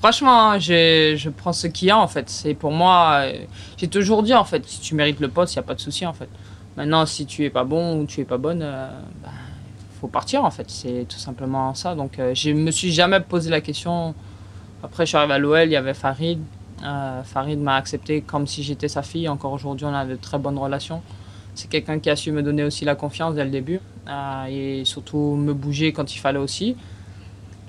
Franchement, 0.03 0.51
hein, 0.51 0.59
je 0.59 1.29
prends 1.29 1.53
ce 1.53 1.69
qu'il 1.69 1.89
y 1.89 1.91
a 1.93 1.99
en 1.99 2.09
fait. 2.09 2.29
C'est 2.29 2.55
pour 2.55 2.73
moi, 2.73 3.21
euh, 3.23 3.45
j'ai 3.77 3.87
toujours 3.87 4.25
dit 4.25 4.35
en 4.35 4.45
fait, 4.45 4.67
si 4.67 4.81
tu 4.81 4.97
mérites 4.97 5.21
le 5.21 5.29
poste, 5.29 5.55
il 5.55 5.59
n'y 5.59 5.65
a 5.65 5.67
pas 5.67 5.75
de 5.75 5.81
souci 5.81 6.05
en 6.05 6.13
fait. 6.13 6.29
Maintenant, 6.77 7.07
si 7.07 7.25
tu 7.25 7.45
es 7.45 7.51
pas 7.51 7.63
bon 7.63 8.01
ou 8.01 8.07
tu 8.07 8.21
es 8.21 8.25
pas 8.25 8.39
bonne, 8.39 8.63
euh, 8.63 8.89
bah, 9.23 9.31
faut 10.01 10.09
partir 10.09 10.45
en 10.45 10.51
fait. 10.51 10.69
C'est 10.69 11.07
tout 11.09 11.19
simplement 11.19 11.73
ça. 11.75 11.95
Donc, 11.95 12.19
euh, 12.19 12.35
je 12.35 12.51
me 12.51 12.73
suis 12.73 12.91
jamais 12.91 13.21
posé 13.21 13.49
la 13.49 13.61
question. 13.61 14.15
Après, 14.83 15.07
je 15.07 15.11
suis 15.11 15.17
arrivé 15.17 15.35
à 15.35 15.39
l'OL, 15.39 15.67
il 15.67 15.71
y 15.71 15.77
avait 15.77 15.95
Farid. 15.95 16.41
Euh, 16.85 17.23
Farid 17.23 17.61
m'a 17.61 17.77
accepté 17.77 18.23
comme 18.23 18.49
si 18.49 18.65
j'étais 18.65 18.89
sa 18.89 19.03
fille. 19.03 19.29
Encore 19.29 19.53
aujourd'hui, 19.53 19.87
on 19.87 19.95
a 19.95 20.05
de 20.05 20.17
très 20.17 20.39
bonnes 20.39 20.59
relations. 20.59 21.01
C'est 21.55 21.69
quelqu'un 21.71 22.01
qui 22.01 22.11
a 22.11 22.17
su 22.17 22.33
me 22.33 22.43
donner 22.43 22.65
aussi 22.65 22.85
la 22.85 22.97
confiance 22.97 23.37
dès 23.37 23.45
le 23.45 23.51
début 23.51 23.79
euh, 24.09 24.47
et 24.49 24.85
surtout 24.85 25.37
me 25.37 25.53
bouger 25.53 25.93
quand 25.93 26.13
il 26.13 26.19
fallait 26.19 26.39
aussi. 26.41 26.77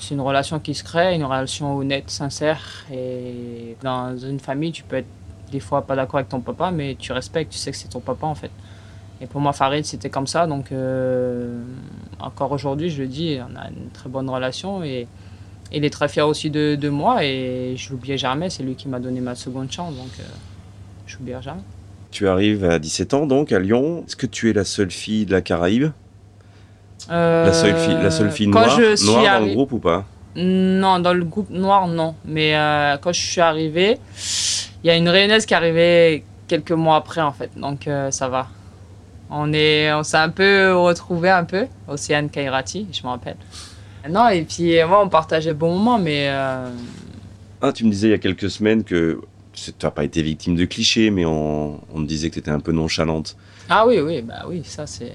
C'est 0.04 0.16
une 0.16 0.22
relation 0.22 0.60
qui 0.60 0.74
se 0.74 0.84
crée, 0.84 1.16
une 1.16 1.24
relation 1.24 1.78
honnête, 1.78 2.10
sincère. 2.10 2.86
Et 2.92 3.78
dans 3.84 4.18
une 4.18 4.42
famille, 4.42 4.74
tu 4.74 4.84
peux 4.84 4.98
être 4.98 5.08
des 5.50 5.62
fois 5.62 5.84
pas 5.84 5.96
d'accord 5.96 6.18
avec 6.18 6.28
ton 6.28 6.42
papa, 6.42 6.72
mais 6.72 6.98
tu 7.00 7.14
respectes, 7.14 7.54
tu 7.54 7.58
sais 7.58 7.72
que 7.72 7.78
c'est 7.78 7.88
ton 7.88 8.02
papa 8.02 8.28
en 8.28 8.36
fait. 8.36 8.52
Et 9.22 9.28
pour 9.28 9.40
moi, 9.40 9.54
Farid, 9.54 9.86
c'était 9.86 10.10
comme 10.10 10.28
ça. 10.28 10.46
Donc, 10.46 10.74
euh, 10.74 11.58
encore 12.20 12.52
aujourd'hui, 12.52 12.90
je 12.90 13.02
le 13.02 13.08
dis, 13.08 13.38
on 13.40 13.56
a 13.58 13.70
une 13.70 13.90
très 13.94 14.10
bonne 14.10 14.30
relation 14.30 14.84
et 14.84 15.08
il 15.72 15.86
est 15.86 15.90
très 15.90 16.10
fier 16.10 16.28
aussi 16.28 16.50
de, 16.50 16.76
de 16.76 16.90
moi 16.90 17.24
et 17.24 17.76
je 17.78 17.90
l'oublierai 17.92 18.18
jamais. 18.18 18.50
C'est 18.50 18.64
lui 18.64 18.76
qui 18.76 18.90
m'a 18.90 19.00
donné 19.00 19.22
ma 19.22 19.36
seconde 19.36 19.72
chance, 19.72 19.96
donc 19.96 20.12
euh, 20.20 20.24
je 21.08 21.16
l'oublierai 21.16 21.42
jamais. 21.42 21.62
Tu 22.12 22.28
arrives 22.28 22.66
à 22.66 22.78
17 22.78 23.14
ans 23.14 23.26
donc 23.26 23.54
à 23.54 23.60
Lyon. 23.60 24.04
Est-ce 24.06 24.18
que 24.18 24.28
tu 24.28 24.50
es 24.50 24.54
la 24.54 24.66
seule 24.66 24.92
fille 24.92 25.26
de 25.26 25.32
la 25.32 25.42
Caraïbe? 25.42 25.92
La, 27.10 27.54
seule 27.54 27.78
fille, 27.78 27.98
la 28.02 28.12
seule 28.12 28.32
fille 28.32 28.48
noire, 28.48 28.78
noire 28.78 29.40
dans 29.40 29.46
le 29.46 29.54
groupe 29.54 29.72
ou 29.74 29.80
pas? 29.80 30.06
Non, 30.36 31.00
dans 31.00 31.14
le 31.14 31.24
groupe 31.24 31.50
noir, 31.50 31.88
non. 31.88 32.16
Mais 32.26 32.56
euh, 32.56 32.98
quand 32.98 33.14
je 33.14 33.22
suis 33.22 33.42
arrivée, 33.42 34.00
il 34.84 34.88
y 34.88 34.90
a 34.90 34.96
une 34.96 35.10
Réunionnaise 35.10 35.46
qui 35.46 35.54
est 35.54 35.58
arrivée 35.58 36.24
quelques 36.48 36.72
mois 36.72 36.98
après 36.98 37.22
en 37.22 37.32
fait, 37.32 37.52
donc 37.56 37.88
euh, 37.88 38.12
ça 38.12 38.28
va. 38.28 38.48
On 39.30 39.52
est, 39.54 39.92
on 39.94 40.04
s'est 40.04 40.18
un 40.18 40.30
peu 40.30 40.76
retrouvé 40.76 41.30
un 41.30 41.44
peu, 41.44 41.66
Océane 41.88 42.30
Kairati, 42.30 42.88
je 42.92 43.02
me 43.04 43.08
rappelle. 43.08 43.38
Non, 44.10 44.28
et 44.30 44.42
puis 44.44 44.76
moi, 44.84 45.02
on 45.04 45.10
partageait 45.10 45.54
bon 45.54 45.76
moment, 45.78 45.98
mais. 45.98 46.28
Euh, 46.28 46.70
ah, 47.62 47.72
tu 47.72 47.86
me 47.86 47.90
disais 47.90 48.08
il 48.08 48.12
y 48.12 48.16
a 48.16 48.18
quelques 48.18 48.50
semaines 48.50 48.84
que 48.84 49.22
tu 49.54 49.72
n'as 49.82 49.92
pas 49.92 50.04
été 50.04 50.22
victime 50.22 50.56
de 50.56 50.66
clichés, 50.66 51.10
mais 51.10 51.26
on, 51.26 51.80
on 51.94 52.00
me 52.00 52.06
disait 52.06 52.30
que 52.30 52.34
tu 52.34 52.40
étais 52.40 52.52
un 52.52 52.60
peu 52.60 52.74
nonchalante. 52.74 53.38
Ah 53.70 53.88
oui, 53.88 54.00
oui, 54.00 54.22
bah 54.22 54.44
oui, 54.48 54.62
ça 54.66 54.86
c'est. 54.86 55.14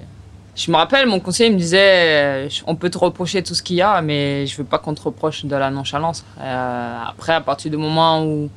Je 0.59 0.69
me 0.71 0.75
rappelle, 0.75 1.07
mon 1.07 1.21
conseiller 1.21 1.49
me 1.51 1.57
disait 1.57 2.47
euh, 2.47 2.49
on 2.67 2.75
peut 2.75 2.89
te 2.89 2.97
reprocher 2.97 3.41
tout 3.41 3.55
ce 3.55 3.63
qu'il 3.63 3.77
y 3.77 3.81
a, 3.81 4.01
mais 4.01 4.45
je 4.45 4.57
veux 4.57 4.65
pas 4.65 4.77
qu'on 4.77 4.93
te 4.93 5.01
reproche 5.01 5.45
de 5.45 5.55
la 5.55 5.71
nonchalance. 5.71 6.25
Euh, 6.37 6.97
après, 7.07 7.31
à 7.31 7.39
partir 7.39 7.71
du 7.71 7.77
moment 7.77 8.25
où, 8.25 8.49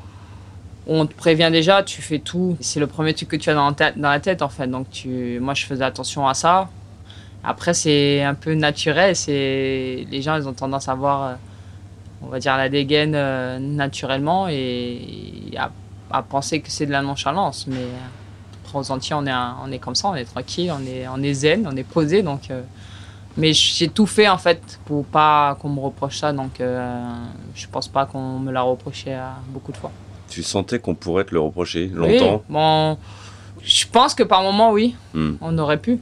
on 0.88 1.06
te 1.06 1.14
prévient 1.14 1.48
déjà, 1.52 1.84
tu 1.84 2.02
fais 2.02 2.18
tout. 2.18 2.56
C'est 2.58 2.80
le 2.80 2.88
premier 2.88 3.14
truc 3.14 3.28
que 3.28 3.36
tu 3.36 3.50
as 3.50 3.54
dans 3.54 3.68
la 3.68 3.74
tête, 3.74 3.98
dans 3.98 4.10
la 4.10 4.18
tête 4.18 4.42
en 4.42 4.48
fait. 4.48 4.66
Donc, 4.66 4.86
moi, 5.40 5.54
je 5.54 5.64
faisais 5.64 5.84
attention 5.84 6.26
à 6.26 6.34
ça. 6.34 6.68
Après, 7.44 7.72
c'est 7.72 8.24
un 8.24 8.34
peu 8.34 8.54
naturel. 8.54 9.14
C'est 9.14 10.04
les 10.10 10.22
gens, 10.22 10.34
ils 10.34 10.48
ont 10.48 10.54
tendance 10.54 10.88
à 10.88 10.96
voir, 10.96 11.36
on 12.20 12.26
va 12.26 12.40
dire, 12.40 12.56
la 12.56 12.68
dégaine 12.68 13.14
euh, 13.14 13.60
naturellement 13.60 14.48
et 14.48 15.52
à, 15.56 15.70
à 16.10 16.22
penser 16.24 16.60
que 16.60 16.68
c'est 16.68 16.86
de 16.86 16.90
la 16.90 17.02
nonchalance. 17.02 17.68
Mais 17.68 17.86
Antilles, 18.74 19.14
on 19.14 19.26
est, 19.26 19.32
on 19.32 19.70
est 19.70 19.78
comme 19.78 19.94
ça, 19.94 20.08
on 20.08 20.14
est 20.14 20.24
tranquille, 20.24 20.72
on 20.72 20.84
est, 20.86 21.06
on 21.08 21.22
est 21.22 21.34
zen, 21.34 21.68
on 21.70 21.76
est 21.76 21.84
posé. 21.84 22.22
Donc, 22.22 22.50
euh, 22.50 22.62
mais 23.36 23.52
j'ai 23.52 23.88
tout 23.88 24.06
fait 24.06 24.28
en 24.28 24.38
fait 24.38 24.78
pour 24.84 25.04
pas 25.04 25.56
qu'on 25.60 25.68
me 25.68 25.80
reproche 25.80 26.18
ça. 26.18 26.32
Donc, 26.32 26.60
euh, 26.60 27.14
je 27.54 27.66
pense 27.66 27.88
pas 27.88 28.06
qu'on 28.06 28.38
me 28.38 28.52
l'a 28.52 28.62
reproché 28.62 29.16
beaucoup 29.48 29.72
de 29.72 29.76
fois. 29.76 29.90
Tu 30.28 30.42
sentais 30.42 30.78
qu'on 30.78 30.94
pourrait 30.94 31.24
te 31.24 31.34
le 31.34 31.40
reprocher 31.40 31.88
longtemps 31.88 32.36
oui, 32.36 32.42
bon, 32.48 32.98
Je 33.62 33.84
pense 33.90 34.14
que 34.14 34.22
par 34.22 34.42
moment, 34.42 34.72
oui, 34.72 34.94
hmm. 35.14 35.32
on 35.40 35.58
aurait 35.58 35.78
pu. 35.78 36.00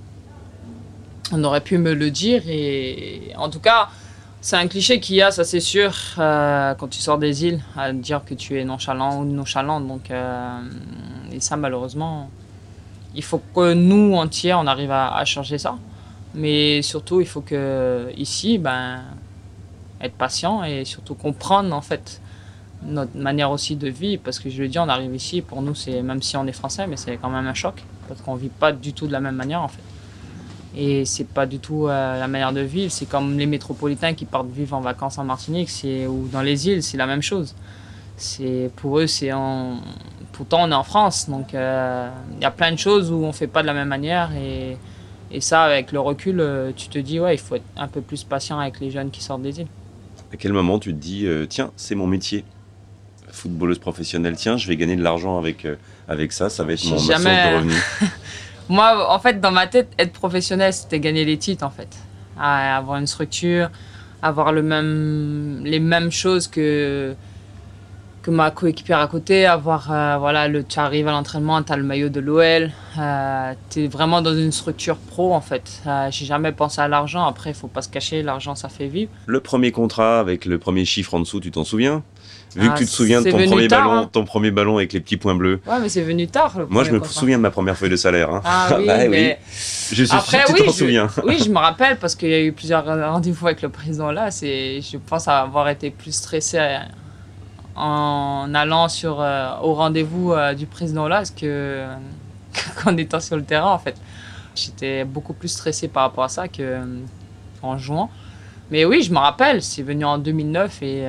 On 1.32 1.42
aurait 1.44 1.60
pu 1.60 1.78
me 1.78 1.94
le 1.94 2.10
dire. 2.10 2.42
Et 2.48 3.32
en 3.36 3.48
tout 3.48 3.60
cas, 3.60 3.88
c'est 4.40 4.56
un 4.56 4.66
cliché 4.66 5.00
qu'il 5.00 5.16
y 5.16 5.22
a, 5.22 5.30
ça 5.30 5.44
c'est 5.44 5.60
sûr, 5.60 5.92
euh, 6.18 6.74
quand 6.74 6.88
tu 6.88 7.00
sors 7.00 7.18
des 7.18 7.44
îles, 7.44 7.60
à 7.76 7.92
dire 7.92 8.24
que 8.24 8.34
tu 8.34 8.58
es 8.58 8.64
nonchalant 8.64 9.18
ou 9.18 9.24
nonchalante. 9.24 9.86
Donc, 9.86 10.10
et 11.32 11.40
ça, 11.40 11.56
malheureusement, 11.56 12.30
il 13.14 13.22
faut 13.22 13.42
que 13.54 13.74
nous, 13.74 14.14
entiers, 14.14 14.54
on 14.54 14.66
arrive 14.66 14.90
à, 14.92 15.24
changer 15.24 15.58
ça. 15.58 15.76
Mais 16.34 16.82
surtout, 16.82 17.20
il 17.20 17.26
faut 17.26 17.40
que 17.40 18.12
ici, 18.16 18.58
ben, 18.58 19.02
être 20.00 20.14
patient 20.14 20.62
et 20.62 20.84
surtout 20.84 21.14
comprendre 21.14 21.74
en 21.74 21.80
fait 21.80 22.20
notre 22.82 23.16
manière 23.16 23.50
aussi 23.50 23.76
de 23.76 23.88
vivre. 23.88 24.22
Parce 24.24 24.38
que 24.38 24.48
je 24.48 24.62
le 24.62 24.68
dis, 24.68 24.78
on 24.78 24.88
arrive 24.88 25.14
ici, 25.14 25.42
pour 25.42 25.60
nous, 25.62 25.74
c'est 25.74 26.02
même 26.02 26.22
si 26.22 26.36
on 26.36 26.46
est 26.46 26.52
français, 26.52 26.86
mais 26.86 26.96
c'est 26.96 27.16
quand 27.16 27.30
même 27.30 27.46
un 27.46 27.54
choc 27.54 27.82
parce 28.10 28.22
qu'on 28.22 28.34
vit 28.34 28.48
pas 28.48 28.72
du 28.72 28.92
tout 28.92 29.06
de 29.06 29.12
la 29.12 29.20
même 29.20 29.36
manière 29.36 29.62
en 29.62 29.68
fait. 29.68 29.82
Et 30.76 31.04
c'est 31.04 31.26
pas 31.26 31.46
du 31.46 31.58
tout 31.58 31.88
euh, 31.88 32.18
la 32.18 32.28
manière 32.28 32.52
de 32.52 32.60
vivre. 32.60 32.92
C'est 32.92 33.06
comme 33.06 33.38
les 33.38 33.46
métropolitains 33.46 34.14
qui 34.14 34.24
partent 34.24 34.50
vivre 34.50 34.76
en 34.76 34.80
vacances 34.80 35.18
en 35.18 35.24
Martinique, 35.24 35.70
ou 36.08 36.28
dans 36.30 36.42
les 36.42 36.68
îles, 36.68 36.82
c'est 36.82 36.96
la 36.96 37.06
même 37.06 37.22
chose. 37.22 37.54
C'est 38.20 38.70
pour 38.76 38.98
eux, 38.98 39.06
c'est 39.06 39.32
en 39.32 39.78
pourtant 40.32 40.68
on 40.68 40.70
est 40.70 40.74
en 40.74 40.82
France, 40.82 41.30
donc 41.30 41.54
euh, 41.54 42.10
il 42.36 42.42
y 42.42 42.44
a 42.44 42.50
plein 42.50 42.70
de 42.70 42.78
choses 42.78 43.10
où 43.10 43.24
on 43.24 43.32
fait 43.32 43.46
pas 43.46 43.62
de 43.62 43.66
la 43.66 43.72
même 43.72 43.88
manière 43.88 44.30
et, 44.36 44.76
et 45.30 45.40
ça, 45.40 45.62
avec 45.62 45.90
le 45.90 46.00
recul, 46.00 46.38
euh, 46.38 46.70
tu 46.76 46.88
te 46.88 46.98
dis 46.98 47.18
ouais, 47.18 47.34
il 47.34 47.38
faut 47.38 47.54
être 47.54 47.64
un 47.78 47.88
peu 47.88 48.02
plus 48.02 48.24
patient 48.24 48.58
avec 48.58 48.78
les 48.78 48.90
jeunes 48.90 49.10
qui 49.10 49.22
sortent 49.22 49.40
des 49.40 49.60
îles. 49.60 49.68
À 50.34 50.36
quel 50.36 50.52
moment 50.52 50.78
tu 50.78 50.92
te 50.92 50.98
dis 50.98 51.26
euh, 51.26 51.46
tiens, 51.48 51.70
c'est 51.76 51.94
mon 51.94 52.06
métier, 52.06 52.44
footballeuse 53.30 53.78
professionnelle, 53.78 54.36
tiens, 54.36 54.58
je 54.58 54.68
vais 54.68 54.76
gagner 54.76 54.96
de 54.96 55.02
l'argent 55.02 55.38
avec 55.38 55.66
avec 56.06 56.32
ça, 56.32 56.50
ça 56.50 56.62
va 56.62 56.74
être 56.74 56.84
mon 56.90 56.98
jamais... 56.98 57.52
de 57.52 57.56
revenus. 57.56 57.82
Moi, 58.68 59.10
en 59.10 59.18
fait, 59.18 59.40
dans 59.40 59.50
ma 59.50 59.66
tête, 59.66 59.88
être 59.98 60.12
professionnel, 60.12 60.74
c'était 60.74 61.00
gagner 61.00 61.24
les 61.24 61.38
titres, 61.38 61.64
en 61.64 61.70
fait, 61.70 61.88
avoir 62.38 62.98
une 62.98 63.06
structure, 63.06 63.70
avoir 64.20 64.52
le 64.52 64.62
même 64.62 65.62
les 65.64 65.80
mêmes 65.80 66.10
choses 66.10 66.48
que 66.48 67.16
que 68.22 68.30
ma 68.30 68.50
coéquipière 68.50 68.98
à 68.98 69.06
côté, 69.06 69.46
avoir, 69.46 69.90
euh, 69.90 70.16
voilà, 70.18 70.48
le, 70.48 70.62
tu 70.62 70.78
arrives 70.78 71.08
à 71.08 71.12
l'entraînement, 71.12 71.62
tu 71.62 71.72
as 71.72 71.76
le 71.76 71.82
maillot 71.82 72.10
de 72.10 72.20
l'OL, 72.20 72.70
euh, 72.98 73.52
tu 73.70 73.84
es 73.84 73.88
vraiment 73.88 74.20
dans 74.20 74.34
une 74.36 74.52
structure 74.52 74.96
pro 74.96 75.32
en 75.32 75.40
fait. 75.40 75.80
Euh, 75.86 76.08
j'ai 76.10 76.26
jamais 76.26 76.52
pensé 76.52 76.80
à 76.80 76.88
l'argent, 76.88 77.26
après 77.26 77.50
il 77.50 77.56
faut 77.56 77.68
pas 77.68 77.82
se 77.82 77.88
cacher, 77.88 78.22
l'argent 78.22 78.54
ça 78.54 78.68
fait 78.68 78.88
vivre. 78.88 79.10
Le 79.26 79.40
premier 79.40 79.72
contrat 79.72 80.20
avec 80.20 80.44
le 80.44 80.58
premier 80.58 80.84
chiffre 80.84 81.14
en 81.14 81.20
dessous, 81.20 81.40
tu 81.40 81.50
t'en 81.50 81.64
souviens? 81.64 82.02
Vu 82.56 82.66
que 82.66 82.72
ah, 82.72 82.78
tu 82.78 82.84
te 82.84 82.90
souviens 82.90 83.22
de 83.22 83.30
ton 83.30 83.46
premier, 83.46 83.68
ballon, 83.68 83.92
hein. 83.92 84.10
ton 84.12 84.24
premier 84.24 84.50
ballon 84.50 84.78
avec 84.78 84.92
les 84.92 85.00
petits 85.00 85.16
points 85.16 85.36
bleus. 85.36 85.60
Ouais, 85.66 85.78
mais 85.80 85.88
c'est 85.88 86.02
venu 86.02 86.26
tard. 86.26 86.52
Moi, 86.68 86.82
je 86.82 86.90
me 86.90 87.02
souviens 87.04 87.36
de 87.36 87.42
ma 87.42 87.52
première 87.52 87.76
feuille 87.76 87.90
de 87.90 87.96
salaire. 87.96 88.28
Hein. 88.28 88.42
Ah 88.44 88.74
oui, 88.76 88.86
bah 88.88 89.08
mais... 89.08 89.38
Je 89.92 90.02
suis 90.02 90.16
Après, 90.16 90.44
sûr 90.44 90.54
que 90.54 90.60
tu 90.60 90.66
t'en 90.66 90.72
souviens. 90.72 91.06
Oui, 91.24 91.38
je 91.38 91.48
me 91.48 91.58
rappelle 91.58 91.96
parce 91.98 92.16
qu'il 92.16 92.30
y 92.30 92.34
a 92.34 92.40
eu 92.40 92.52
plusieurs 92.52 92.84
rendez-vous 92.84 93.46
avec 93.46 93.62
le 93.62 93.68
président 93.68 94.10
là. 94.10 94.30
Je 94.30 94.96
pense 94.96 95.28
avoir 95.28 95.68
été 95.68 95.90
plus 95.90 96.12
stressé 96.12 96.58
en 97.76 98.52
allant 98.54 98.88
sur, 98.88 99.20
euh, 99.20 99.54
au 99.62 99.74
rendez-vous 99.74 100.32
euh, 100.32 100.54
du 100.54 100.66
président 100.66 101.08
là 101.08 101.22
que 101.24 101.86
qu'en 102.82 102.96
étant 102.96 103.20
sur 103.20 103.36
le 103.36 103.44
terrain 103.44 103.72
en 103.72 103.78
fait. 103.78 103.96
J'étais 104.54 105.04
beaucoup 105.04 105.32
plus 105.32 105.48
stressé 105.48 105.88
par 105.88 106.04
rapport 106.04 106.24
à 106.24 106.28
ça 106.28 106.48
qu'en 106.48 106.60
euh, 106.60 107.78
jouant. 107.78 108.10
Mais 108.70 108.84
oui, 108.84 109.02
je 109.02 109.12
me 109.12 109.18
rappelle, 109.18 109.62
c'est 109.62 109.82
venu 109.82 110.04
en 110.04 110.18
2009 110.18 110.82
et, 110.82 111.02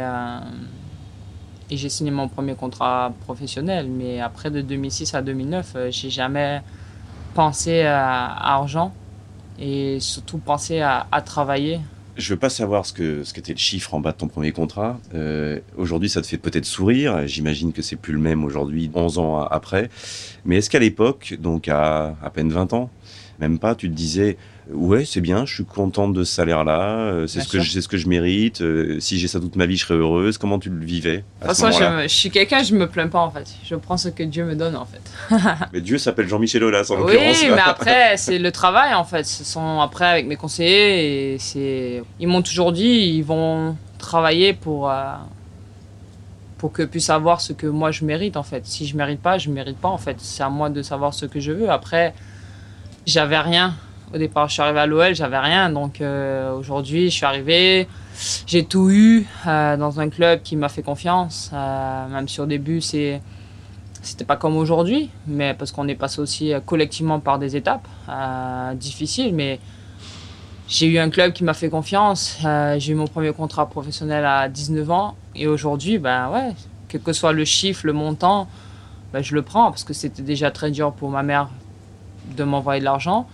et 1.69 1.78
j'ai 1.78 1.89
signé 1.89 2.10
mon 2.10 2.28
premier 2.28 2.56
contrat 2.56 3.13
professionnel. 3.21 3.88
Mais 3.88 4.19
après, 4.19 4.50
de 4.50 4.62
2006 4.62 5.13
à 5.13 5.21
2009, 5.21 5.78
j'ai 5.89 6.10
jamais 6.10 6.63
pensé 7.36 7.84
à, 7.84 8.56
argent 8.56 8.91
et 9.60 10.00
surtout 10.00 10.39
pensé 10.39 10.82
à 10.82 11.21
travailler 11.24 11.82
je 12.17 12.34
veux 12.34 12.39
pas 12.39 12.50
savoir 12.50 12.86
ce 12.86 12.93
que 12.93 13.24
ce 13.24 13.34
qu'était 13.34 13.54
le 13.54 13.58
chiffre 13.58 13.93
en 13.93 14.00
bas 14.00 14.12
de 14.12 14.17
ton 14.17 14.28
premier 14.28 14.52
contrat. 14.52 15.00
Euh, 15.13 15.60
aujourd'hui, 15.78 16.10
ça 16.10 16.21
te 16.21 16.28
fait 16.28 16.38
peut-être 16.38 16.65
sourire. 16.65 17.28
J'imagine 17.28 17.74
que 17.74 17.82
c'est 17.82 17.95
plus 17.95 18.13
le 18.13 18.19
même 18.19 18.43
aujourd'hui, 18.43 18.89
11 18.93 19.17
ans 19.17 19.39
après. 19.39 19.89
Mais 20.45 20.58
est-ce 20.58 20.69
qu'à 20.69 20.80
l'époque, 20.80 21.36
donc 21.39 21.67
à 21.67 22.15
à 22.21 22.30
peine 22.30 22.52
20 22.52 22.74
ans, 22.74 22.89
même 23.39 23.60
pas, 23.60 23.76
tu 23.76 23.89
te 23.89 23.95
disais 23.95 24.38
ouais, 24.69 25.06
c'est 25.06 25.21
bien, 25.21 25.45
je 25.45 25.54
suis 25.54 25.65
contente 25.65 26.13
de 26.13 26.24
ce 26.24 26.34
salaire-là, 26.34 26.97
euh, 26.97 27.28
c'est 27.28 27.41
ce, 27.41 27.47
que 27.47 27.60
je, 27.60 27.80
ce 27.80 27.88
que 27.88 27.97
je 27.97 28.08
mérite, 28.08 28.62
euh, 28.62 29.00
si 29.00 29.19
j'ai 29.19 29.28
ça 29.28 29.39
toute 29.39 29.56
ma 29.56 29.65
vie, 29.65 29.78
je 29.78 29.86
serais 29.86 30.00
heureuse. 30.00 30.38
Comment 30.38 30.60
tu 30.60 30.69
le 30.69 30.86
vivais 30.86 31.17
De 31.17 31.47
toute 31.47 31.56
façon, 31.56 31.71
je, 31.71 32.08
suis 32.08 32.30
quelqu'un, 32.30 32.63
je 32.63 32.76
me 32.76 32.88
plains 32.88 33.08
pas 33.08 33.19
en 33.19 33.32
fait. 33.32 33.47
Je 33.63 33.76
prends 33.76 33.97
ce 33.97 34.10
que 34.10 34.24
Dieu 34.24 34.45
me 34.45 34.56
donne 34.56 34.76
en 34.76 34.86
fait. 34.86 35.02
mais 35.74 35.82
Dieu 35.82 35.97
s'appelle 35.97 36.28
Jean-Michel 36.28 36.63
Aulas 36.63 36.88
en 36.89 37.02
Oui, 37.02 37.15
mais 37.15 37.62
après, 37.63 38.17
c'est 38.17 38.39
le 38.39 38.52
travail 38.52 38.93
en 38.93 39.04
fait. 39.04 39.26
Ce 39.26 39.43
sont 39.43 39.80
après 39.82 40.06
avec 40.06 40.28
mes 40.28 40.36
conseillers, 40.36 41.34
et 41.34 41.39
c'est... 41.39 42.04
ils 42.19 42.28
m'ont 42.28 42.41
toujours 42.41 42.71
dit, 42.71 43.15
ils 43.15 43.24
vont 43.24 43.76
travailler 43.97 44.54
pour. 44.54 44.89
Euh, 44.89 45.13
pour 46.58 46.71
que 46.71 46.84
puisse 46.84 47.10
avoir 47.10 47.41
ce 47.41 47.54
que 47.54 47.65
moi 47.65 47.89
je 47.89 48.06
mérite 48.06 48.38
en 48.38 48.43
fait. 48.43 48.67
Si 48.67 48.86
je 48.86 48.95
mérite 48.95 49.19
pas, 49.19 49.39
je 49.39 49.50
mérite 49.50 49.78
pas 49.78 49.88
en 49.88 49.97
fait. 49.97 50.17
C'est 50.19 50.43
à 50.43 50.50
moi 50.50 50.69
de 50.69 50.84
savoir 50.84 51.12
ce 51.12 51.26
que 51.26 51.39
je 51.39 51.52
veux. 51.52 51.71
Après, 51.71 52.13
j'avais 53.08 53.39
rien. 53.39 53.74
Au 54.13 54.17
départ, 54.17 54.50
je 54.50 54.54
suis 54.54 54.62
arrivé 54.62 54.80
à 54.80 54.86
l'OL, 54.86 55.15
j'avais 55.15 55.38
rien. 55.38 55.69
Donc 55.69 56.02
euh, 56.02 56.54
aujourd'hui, 56.54 57.10
je 57.10 57.15
suis 57.15 57.26
arrivé, 57.26 57.88
j'ai 58.45 58.65
tout 58.65 58.89
eu 58.89 59.26
euh, 59.47 59.78
dans 59.78 60.02
un 60.02 60.10
club 60.10 60.41
qui 60.41 60.58
m'a 60.58 60.67
fait 60.67 60.82
confiance. 60.82 61.50
Euh, 61.54 62.08
même 62.10 62.28
si 62.28 62.41
au 62.41 62.45
début, 62.45 62.82
c'est 62.82 63.21
c'était 64.02 64.26
pas 64.26 64.36
comme 64.36 64.58
aujourd'hui, 64.58 65.12
mais 65.28 65.54
parce 65.54 65.71
qu'on 65.71 65.88
est 65.88 65.95
passé 65.95 66.19
aussi 66.19 66.54
collectivement 66.65 67.19
par 67.19 67.38
des 67.38 67.56
étapes 67.56 67.88
difficiles. 68.76 69.34
Mais 69.34 69.60
j'ai 70.67 70.88
eu 70.88 70.97
un 70.97 71.12
club 71.12 71.34
qui 71.34 71.43
m'a 71.43 71.54
fait 71.54 71.69
confiance. 71.69 72.39
j'ai 72.78 72.93
eu 72.93 72.95
mon 72.95 73.06
premier 73.06 73.32
contrat 73.32 73.69
professionnel 73.69 74.26
à 74.26 74.50
19 74.50 74.89
ans. 74.89 75.15
Et 75.36 75.45
aujourd'hui, 75.45 76.00
ben 76.00 76.32
ouais, 76.32 76.56
quel 76.89 77.02
que 77.02 77.13
soit 77.13 77.32
le 77.32 77.45
chiffre, 77.45 77.86
le 77.86 77.93
montant, 77.93 78.47
ben, 79.13 79.21
je 79.24 79.36
le 79.36 79.43
prends 79.43 79.69
parce 79.69 79.84
que 79.84 79.93
c'était 79.93 80.24
déjà 80.24 80.50
très 80.50 80.71
dur 80.71 80.93
pour 80.93 81.12
ma 81.12 81.21
mère 81.21 81.50
de 82.36 82.43
m'envoyer 82.43 82.80
de 82.80 82.86
l'argent. 82.86 83.28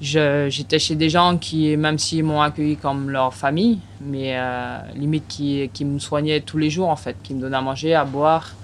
J'étais 0.00 0.78
chez 0.78 0.94
des 0.94 1.08
gens 1.08 1.38
qui, 1.38 1.76
même 1.76 1.98
s'ils 1.98 2.24
m'ont 2.24 2.42
accueilli 2.42 2.76
comme 2.76 3.10
leur 3.10 3.32
famille, 3.34 3.78
mais 4.00 4.36
euh, 4.36 4.78
limite 4.94 5.26
qui, 5.26 5.70
qui, 5.72 5.84
me 5.84 5.98
soignaient 5.98 6.40
tous 6.40 6.58
les 6.58 6.70
jours 6.70 6.88
en 6.88 6.96
fait, 6.96 7.16
qui 7.22 7.34
me 7.34 7.40
donnaient 7.40 7.56
à 7.56 7.62
manger, 7.62 7.94
à 7.94 8.04
boire. 8.04 8.54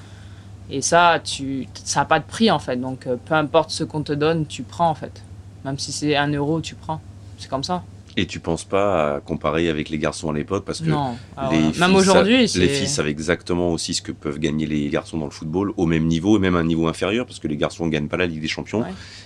Et 0.70 0.81
ça, 0.81 1.20
tu, 1.23 1.69
ça 1.85 2.00
n'a 2.00 2.06
pas 2.06 2.19
de 2.19 2.25
prix 2.25 2.50
en 2.50 2.58
fait. 2.58 2.77
Donc 2.77 3.06
euh, 3.06 3.17
peu 3.25 3.35
importe 3.35 3.71
ce 3.71 3.85
qu'on 3.85 4.02
te 4.02 4.13
donne, 4.13 4.46
tu 4.46 4.63
prends 4.63 4.88
en 4.88 4.94
fait. 4.94 5.23
Même 5.65 5.79
si 5.79 5.92
c'est 5.92 6.17
un 6.17 6.29
euro, 6.29 6.60
tu 6.60 6.75
prends. 6.75 7.00
C'est 7.38 7.48
comme 7.48 7.65
ça. 7.65 7.83
Et 8.17 8.27
tu 8.27 8.40
penses 8.40 8.65
pas 8.65 9.17
à 9.17 9.21
comparer 9.21 9.71
avec 9.71 9.88
les 9.88 9.98
garçons 9.98 10.31
à 10.31 10.35
l'époque 10.35 10.65
parce 10.67 10.81
que 10.81 10.90
non. 10.90 11.17
les 11.50 11.79
même 11.79 11.94
aujourd'hui, 11.94 12.46
les 12.46 12.69
filles 12.69 12.88
savent 12.88 13.08
exactement 13.08 13.71
aussi 13.71 13.94
ce 13.94 14.02
que 14.02 14.13
peuvent 14.13 14.38
gagner 14.38 14.67
les 14.67 14.88
garçons 14.90 15.17
dans 15.17 15.25
le 15.25 15.31
football 15.31 15.73
au 15.79 15.87
même 15.87 16.06
niveau 16.06 16.37
et 16.37 16.40
même 16.40 16.54
à 16.54 16.58
un 16.58 16.65
niveau 16.65 16.88
inférieur 16.88 17.25
parce 17.25 17.38
que 17.38 17.48
les 17.48 17.56
garçons 17.56 17.87
ne 17.87 17.90
gagnent 17.90 18.08
pas 18.08 18.19
la 18.19 18.27
Ligue 18.27 18.42
des 18.42 18.48
Champions, 18.48 18.85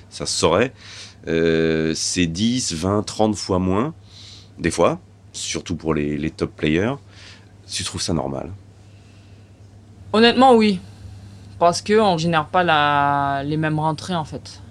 ça 0.08 0.24
se 0.24 0.38
saurait. 0.38 0.72
Euh, 1.26 1.92
c'est 1.94 2.26
10, 2.26 2.74
20, 2.74 3.02
30 3.02 3.34
fois 3.34 3.58
moins 3.58 3.92
des 4.58 4.70
fois, 4.70 5.00
surtout 5.32 5.74
pour 5.76 5.92
les, 5.92 6.16
les 6.16 6.30
top 6.30 6.54
players. 6.54 6.94
Tu 7.68 7.82
trouves 7.82 8.02
ça 8.02 8.12
normal? 8.12 8.52
Honnêtement, 10.12 10.54
oui, 10.54 10.78
parce 11.58 11.82
que 11.82 11.98
on 11.98 12.16
génère 12.16 12.46
pas 12.46 12.62
la, 12.62 13.42
les 13.44 13.56
mêmes 13.56 13.78
rentrées 13.78 14.14
en 14.14 14.24
fait. 14.24 14.62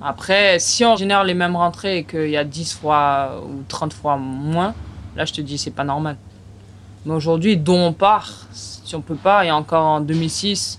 Après, 0.00 0.58
si 0.58 0.84
on 0.84 0.96
génère 0.96 1.24
les 1.24 1.34
mêmes 1.34 1.56
rentrées 1.56 1.98
et 1.98 2.04
qu'il 2.04 2.30
y 2.30 2.36
a 2.36 2.44
10 2.44 2.74
fois 2.74 3.42
ou 3.44 3.62
30 3.68 3.92
fois 3.92 4.16
moins, 4.16 4.74
là, 5.16 5.24
je 5.24 5.32
te 5.32 5.40
dis, 5.40 5.58
c'est 5.58 5.70
pas 5.70 5.84
normal. 5.84 6.16
Mais 7.06 7.12
aujourd'hui, 7.14 7.56
d'où 7.56 7.72
on 7.72 7.92
part, 7.92 8.46
si 8.52 8.94
on 8.94 9.00
peut 9.00 9.14
pas, 9.14 9.44
et 9.44 9.50
encore 9.50 9.84
en 9.84 10.00
2006, 10.00 10.78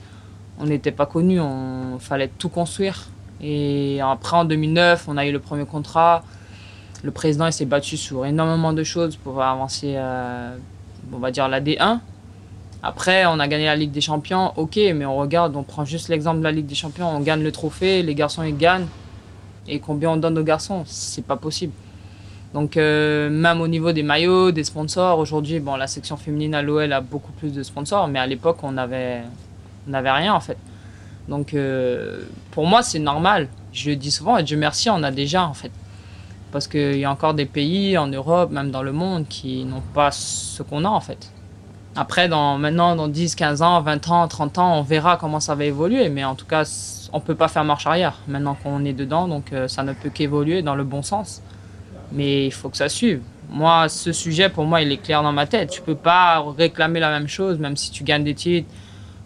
on 0.59 0.65
n'était 0.65 0.91
pas 0.91 1.05
connu, 1.05 1.39
on 1.39 1.97
fallait 1.99 2.29
tout 2.29 2.49
construire. 2.49 3.07
Et 3.41 3.99
après, 4.01 4.37
en 4.37 4.45
2009, 4.45 5.05
on 5.07 5.17
a 5.17 5.25
eu 5.25 5.31
le 5.31 5.39
premier 5.39 5.65
contrat. 5.65 6.23
Le 7.03 7.11
président 7.11 7.51
s'est 7.51 7.65
battu 7.65 7.97
sur 7.97 8.25
énormément 8.25 8.73
de 8.73 8.83
choses 8.83 9.15
pour 9.17 9.43
avancer, 9.43 9.93
euh, 9.95 10.55
on 11.13 11.19
va 11.19 11.31
dire, 11.31 11.47
la 11.47 11.61
D1. 11.61 11.99
Après, 12.81 13.25
on 13.25 13.39
a 13.39 13.47
gagné 13.47 13.65
la 13.65 13.75
Ligue 13.75 13.91
des 13.91 14.01
Champions, 14.01 14.53
ok, 14.57 14.77
mais 14.95 15.05
on 15.05 15.15
regarde, 15.15 15.55
on 15.55 15.63
prend 15.63 15.85
juste 15.85 16.07
l'exemple 16.09 16.39
de 16.39 16.43
la 16.43 16.51
Ligue 16.51 16.67
des 16.67 16.75
Champions, 16.75 17.09
on 17.09 17.19
gagne 17.19 17.41
le 17.41 17.51
trophée, 17.51 18.03
les 18.03 18.15
garçons 18.15 18.43
ils 18.43 18.55
gagnent. 18.55 18.85
Et 19.67 19.79
combien 19.79 20.11
on 20.11 20.17
donne 20.17 20.37
aux 20.37 20.43
garçons 20.43 20.83
C'est 20.85 21.25
pas 21.25 21.37
possible. 21.37 21.73
Donc, 22.53 22.77
euh, 22.77 23.29
même 23.29 23.59
au 23.59 23.67
niveau 23.67 23.91
des 23.91 24.03
maillots, 24.03 24.51
des 24.51 24.63
sponsors, 24.63 25.19
aujourd'hui, 25.19 25.59
bon, 25.59 25.75
la 25.75 25.87
section 25.87 26.15
féminine 26.15 26.55
à 26.55 26.61
l'OL 26.61 26.93
a 26.93 27.01
beaucoup 27.01 27.33
plus 27.33 27.51
de 27.51 27.63
sponsors, 27.63 28.07
mais 28.07 28.19
à 28.19 28.27
l'époque, 28.27 28.59
on 28.63 28.71
n'avait 28.71 29.23
on 29.89 29.93
avait 29.93 30.11
rien 30.11 30.33
en 30.33 30.39
fait. 30.39 30.57
Donc, 31.27 31.53
euh, 31.53 32.21
pour 32.51 32.65
moi, 32.65 32.81
c'est 32.81 32.99
normal. 32.99 33.49
Je 33.73 33.89
le 33.89 33.95
dis 33.95 34.11
souvent, 34.11 34.37
et 34.37 34.43
Dieu 34.43 34.57
merci, 34.57 34.89
on 34.89 35.03
a 35.03 35.11
déjà 35.11 35.45
en 35.45 35.53
fait. 35.53 35.71
Parce 36.51 36.67
qu'il 36.67 36.97
y 36.97 37.03
a 37.03 37.11
encore 37.11 37.33
des 37.33 37.45
pays 37.45 37.97
en 37.97 38.07
Europe, 38.07 38.51
même 38.51 38.71
dans 38.71 38.83
le 38.83 38.93
monde, 38.93 39.27
qui 39.27 39.65
n'ont 39.65 39.83
pas 39.93 40.11
ce 40.11 40.63
qu'on 40.63 40.85
a 40.85 40.89
en 40.89 41.01
fait. 41.01 41.31
Après, 41.97 42.27
maintenant, 42.27 42.95
dans 42.95 43.07
10, 43.07 43.35
15 43.35 43.61
ans, 43.61 43.81
20 43.81 44.09
ans, 44.09 44.27
30 44.27 44.57
ans, 44.59 44.79
on 44.79 44.81
verra 44.81 45.17
comment 45.17 45.39
ça 45.39 45.55
va 45.55 45.65
évoluer. 45.65 46.09
Mais 46.09 46.23
en 46.23 46.35
tout 46.35 46.45
cas, 46.45 46.63
on 47.15 47.21
peut 47.21 47.33
pas 47.33 47.47
faire 47.47 47.63
marche 47.63 47.87
arrière 47.87 48.15
maintenant 48.27 48.57
qu'on 48.61 48.83
est 48.83 48.93
dedans. 48.93 49.29
Donc, 49.29 49.53
euh, 49.53 49.69
ça 49.69 49.83
ne 49.83 49.93
peut 49.93 50.09
qu'évoluer 50.09 50.61
dans 50.61 50.75
le 50.75 50.83
bon 50.83 51.01
sens. 51.01 51.41
Mais 52.11 52.45
il 52.45 52.51
faut 52.51 52.67
que 52.67 52.75
ça 52.75 52.89
suive. 52.89 53.21
Moi, 53.49 53.87
ce 53.87 54.11
sujet, 54.11 54.49
pour 54.49 54.65
moi, 54.65 54.81
il 54.81 54.91
est 54.91 54.97
clair 54.97 55.23
dans 55.23 55.31
ma 55.31 55.47
tête. 55.47 55.69
Tu 55.69 55.81
peux 55.81 55.95
pas 55.95 56.43
réclamer 56.57 56.99
la 56.99 57.09
même 57.09 57.29
chose, 57.29 57.57
même 57.57 57.77
si 57.77 57.89
tu 57.89 58.03
gagnes 58.03 58.25
des 58.25 58.35
titres. 58.35 58.69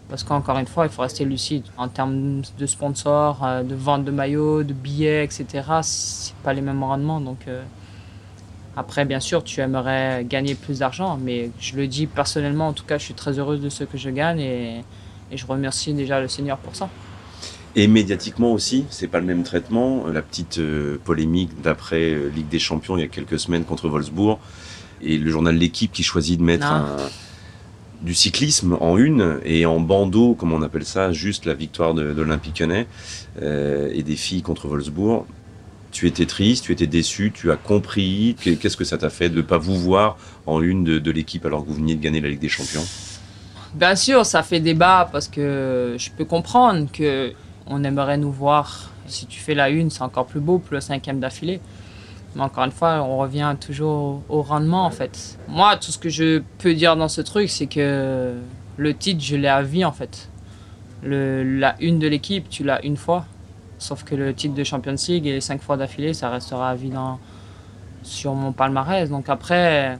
Parce 0.08 0.22
qu'encore 0.22 0.56
une 0.58 0.68
fois, 0.68 0.86
il 0.86 0.92
faut 0.92 1.02
rester 1.02 1.24
lucide. 1.24 1.64
En 1.76 1.88
termes 1.88 2.42
de 2.56 2.66
sponsors, 2.66 3.44
euh, 3.44 3.64
de 3.64 3.74
vente 3.74 4.04
de 4.04 4.12
maillots, 4.12 4.62
de 4.62 4.72
billets, 4.72 5.24
etc., 5.24 5.46
c'est 5.82 6.34
pas 6.44 6.52
les 6.52 6.62
mêmes 6.62 6.84
rendements. 6.84 7.20
Donc, 7.20 7.40
euh, 7.48 7.60
après, 8.76 9.04
bien 9.04 9.20
sûr, 9.20 9.42
tu 9.42 9.60
aimerais 9.62 10.24
gagner 10.28 10.54
plus 10.54 10.78
d'argent, 10.78 11.18
mais 11.20 11.50
je 11.58 11.74
le 11.74 11.88
dis 11.88 12.06
personnellement, 12.06 12.68
en 12.68 12.72
tout 12.72 12.84
cas, 12.84 12.98
je 12.98 13.04
suis 13.04 13.14
très 13.14 13.36
heureuse 13.40 13.60
de 13.60 13.68
ce 13.68 13.82
que 13.82 13.98
je 13.98 14.10
gagne 14.10 14.38
et 14.38 14.84
je 15.32 15.44
remercie 15.44 15.92
déjà 15.92 16.20
le 16.20 16.28
Seigneur 16.28 16.56
pour 16.58 16.76
ça. 16.76 16.88
Et 17.76 17.86
médiatiquement 17.86 18.52
aussi, 18.52 18.84
c'est 18.90 19.06
pas 19.06 19.20
le 19.20 19.26
même 19.26 19.44
traitement. 19.44 20.06
La 20.08 20.22
petite 20.22 20.58
euh, 20.58 20.98
polémique 21.04 21.50
d'après 21.62 22.14
Ligue 22.34 22.48
des 22.48 22.58
Champions 22.58 22.96
il 22.96 23.00
y 23.00 23.04
a 23.04 23.08
quelques 23.08 23.38
semaines 23.38 23.64
contre 23.64 23.88
Wolfsburg 23.88 24.38
et 25.02 25.18
le 25.18 25.30
journal 25.30 25.54
L'équipe 25.54 25.92
qui 25.92 26.02
choisit 26.02 26.38
de 26.38 26.44
mettre 26.44 26.66
un, 26.66 26.96
du 28.02 28.14
cyclisme 28.14 28.76
en 28.80 28.96
une 28.96 29.40
et 29.44 29.66
en 29.66 29.80
bandeau, 29.80 30.34
comme 30.34 30.52
on 30.52 30.62
appelle 30.62 30.84
ça, 30.84 31.12
juste 31.12 31.44
la 31.44 31.54
victoire 31.54 31.94
de, 31.94 32.02
l'Olympique 32.02 32.62
euh, 32.62 33.90
et 33.92 34.02
des 34.02 34.16
filles 34.16 34.42
contre 34.42 34.68
Wolfsburg. 34.68 35.24
Tu 35.92 36.06
étais 36.06 36.26
triste, 36.26 36.64
tu 36.64 36.72
étais 36.72 36.86
déçu, 36.86 37.32
tu 37.34 37.50
as 37.50 37.56
compris. 37.56 38.36
Qu'est-ce 38.40 38.76
que 38.76 38.84
ça 38.84 38.96
t'a 38.96 39.10
fait 39.10 39.28
de 39.28 39.36
ne 39.36 39.42
pas 39.42 39.58
vous 39.58 39.76
voir 39.76 40.16
en 40.46 40.62
une 40.62 40.84
de, 40.84 41.10
l'équipe 41.10 41.44
alors 41.44 41.64
que 41.64 41.68
vous 41.68 41.74
veniez 41.74 41.96
de 41.96 42.02
gagner 42.02 42.20
la 42.20 42.28
Ligue 42.28 42.40
des 42.40 42.48
Champions? 42.48 42.84
Bien 43.74 43.96
sûr, 43.96 44.24
ça 44.24 44.42
fait 44.42 44.60
débat 44.60 45.08
parce 45.10 45.28
que 45.28 45.96
je 45.98 46.10
peux 46.16 46.24
comprendre 46.24 46.90
que 46.92 47.32
on 47.70 47.82
aimerait 47.84 48.18
nous 48.18 48.32
voir. 48.32 48.90
Si 49.06 49.26
tu 49.26 49.40
fais 49.40 49.54
la 49.54 49.70
une, 49.70 49.88
c'est 49.88 50.02
encore 50.02 50.26
plus 50.26 50.40
beau, 50.40 50.58
plus 50.58 50.74
le 50.74 50.80
cinquième 50.80 51.20
d'affilée. 51.20 51.60
Mais 52.34 52.42
encore 52.42 52.64
une 52.64 52.70
fois, 52.70 53.02
on 53.02 53.16
revient 53.16 53.56
toujours 53.58 54.22
au 54.28 54.42
rendement 54.42 54.84
en 54.84 54.90
fait. 54.90 55.38
Moi, 55.48 55.76
tout 55.76 55.90
ce 55.90 55.98
que 55.98 56.08
je 56.08 56.42
peux 56.58 56.74
dire 56.74 56.96
dans 56.96 57.08
ce 57.08 57.20
truc, 57.22 57.48
c'est 57.48 57.66
que 57.66 58.34
le 58.76 58.94
titre, 58.94 59.22
je 59.22 59.36
l'ai 59.36 59.48
à 59.48 59.62
vie 59.62 59.84
en 59.84 59.92
fait. 59.92 60.28
Le, 61.02 61.42
la 61.58 61.74
une 61.80 61.98
de 61.98 62.06
l'équipe, 62.06 62.48
tu 62.48 62.62
l'as 62.62 62.84
une 62.84 62.96
fois. 62.96 63.24
Sauf 63.78 64.04
que 64.04 64.14
le 64.14 64.34
titre 64.34 64.54
de 64.54 64.62
Champions 64.62 64.94
League 65.08 65.26
et 65.26 65.32
les 65.32 65.40
cinq 65.40 65.62
fois 65.62 65.76
d'affilée, 65.76 66.12
ça 66.12 66.28
restera 66.28 66.70
à 66.70 66.74
vie 66.74 66.90
dans, 66.90 67.18
sur 68.02 68.34
mon 68.34 68.52
palmarès. 68.52 69.08
Donc 69.08 69.28
après, 69.28 69.98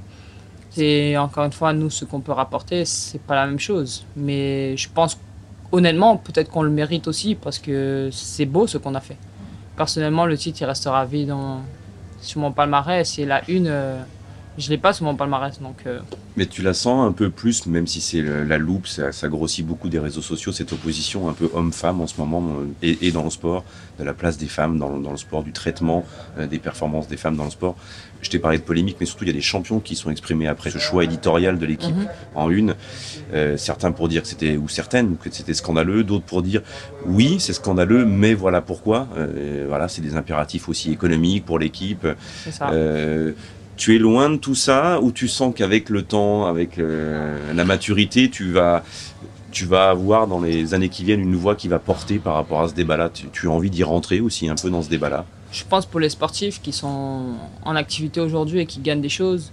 c'est 0.69 1.17
encore 1.17 1.45
une 1.45 1.53
fois, 1.53 1.73
nous, 1.73 1.91
ce 1.91 2.05
qu'on 2.05 2.21
peut 2.21 2.33
rapporter, 2.33 2.85
c'est 2.85 3.21
pas 3.21 3.35
la 3.35 3.47
même 3.47 3.59
chose. 3.59 4.05
Mais 4.17 4.77
je 4.77 4.89
pense 4.89 5.19
honnêtement, 5.73 6.17
peut-être 6.17 6.51
qu'on 6.51 6.63
le 6.63 6.71
mérite 6.71 7.09
aussi 7.09 7.35
parce 7.35 7.59
que 7.59 8.11
c'est 8.13 8.47
beau 8.47 8.67
ce 8.67 8.79
qu'on 8.79 8.95
a 8.95 9.01
fait. 9.01 9.17
Personnellement, 9.77 10.27
le 10.27 10.37
titre, 10.37 10.61
il 10.61 10.65
restera 10.65 11.07
dans, 11.07 11.61
sur 12.21 12.41
mon 12.41 12.53
palmarès 12.53 13.19
et 13.19 13.25
la 13.25 13.43
une, 13.49 13.69
euh, 13.69 13.99
je 14.59 14.69
l'ai 14.69 14.79
pas 14.79 14.93
sur 14.93 15.07
mon 15.07 15.17
palmarès. 15.17 15.61
Donc, 15.61 15.85
euh. 15.87 16.01
Mais 16.37 16.47
tu 16.47 16.63
la 16.63 16.75
sens 16.75 17.09
un 17.09 17.13
peu 17.13 17.31
plus, 17.31 17.67
même 17.67 17.87
si 17.87 18.01
c'est 18.01 18.21
la 18.21 18.59
loupe, 18.59 18.87
ça, 18.87 19.29
grossit 19.29 19.67
beaucoup 19.67 19.89
des 19.89 19.99
réseaux 19.99 20.23
sociaux, 20.23 20.53
cette 20.53 20.73
opposition 20.73 21.29
un 21.29 21.33
peu 21.33 21.49
homme-femme 21.55 22.01
en 22.01 22.07
ce 22.07 22.21
moment, 22.21 22.43
euh, 22.83 22.95
et, 23.01 23.11
dans 23.13 23.25
le 23.25 23.31
sport, 23.31 23.65
de 23.99 24.05
la 24.05 24.13
place 24.13 24.37
des 24.37 24.49
femmes 24.49 24.79
dans, 24.79 24.99
le 24.99 25.17
sport, 25.17 25.43
du 25.43 25.53
traitement 25.53 26.05
des 26.39 26.59
performances 26.59 27.09
des 27.09 27.17
femmes 27.17 27.37
dans 27.37 27.45
le 27.45 27.51
sport. 27.51 27.77
Je 28.23 28.31
t'ai 28.31 28.39
parlé 28.39 28.59
de 28.59 28.63
polémique, 28.63 28.97
mais 29.01 29.07
surtout 29.07 29.25
il 29.25 29.29
y 29.29 29.31
a 29.31 29.35
des 29.35 29.41
champions 29.41 29.81
qui 29.81 29.97
sont 29.97 30.11
exprimés 30.11 30.47
après 30.47 30.71
ce 30.71 30.79
choix 30.79 31.05
éditorial 31.05 31.59
de 31.59 31.67
l'équipe 31.67 31.95
mhm. 31.95 32.09
en 32.35 32.51
une. 32.51 32.75
certains 33.57 33.93
pour 33.93 34.09
dire 34.09 34.23
que 34.23 34.29
c'était, 34.29 34.57
ou 34.57 34.69
certaines, 34.69 35.17
que 35.17 35.31
c'était 35.31 35.55
scandaleux, 35.55 36.05
d'autres 36.05 36.25
pour 36.25 36.43
dire 36.43 36.63
oui, 37.07 37.37
c'est 37.41 37.53
scandaleux, 37.53 38.05
mais 38.05 38.35
voilà 38.35 38.61
pourquoi. 38.61 39.09
voilà, 39.69 39.89
c'est 39.89 40.03
des 40.03 40.17
impératifs 40.17 40.69
aussi 40.69 40.93
économiques 40.93 41.45
pour 41.45 41.59
l'équipe. 41.59 42.07
tu 43.81 43.97
es 43.97 43.99
loin 43.99 44.29
de 44.29 44.37
tout 44.37 44.55
ça 44.55 45.01
ou 45.01 45.11
tu 45.11 45.27
sens 45.27 45.55
qu'avec 45.57 45.89
le 45.89 46.03
temps, 46.03 46.45
avec 46.45 46.79
euh, 46.79 47.39
la 47.55 47.65
maturité, 47.65 48.29
tu 48.29 48.53
vas, 48.53 48.85
tu 49.53 49.65
vas 49.65 49.89
avoir 49.89 50.27
dans 50.27 50.39
les 50.39 50.75
années 50.75 50.91
qui 50.91 51.03
viennent 51.03 51.23
une 51.23 51.35
voix 51.35 51.57
qui 51.57 51.67
va 51.67 51.79
porter 51.79 52.19
par 52.19 52.35
rapport 52.35 52.61
à 52.61 52.69
ce 52.69 52.75
débat-là? 52.75 53.09
Tu, 53.09 53.29
tu, 53.33 53.49
as 53.49 53.51
envie 53.51 53.71
d'y 53.71 53.83
rentrer 53.83 54.21
aussi 54.21 54.51
un 54.51 54.55
peu 54.55 54.69
dans 54.69 54.83
ce 54.83 54.91
débat-là? 54.91 55.25
Je 55.53 55.65
pense 55.65 55.87
pour 55.87 56.01
les 56.01 56.09
sportifs 56.09 56.63
qui 56.63 56.73
sont 56.73 57.35
en 57.65 57.77
activité 57.77 58.21
aujourd'hui 58.21 58.61
et 58.61 58.67
qui 58.67 58.81
gagnent 58.81 59.01
des 59.01 59.09
choses 59.09 59.53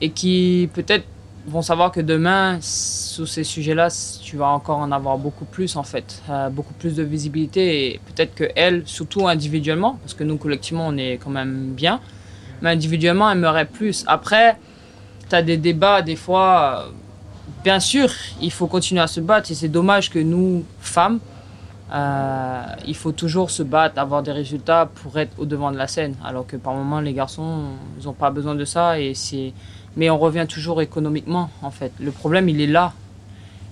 et 0.00 0.10
qui 0.10 0.68
peut-être 0.74 1.04
vont 1.46 1.62
savoir 1.62 1.90
que 1.90 2.00
demain, 2.00 2.58
sous 2.60 3.26
ces 3.26 3.42
sujets-là, 3.42 3.88
tu 4.22 4.36
vas 4.36 4.48
encore 4.48 4.78
en 4.78 4.92
avoir 4.92 5.18
beaucoup 5.18 5.44
plus 5.44 5.76
en 5.76 5.82
fait, 5.82 6.22
euh, 6.30 6.50
beaucoup 6.50 6.74
plus 6.74 6.94
de 6.94 7.02
visibilité 7.02 7.86
et 7.86 8.00
peut-être 8.06 8.34
que 8.34 8.44
elle, 8.54 8.82
surtout 8.86 9.26
individuellement, 9.26 9.98
parce 10.02 10.14
que 10.14 10.24
nous 10.24 10.36
collectivement 10.36 10.86
on 10.86 10.96
est 10.96 11.14
quand 11.14 11.30
même 11.30 11.72
bien, 11.72 12.00
mais 12.60 12.70
individuellement 12.70 13.30
elle 13.30 13.38
aimerait 13.38 13.64
plus. 13.64 14.04
Après, 14.06 14.58
tu 15.28 15.34
as 15.34 15.42
des 15.42 15.56
débats 15.56 16.02
des 16.02 16.16
fois, 16.16 16.86
euh, 16.86 16.90
bien 17.64 17.80
sûr, 17.80 18.10
il 18.40 18.52
faut 18.52 18.66
continuer 18.66 19.00
à 19.00 19.06
se 19.06 19.20
battre 19.20 19.50
et 19.50 19.54
c'est 19.54 19.68
dommage 19.68 20.10
que 20.10 20.18
nous, 20.18 20.64
femmes, 20.80 21.18
euh, 21.90 22.62
il 22.86 22.94
faut 22.94 23.12
toujours 23.12 23.50
se 23.50 23.62
battre, 23.62 23.98
avoir 23.98 24.22
des 24.22 24.32
résultats 24.32 24.86
pour 24.86 25.18
être 25.18 25.38
au 25.38 25.46
devant 25.46 25.72
de 25.72 25.78
la 25.78 25.86
scène, 25.86 26.14
alors 26.24 26.46
que 26.46 26.56
par 26.56 26.74
moments 26.74 27.00
les 27.00 27.14
garçons, 27.14 27.62
ils 27.98 28.04
n'ont 28.04 28.12
pas 28.12 28.30
besoin 28.30 28.54
de 28.54 28.64
ça 28.64 29.00
et 29.00 29.14
mais 29.96 30.10
on 30.10 30.18
revient 30.18 30.46
toujours 30.48 30.82
économiquement 30.82 31.50
en 31.62 31.70
fait. 31.70 31.92
Le 31.98 32.10
problème 32.10 32.48
il 32.48 32.60
est 32.60 32.66
là. 32.66 32.92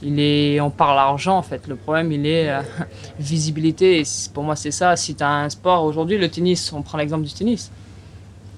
Il 0.02 0.20
est, 0.20 0.60
on 0.60 0.70
parle 0.70 0.98
argent 0.98 1.38
en 1.38 1.42
fait. 1.42 1.66
Le 1.68 1.76
problème 1.76 2.10
il 2.10 2.26
est 2.26 2.50
euh, 2.50 2.62
visibilité. 3.18 4.00
Et 4.00 4.04
pour 4.32 4.42
moi 4.42 4.56
c'est 4.56 4.70
ça. 4.70 4.96
Si 4.96 5.14
tu 5.14 5.22
as 5.22 5.30
un 5.30 5.50
sport 5.50 5.84
aujourd'hui, 5.84 6.18
le 6.18 6.28
tennis, 6.28 6.72
on 6.72 6.82
prend 6.82 6.98
l'exemple 6.98 7.24
du 7.24 7.32
tennis. 7.32 7.70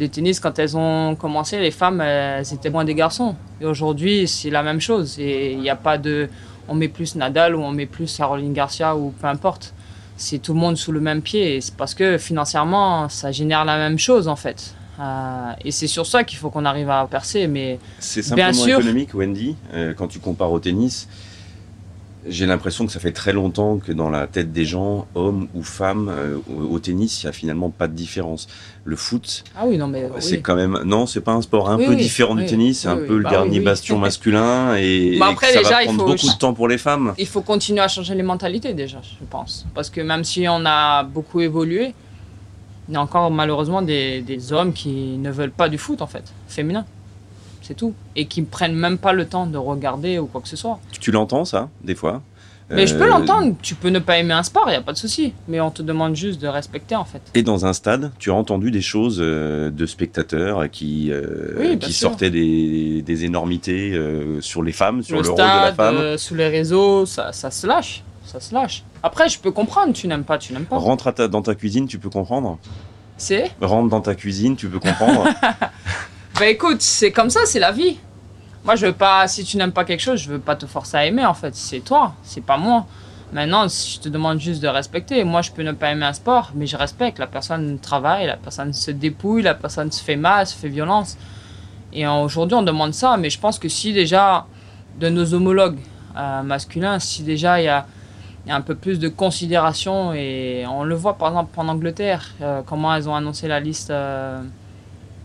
Les 0.01 0.09
tennis 0.09 0.39
quand 0.39 0.57
elles 0.61 0.77
ont 0.77 1.17
commencé, 1.17 1.59
les 1.59 1.73
femmes 1.73 2.01
elles 2.01 2.53
étaient 2.55 2.71
moins 2.71 2.85
des 2.85 2.95
garçons. 2.95 3.35
Et 3.61 3.67
aujourd'hui 3.67 4.29
c'est 4.29 4.51
la 4.51 4.63
même 4.63 4.81
chose. 4.81 5.19
Et 5.19 5.53
il 5.53 5.61
n'y 5.61 5.71
a 5.71 5.77
pas 5.77 5.99
de, 5.99 6.29
on 6.69 6.75
met 6.75 6.89
plus 6.89 7.15
Nadal 7.15 7.57
ou 7.57 7.61
on 7.61 7.73
met 7.73 7.87
plus 7.87 8.17
Caroline 8.17 8.53
Garcia 8.53 8.97
ou 8.97 9.11
peu 9.11 9.27
importe. 9.27 9.75
C'est 10.17 10.39
tout 10.39 10.53
le 10.53 10.61
monde 10.61 10.77
sous 10.77 10.93
le 10.93 11.01
même 11.01 11.23
pied. 11.23 11.61
C'est 11.61 11.77
parce 11.77 11.95
que 11.95 12.19
financièrement 12.19 13.09
ça 13.09 13.33
génère 13.33 13.65
la 13.65 13.77
même 13.79 13.99
chose 13.99 14.29
en 14.29 14.37
fait. 14.37 14.75
Euh, 15.01 15.53
et 15.65 15.71
c'est 15.71 15.87
sur 15.87 16.07
ça 16.07 16.25
qu'il 16.25 16.39
faut 16.39 16.51
qu'on 16.51 16.65
arrive 16.65 16.91
à 16.91 17.07
percer. 17.07 17.47
Mais 17.47 17.79
c'est 17.99 18.23
simplement 18.23 18.53
sûr, 18.53 18.81
économique, 18.81 19.15
Wendy. 19.15 19.57
Euh, 19.73 19.95
quand 19.95 20.09
tu 20.09 20.19
compares 20.19 20.51
au 20.51 20.59
tennis, 20.59 21.09
j'ai 22.29 22.47
l'impression 22.47 22.87
que 22.87 22.93
ça 22.93 23.01
fait 23.01 23.13
très 23.13 23.33
longtemps 23.33 23.79
que 23.79 23.93
dans 23.93 24.11
la 24.11 24.27
tête 24.27 24.53
des 24.53 24.65
gens, 24.65 25.07
hommes 25.15 25.49
ou 25.55 25.63
femmes, 25.63 26.09
euh, 26.09 26.39
au, 26.71 26.79
tennis, 26.79 27.23
il 27.23 27.27
y 27.27 27.29
a 27.29 27.33
finalement 27.33 27.71
pas 27.71 27.89
de 27.89 27.95
différence. 27.95 28.49
Le 28.85 28.97
foot, 28.97 29.45
ah 29.57 29.65
oui, 29.67 29.77
non, 29.77 29.87
mais 29.87 30.09
c'est 30.21 30.41
quand 30.41 30.57
même 30.57 30.81
non, 30.85 31.07
c'est 31.07 31.21
pas 31.21 31.33
un 31.33 31.43
sport 31.43 31.69
un 31.69 31.77
peu 31.77 31.95
différent 31.95 32.35
du 32.35 32.47
tennis, 32.47 32.81
c'est 32.81 32.89
un 32.89 32.97
peu 32.97 33.19
le 33.19 33.25
bah 33.25 33.31
dernier 33.31 33.61
bastion 33.61 33.99
masculin 34.09 34.77
et, 34.77 35.19
bah 35.19 35.29
après, 35.31 35.53
ça 35.53 35.61
va 35.61 35.85
prendre 35.85 36.07
beaucoup 36.07 36.27
de 36.27 36.39
temps 36.39 36.55
pour 36.55 36.69
les 36.69 36.79
femmes. 36.79 37.15
Il 37.19 37.27
faut 37.27 37.43
continuer 37.43 37.81
à 37.81 37.89
changer 37.89 38.15
les 38.15 38.23
mentalités 38.23 38.73
déjà, 38.73 39.01
je 39.03 39.25
pense, 39.29 39.67
parce 39.75 39.91
que 39.91 40.01
même 40.01 40.25
si 40.25 40.47
on 40.49 40.65
a 40.65 41.03
beaucoup 41.03 41.41
évolué 41.41 41.95
il 42.89 42.95
y 42.95 42.97
a 42.97 43.03
encore 43.03 43.31
malheureusement 43.31 43.83
des, 43.83 44.23
des, 44.23 44.53
hommes 44.53 44.73
qui 44.73 45.19
ne 45.19 45.31
veulent 45.31 45.51
pas 45.51 45.69
du 45.69 45.77
foot 45.77 46.01
en 46.01 46.07
fait, 46.07 46.25
féminin. 46.49 46.87
C'est 47.69 47.75
tout. 47.75 47.93
Et 48.17 48.25
qui 48.25 48.41
ne 48.41 48.47
prennent 48.47 48.75
même 48.75 48.97
pas 48.97 49.13
le 49.13 49.27
temps 49.27 49.47
de 49.47 49.59
regarder 49.59 50.19
ou 50.19 50.25
quoi 50.25 50.41
que 50.41 50.49
ce 50.49 50.57
soit. 50.57 50.81
Tu, 51.01 51.11
l'entends 51.11 51.45
ça, 51.45 51.69
des 51.85 51.95
fois 51.95 52.23
Mais 52.71 52.87
je 52.87 52.95
peux 52.97 53.05
Euh, 53.05 53.09
l'entendre, 53.09 53.57
tu 53.61 53.75
peux 53.75 53.91
ne 53.91 53.99
pas 53.99 54.17
aimer 54.17 54.33
un 54.33 54.43
sport, 54.43 54.65
il 54.69 54.71
n'y 54.71 54.77
a 54.77 54.81
pas 54.81 54.95
de 54.95 54.97
souci. 54.97 55.35
Mais 55.49 55.61
on 55.61 55.71
te 55.71 55.83
demande 55.83 56.17
juste 56.17 56.41
de 56.41 56.49
respecter 56.49 56.97
en 56.97 57.05
fait. 57.05 57.21
Et 57.35 57.43
dans 57.43 57.67
un 57.67 57.75
stade, 57.75 58.11
tu 58.19 58.31
as 58.31 58.35
entendu 58.35 58.71
des 58.71 58.81
choses 58.81 59.19
euh, 59.21 59.69
de 59.71 59.85
spectateurs 59.85 60.71
qui, 60.71 61.13
euh, 61.13 61.57
Oui, 61.59 61.79
qui 61.79 61.93
sûr. 61.93 62.09
sortaient 62.09 62.31
des, 62.31 63.03
des 63.03 63.25
énormités 63.27 63.93
sur 64.41 64.63
les 64.63 64.73
femmes, 64.73 65.03
sur 65.03 65.17
le 65.19 65.23
le, 65.25 65.29
rôle 65.29 65.37
de 65.37 65.43
la 65.43 65.73
stade, 65.73 65.77
femme. 65.77 66.17
sous 66.17 66.35
les 66.35 66.49
réseaux, 66.49 67.05
ça, 67.05 67.33
ça 67.35 67.51
se 67.51 67.67
lâche. 67.67 68.03
Ça 68.25 68.41
se 68.41 68.55
lâche. 68.55 68.83
Après, 69.03 69.29
je 69.29 69.39
peux 69.39 69.51
comprendre, 69.51 69.93
tu 69.93 70.09
n'aimes 70.09 70.25
pas, 70.25 70.39
tu 70.39 70.55
n'aimes 70.55 70.65
pas. 70.67 70.77
Rentre 70.79 71.07
à 71.09 71.13
ta- 71.13 71.29
dans 71.29 71.43
ta 71.43 71.55
cuisine, 71.55 71.87
tu 71.87 71.99
peux 71.99 72.11
comprendre. 72.11 72.59
C'est 73.21 73.51
Rentre 73.61 73.89
dans 73.89 74.01
ta 74.01 74.15
cuisine, 74.15 74.55
tu 74.57 74.69
peux 74.69 74.79
comprendre. 74.79 75.25
Bah 76.39 76.47
écoute, 76.47 76.83
c'est 76.83 77.11
comme 77.11 77.31
ça, 77.31 77.41
c'est 77.47 77.59
la 77.59 77.73
vie. 77.73 77.99
Moi, 78.65 78.77
je 78.77 78.87
veux 78.87 78.93
pas, 78.93 79.27
si 79.27 79.43
tu 79.43 79.57
n'aimes 79.57 79.73
pas 79.73 79.85
quelque 79.85 79.99
chose, 79.99 80.21
je 80.21 80.31
veux 80.31 80.39
pas 80.39 80.55
te 80.55 80.67
forcer 80.67 80.97
à 80.97 81.05
aimer 81.05 81.27
en 81.27 81.35
fait. 81.35 81.57
C'est 81.57 81.81
toi, 81.81 82.15
c'est 82.23 82.45
pas 82.45 82.57
moi. 82.57 82.87
Maintenant, 83.33 83.69
si 83.69 83.97
je 83.97 84.01
te 84.03 84.09
demande 84.09 84.39
juste 84.39 84.63
de 84.63 84.69
respecter, 84.69 85.25
moi 85.25 85.43
je 85.43 85.51
peux 85.51 85.65
ne 85.65 85.73
pas 85.73 85.91
aimer 85.91 86.07
un 86.07 86.13
sport, 86.13 86.53
mais 86.55 86.67
je 86.67 86.77
respecte. 86.77 87.19
La 87.19 87.27
personne 87.27 87.81
travaille, 87.81 88.27
la 88.29 88.37
personne 88.37 88.73
se 88.73 88.93
dépouille, 88.93 89.43
la 89.43 89.57
personne 89.57 89.91
se 89.91 90.01
fait 90.01 90.15
mal, 90.15 90.47
se 90.47 90.55
fait 90.55 90.69
violence. 90.69 91.19
Et 91.93 92.07
aujourd'hui, 92.07 92.55
on 92.55 92.63
demande 92.63 92.95
ça, 92.95 93.17
mais 93.17 93.31
je 93.31 93.41
pense 93.41 93.59
que 93.59 93.69
si 93.69 93.93
déjà, 93.93 94.47
de 95.01 95.09
nos 95.09 95.35
homologues 95.35 95.81
euh, 96.17 96.43
masculins, 96.45 97.01
si 97.01 97.25
déjà 97.25 97.61
il 97.61 97.65
y 97.65 97.69
a, 97.69 97.85
il 98.47 98.51
y 98.51 98.53
a 98.53 98.55
un 98.55 98.61
peu 98.61 98.77
plus 98.77 99.01
de 99.01 99.09
considération, 99.09 100.13
et 100.15 100.65
on 100.71 100.85
le 100.85 100.95
voit 100.95 101.19
par 101.19 101.31
exemple 101.31 101.59
en 101.59 101.67
Angleterre, 101.67 102.31
euh, 102.43 102.63
comment 102.65 102.95
elles 102.95 103.09
ont 103.09 103.17
annoncé 103.17 103.49
la 103.49 103.59
liste 103.59 103.91
euh, 103.91 104.41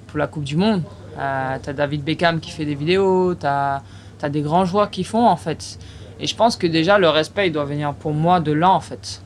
pour 0.08 0.18
la 0.18 0.26
Coupe 0.26 0.44
du 0.44 0.58
Monde. 0.58 0.82
Euh, 1.18 1.58
t'as 1.62 1.74
David 1.74 2.04
Beckham 2.04 2.40
qui 2.40 2.52
fait 2.52 2.66
des 2.66 2.76
vidéos, 2.76 3.36
t'as 3.36 3.82
as 4.22 4.30
des 4.30 4.42
grands 4.42 4.64
joueurs 4.66 4.90
qui 4.90 5.04
font 5.04 5.26
en 5.28 5.36
fait. 5.36 5.78
Et 6.20 6.28
je 6.28 6.36
pense 6.36 6.56
que 6.56 6.66
déjà 6.66 6.98
le 6.98 7.10
respect 7.10 7.48
il 7.48 7.52
doit 7.52 7.66
venir 7.66 7.94
pour 7.94 8.14
moi 8.14 8.40
de 8.40 8.52
là 8.54 8.72
en 8.72 8.80
fait. 8.80 9.22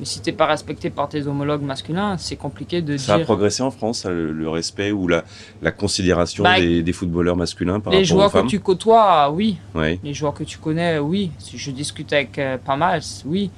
Mais 0.00 0.06
si 0.06 0.20
t'es 0.20 0.32
pas 0.32 0.46
respecté 0.46 0.88
par 0.90 1.08
tes 1.10 1.26
homologues 1.26 1.62
masculins, 1.62 2.16
c'est 2.18 2.34
compliqué 2.36 2.80
de 2.82 2.96
Ça 2.96 3.14
a 3.14 3.16
dire. 3.18 3.26
progressé 3.26 3.62
en 3.62 3.70
France, 3.70 3.98
ça, 4.00 4.10
le, 4.10 4.32
le 4.32 4.48
respect 4.48 4.90
ou 4.92 5.06
la, 5.06 5.24
la 5.60 5.70
considération 5.72 6.42
Bah, 6.42 6.58
des, 6.58 6.82
des 6.82 6.92
footballeurs 6.94 7.36
masculins 7.36 7.80
par 7.80 7.92
Les 7.92 7.98
rapport 7.98 8.16
aux 8.16 8.30
joueurs 8.30 8.32
que 8.44 8.48
tu 8.48 8.60
côtoies, 8.60 9.30
oui. 9.30 9.58
Les 10.02 10.14
joueurs 10.14 10.32
que 10.34 10.42
tu 10.44 10.56
connais, 10.58 10.98
oui. 10.98 11.30
Si 11.38 11.58
je 11.58 11.70
discute 11.70 12.12
avec 12.14 12.38
euh, 12.38 12.56
pas 12.56 12.76
mal, 12.76 13.02
oui. 13.26 13.50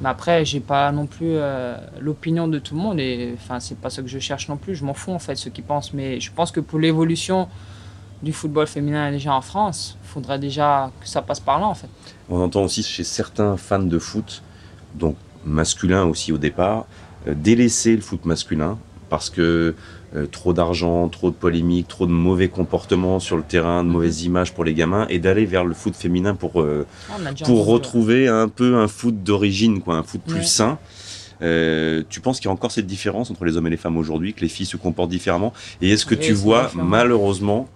Mais 0.00 0.08
après, 0.08 0.44
j'ai 0.44 0.60
pas 0.60 0.90
non 0.92 1.06
plus 1.06 1.30
euh, 1.30 1.76
l'opinion 2.00 2.48
de 2.48 2.58
tout 2.58 2.74
le 2.74 2.80
monde 2.80 2.98
et 2.98 3.34
enfin 3.36 3.60
c'est 3.60 3.78
pas 3.78 3.90
ce 3.90 4.00
que 4.00 4.08
je 4.08 4.18
cherche 4.18 4.48
non 4.48 4.56
plus. 4.56 4.74
Je 4.74 4.84
m'en 4.84 4.94
fous 4.94 5.12
en 5.12 5.18
fait 5.18 5.36
ceux 5.36 5.50
qui 5.50 5.62
pensent. 5.62 5.92
Mais 5.92 6.20
je 6.20 6.32
pense 6.32 6.50
que 6.50 6.60
pour 6.60 6.78
l'évolution 6.78 7.48
du 8.22 8.32
football 8.32 8.66
féminin 8.66 9.10
déjà 9.10 9.34
en 9.34 9.40
France, 9.40 9.96
il 10.02 10.08
faudrait 10.08 10.38
déjà 10.38 10.90
que 11.00 11.08
ça 11.08 11.22
passe 11.22 11.40
par 11.40 11.60
là 11.60 11.66
en 11.66 11.74
fait. 11.74 11.88
On 12.28 12.40
entend 12.40 12.62
aussi 12.62 12.82
chez 12.82 13.04
certains 13.04 13.56
fans 13.56 13.78
de 13.78 13.98
foot, 13.98 14.42
donc 14.94 15.16
masculins 15.44 16.04
aussi 16.04 16.32
au 16.32 16.38
départ, 16.38 16.86
euh, 17.28 17.34
délaisser 17.34 17.94
le 17.94 18.02
foot 18.02 18.24
masculin 18.24 18.78
parce 19.10 19.30
que 19.30 19.74
euh, 20.14 20.26
trop 20.26 20.52
d'argent, 20.52 21.08
trop 21.08 21.30
de 21.30 21.34
polémiques, 21.34 21.88
trop 21.88 22.06
de 22.06 22.12
mauvais 22.12 22.48
comportements 22.48 23.18
sur 23.20 23.36
le 23.36 23.42
terrain, 23.42 23.82
de 23.84 23.88
mauvaises 23.88 24.22
images 24.24 24.52
pour 24.54 24.64
les 24.64 24.74
gamins, 24.74 25.06
et 25.08 25.18
d'aller 25.18 25.44
vers 25.46 25.64
le 25.64 25.74
foot 25.74 25.94
féminin 25.96 26.34
pour, 26.34 26.60
euh, 26.60 26.86
On 27.10 27.26
a 27.26 27.30
déjà 27.30 27.44
pour 27.46 27.66
retrouver 27.66 28.28
un 28.28 28.48
peu 28.48 28.76
un 28.76 28.88
foot 28.88 29.22
d'origine, 29.22 29.80
quoi, 29.80 29.96
un 29.96 30.02
foot 30.02 30.20
plus 30.26 30.36
Ouais. 30.36 30.42
sain. 30.44 30.78
Euh, 31.42 32.04
tu 32.08 32.20
penses 32.20 32.38
qu'il 32.38 32.46
y 32.46 32.50
a 32.50 32.52
encore 32.52 32.70
cette 32.70 32.86
différence 32.86 33.30
entre 33.30 33.44
les 33.44 33.56
hommes 33.56 33.66
et 33.66 33.70
les 33.70 33.76
femmes 33.76 33.96
aujourd'hui, 33.96 34.34
que 34.34 34.40
les 34.40 34.48
filles 34.48 34.66
se 34.66 34.76
comportent 34.76 35.10
différemment? 35.10 35.52
Et 35.82 35.90
est-ce 35.90 36.06
que 36.06 36.14
Oui, 36.14 36.20
tu 36.20 36.32
vois 36.32 36.70
malheureusement, 36.74 37.68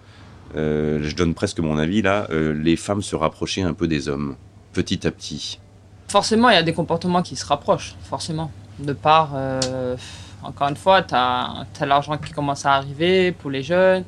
euh, 0.57 1.01
je 1.03 1.14
donne 1.16 1.34
presque 1.34 1.59
mon 1.59 1.76
avis 1.76 2.01
là, 2.03 2.28
euh, 2.30 2.55
les 2.55 2.76
femmes 2.76 3.03
se 3.03 3.16
rapprocher 3.16 3.62
un 3.62 3.74
peu 3.74 3.89
des 3.89 4.09
hommes, 4.09 4.36
petit 4.72 5.07
à 5.07 5.11
petit? 5.11 5.59
Forcément, 6.07 6.49
il 6.49 6.55
y 6.55 6.59
a 6.59 6.62
des 6.62 6.72
comportements 6.72 7.20
qui 7.22 7.36
se 7.36 7.45
rapprochent, 7.45 7.95
forcément. 8.03 8.51
De 8.78 8.93
part, 8.93 9.32
euh, 9.34 9.97
encore 10.43 10.68
une 10.68 10.76
fois, 10.76 11.03
tu 11.03 11.14
as, 11.14 11.64
l'argent 11.84 12.16
qui 12.18 12.32
commence 12.32 12.64
à 12.66 12.74
arriver 12.74 13.32
pour 13.32 13.51
les 13.51 13.62
jeunes. 13.62 14.05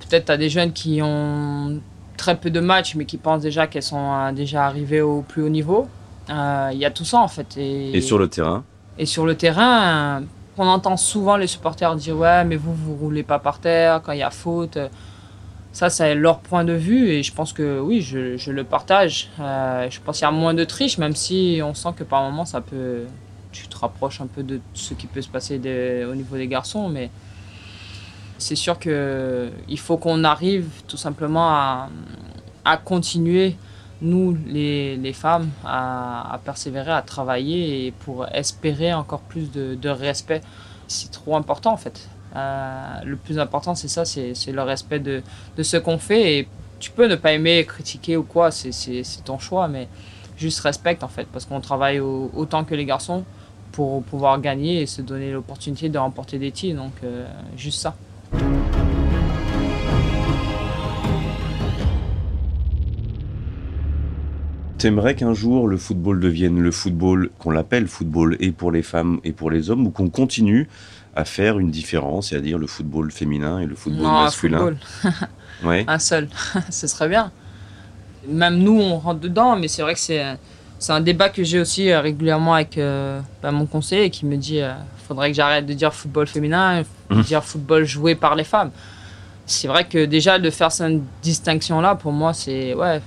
Peut-être 0.00 0.26
tu 0.26 0.32
as 0.32 0.36
des 0.36 0.50
jeunes 0.50 0.72
qui 0.72 1.00
ont 1.02 1.80
très 2.16 2.36
peu 2.36 2.50
de 2.50 2.60
matchs, 2.60 2.94
mais 2.94 3.04
qui 3.04 3.16
pensent 3.16 3.42
déjà 3.42 3.66
qu'elles 3.66 3.82
sont 3.82 4.12
euh, 4.12 4.32
déjà 4.32 4.66
arrivées 4.66 5.00
au 5.00 5.22
plus 5.22 5.42
haut 5.42 5.48
niveau. 5.48 5.88
Euh, 6.30 6.70
Il 6.72 6.78
y 6.78 6.84
a 6.84 6.90
tout 6.90 7.04
ça, 7.04 7.18
en 7.18 7.28
fait. 7.28 7.56
Et, 7.56 7.96
Et 7.96 8.00
sur 8.00 8.18
le 8.18 8.28
terrain 8.28 8.64
et 8.98 9.06
sur 9.06 9.24
le 9.24 9.34
terrain, 9.34 10.20
euh, 10.20 10.24
on 10.58 10.66
entend 10.66 10.98
souvent 10.98 11.38
les 11.38 11.46
supporters 11.46 11.96
dire 11.96 12.14
Ouais, 12.16 12.44
mais 12.44 12.56
vous, 12.56 12.74
vous 12.74 12.94
roulez 12.94 13.22
pas 13.22 13.38
par 13.38 13.58
terre 13.58 14.02
quand 14.02 14.12
il 14.12 14.18
y 14.18 14.22
a 14.22 14.30
faute. 14.30 14.78
Ça, 15.72 15.88
c'est 15.88 16.14
leur 16.14 16.40
point 16.40 16.64
de 16.64 16.74
vue 16.74 17.08
et 17.08 17.22
je 17.22 17.32
pense 17.32 17.54
que 17.54 17.80
oui, 17.80 18.02
je, 18.02 18.36
je 18.36 18.52
le 18.52 18.62
partage. 18.62 19.30
Euh, 19.40 19.88
je 19.88 19.98
pense 20.00 20.18
qu'il 20.18 20.26
y 20.26 20.28
a 20.28 20.30
moins 20.30 20.52
de 20.52 20.64
triche, 20.64 20.98
même 20.98 21.16
si 21.16 21.60
on 21.64 21.72
sent 21.72 21.94
que 21.96 22.04
par 22.04 22.22
moments, 22.22 22.44
ça 22.44 22.60
peut. 22.60 23.04
Tu 23.52 23.68
te 23.68 23.76
rapproches 23.76 24.20
un 24.20 24.26
peu 24.26 24.42
de 24.42 24.60
ce 24.74 24.94
qui 24.94 25.06
peut 25.06 25.22
se 25.22 25.28
passer 25.28 25.60
au 26.10 26.14
niveau 26.14 26.36
des 26.36 26.48
garçons, 26.48 26.88
mais 26.88 27.10
c'est 28.38 28.56
sûr 28.56 28.78
que 28.78 29.50
il 29.68 29.78
faut 29.78 29.96
qu'on 29.98 30.24
arrive 30.24 30.68
tout 30.88 30.96
simplement 30.96 31.48
à, 31.50 31.88
à 32.64 32.76
continuer, 32.76 33.56
nous, 34.00 34.36
les, 34.46 34.96
les 34.96 35.12
femmes, 35.12 35.48
à, 35.64 36.40
persévérer, 36.44 36.90
à 36.90 37.02
travailler 37.02 37.86
et 37.86 37.90
pour 37.92 38.26
espérer 38.34 38.92
encore 38.92 39.20
plus 39.20 39.50
de, 39.52 39.88
respect. 39.88 40.40
C'est 40.88 41.10
trop 41.10 41.36
important 41.36 41.72
en 41.72 41.76
fait. 41.76 42.08
Euh, 42.34 43.00
le 43.04 43.16
plus 43.16 43.38
important, 43.38 43.74
c'est 43.74 43.88
ça, 43.88 44.04
c'est 44.04 44.34
le 44.52 44.62
respect 44.62 44.98
de, 44.98 45.22
de 45.56 45.62
ce 45.62 45.76
qu'on 45.76 45.98
fait. 45.98 46.38
Et 46.38 46.48
tu 46.80 46.90
peux 46.90 47.06
ne 47.06 47.14
pas 47.14 47.32
aimer, 47.32 47.64
critiquer 47.64 48.16
ou 48.16 48.24
quoi, 48.24 48.50
c'est- 48.50 49.24
ton 49.24 49.38
choix, 49.38 49.68
mais 49.68 49.88
juste 50.36 50.60
respecte 50.60 51.04
en 51.04 51.08
fait, 51.08 51.28
parce 51.32 51.44
qu'on 51.44 51.60
travaille 51.60 52.00
au- 52.00 52.30
autant 52.34 52.64
que 52.64 52.74
les 52.74 52.84
garçons 52.86 53.24
pour 53.72 54.02
pouvoir 54.04 54.40
gagner 54.40 54.82
et 54.82 54.86
se 54.86 55.02
donner 55.02 55.32
l'opportunité 55.32 55.88
de 55.88 55.98
remporter 55.98 56.38
des 56.38 56.52
titres. 56.52 56.76
Donc, 56.76 56.92
euh, 57.04 57.26
juste 57.56 57.80
ça. 57.80 57.96
T'aimerais 64.78 65.14
qu'un 65.14 65.32
jour 65.34 65.68
le 65.68 65.76
football 65.76 66.18
devienne 66.18 66.58
le 66.60 66.72
football 66.72 67.30
qu'on 67.38 67.50
l'appelle 67.50 67.86
football 67.86 68.36
et 68.40 68.50
pour 68.50 68.72
les 68.72 68.82
femmes 68.82 69.20
et 69.22 69.32
pour 69.32 69.50
les 69.50 69.70
hommes 69.70 69.86
ou 69.86 69.90
qu'on 69.90 70.10
continue 70.10 70.68
à 71.14 71.24
faire 71.24 71.58
une 71.58 71.70
différence, 71.70 72.30
c'est-à-dire 72.30 72.58
le 72.58 72.66
football 72.66 73.12
féminin 73.12 73.60
et 73.60 73.66
le 73.66 73.76
football 73.76 74.02
Non, 74.04 74.08
un 74.16 74.24
masculin? 74.24 74.58
football, 74.58 74.76
Ouais. 75.64 75.84
un 75.86 75.98
seul, 76.00 76.28
ce 76.70 76.86
serait 76.88 77.08
bien. 77.08 77.30
Même 78.26 78.58
nous, 78.58 78.80
on 78.80 78.98
rentre 78.98 79.20
dedans, 79.20 79.54
mais 79.56 79.68
c'est 79.68 79.82
vrai 79.82 79.94
que 79.94 80.00
c'est 80.00 80.36
c'est 80.82 80.92
un 80.92 81.00
débat 81.00 81.28
que 81.28 81.44
j'ai 81.44 81.60
aussi 81.60 81.90
euh, 81.90 82.00
régulièrement 82.00 82.54
avec 82.54 82.76
euh, 82.76 83.20
bah, 83.40 83.52
mon 83.52 83.66
conseiller 83.66 84.10
qui 84.10 84.26
me 84.26 84.36
dit 84.36 84.60
euh, 84.60 84.72
faudrait 85.06 85.30
que 85.30 85.36
j'arrête 85.36 85.64
de 85.64 85.72
dire 85.74 85.94
football 85.94 86.26
féminin, 86.26 86.82
Mhm. 87.08 87.22
dire 87.22 87.44
football 87.44 87.84
joué 87.84 88.14
par 88.16 88.34
les 88.34 88.42
femmes. 88.44 88.70
C'est 89.46 89.68
vrai 89.68 89.86
que 89.86 90.04
déjà 90.06 90.38
de 90.40 90.50
faire 90.50 90.72
cette 90.72 91.00
distinction-là, 91.22 91.94
pour 91.94 92.10
moi, 92.10 92.32
c'est 92.34 92.74
ouais, 92.74 93.00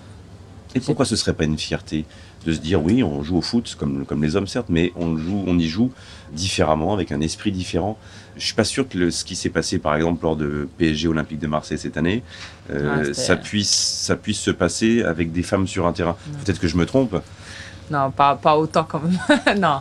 Et 0.74 0.80
pourquoi 0.80 1.04
ce 1.06 1.16
serait 1.18 1.34
pas 1.34 1.44
une 1.44 1.58
fierté 1.58 2.06
de 2.46 2.54
se 2.54 2.60
dire 2.60 2.82
oui, 2.82 3.04
on 3.04 3.24
joue 3.24 3.38
au 3.38 3.42
foot 3.42 3.76
comme, 3.78 4.06
comme 4.06 4.22
les 4.24 4.36
hommes 4.38 4.48
certes, 4.48 4.68
mais 4.70 4.94
on 4.96 5.18
joue, 5.18 5.44
on 5.48 5.58
y 5.60 5.68
joue 5.68 5.92
différemment, 6.32 6.94
avec 6.94 7.12
un 7.12 7.20
esprit 7.20 7.52
différent. 7.52 7.98
Je 8.38 8.46
suis 8.46 8.54
pas 8.54 8.64
sûr 8.66 8.88
que 8.88 8.98
le- 8.98 9.12
ce 9.12 9.26
qui 9.26 9.36
s'est 9.36 9.50
passé 9.50 9.80
par 9.80 9.96
exemple 9.96 10.24
lors 10.24 10.36
de 10.38 10.68
PSG 10.78 11.08
Olympique 11.08 11.40
de 11.40 11.48
Marseille 11.48 11.78
cette 11.80 11.98
année, 11.98 12.24
euh, 12.72 13.00
c'était- 13.06 13.14
ça 13.14 13.36
puisse 13.36 13.70
ça 13.72 14.16
puisse 14.16 14.40
se 14.40 14.52
passer 14.52 15.02
avec 15.04 15.32
des 15.34 15.44
femmes 15.44 15.68
sur 15.68 15.88
un 15.88 15.94
terrain. 15.94 16.16
Peut-être 16.46 16.60
que 16.60 16.68
je 16.68 16.78
me 16.78 16.86
trompe. 16.86 17.16
Non, 17.92 18.12
pas, 18.12 18.36
pas 18.36 18.58
autant 18.58 18.84
quand 18.84 19.00
même. 19.02 19.60
non, 19.60 19.80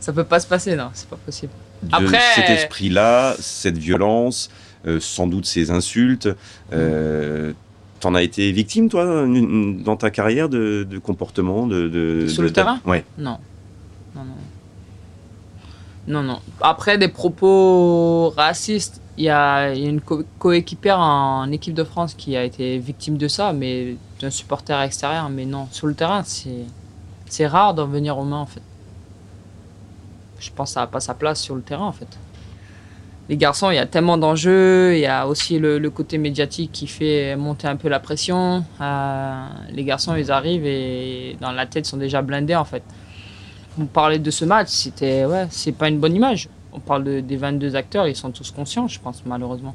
ça 0.00 0.12
peut 0.12 0.24
pas 0.24 0.40
se 0.40 0.46
passer, 0.46 0.76
non, 0.76 0.88
c'est 0.94 1.08
pas 1.08 1.16
possible. 1.16 1.52
De 1.82 1.88
Après- 1.94 2.18
cet 2.36 2.48
esprit-là, 2.50 3.34
cette 3.40 3.78
violence, 3.78 4.50
euh, 4.86 4.98
sans 5.00 5.26
doute 5.26 5.46
ces 5.46 5.70
insultes. 5.70 6.28
Euh, 6.72 7.52
T'en 8.00 8.16
as 8.16 8.22
été 8.22 8.50
victime, 8.50 8.88
toi, 8.88 9.04
dans 9.84 9.94
ta 9.96 10.10
carrière 10.10 10.48
de, 10.48 10.84
de 10.90 10.98
comportement 10.98 11.68
de, 11.68 11.88
de- 11.88 12.26
Sur 12.26 12.42
de- 12.42 12.48
le 12.48 12.52
terrain 12.52 12.80
Ouais. 12.84 13.04
Non. 13.16 13.38
Non, 14.16 14.24
non. 14.24 14.34
Non, 16.08 16.22
non. 16.24 16.40
Après, 16.60 16.98
des 16.98 17.06
propos 17.06 18.30
racistes, 18.36 19.00
il 19.16 19.24
y 19.24 19.28
a, 19.28 19.72
une 19.72 20.00
co- 20.00 20.24
coéquipière 20.40 20.98
en, 20.98 21.48
équipe 21.52 21.74
de 21.74 21.84
France 21.84 22.14
qui 22.14 22.36
a 22.36 22.42
été 22.42 22.78
victime 22.78 23.16
de 23.18 23.28
ça, 23.28 23.52
mais 23.52 23.94
d'un 24.20 24.30
supporter 24.30 24.80
extérieur. 24.82 25.28
Mais 25.30 25.44
non, 25.44 25.68
sur 25.70 25.86
le 25.86 25.94
terrain, 25.94 26.22
c'est, 26.24 26.64
c'est 27.32 27.46
rare 27.46 27.72
d'en 27.72 27.86
venir 27.86 28.18
aux 28.18 28.24
mains, 28.24 28.40
en 28.40 28.46
fait. 28.46 28.60
Je 30.38 30.50
pense 30.54 30.70
que 30.70 30.74
ça 30.74 30.80
n'a 30.80 30.86
pas 30.86 31.00
sa 31.00 31.14
place 31.14 31.40
sur 31.40 31.54
le 31.54 31.62
terrain, 31.62 31.86
en 31.86 31.92
fait. 31.92 32.18
Les 33.30 33.38
garçons, 33.38 33.70
il 33.70 33.76
y 33.76 33.78
a 33.78 33.86
tellement 33.86 34.18
d'enjeux, 34.18 34.94
il 34.94 35.00
y 35.00 35.06
a 35.06 35.26
aussi 35.26 35.58
le, 35.58 35.78
côté 35.88 36.18
médiatique 36.18 36.72
qui 36.72 36.86
fait 36.86 37.34
monter 37.36 37.66
un 37.68 37.76
peu 37.76 37.88
la 37.88 38.00
pression. 38.00 38.62
Euh, 38.82 39.46
les 39.70 39.82
garçons, 39.82 40.14
ils 40.14 40.30
arrivent 40.30 40.66
et 40.66 41.38
dans 41.40 41.52
la 41.52 41.64
tête, 41.64 41.86
sont 41.86 41.96
déjà 41.96 42.20
blindés, 42.20 42.54
en 42.54 42.66
fait. 42.66 42.82
On 43.80 43.86
parlait 43.86 44.18
de 44.18 44.30
ce 44.30 44.44
match, 44.44 44.68
c'était 44.68 45.24
ouais, 45.24 45.46
c'est 45.48 45.72
pas 45.72 45.88
une 45.88 46.00
bonne 46.00 46.14
image. 46.14 46.50
On 46.74 46.80
parle 46.80 47.04
de- 47.04 47.20
des 47.20 47.36
22 47.36 47.76
acteurs, 47.76 48.06
ils 48.06 48.16
sont 48.16 48.30
tous 48.30 48.50
conscients, 48.50 48.88
je 48.88 49.00
pense, 49.00 49.22
malheureusement. 49.24 49.74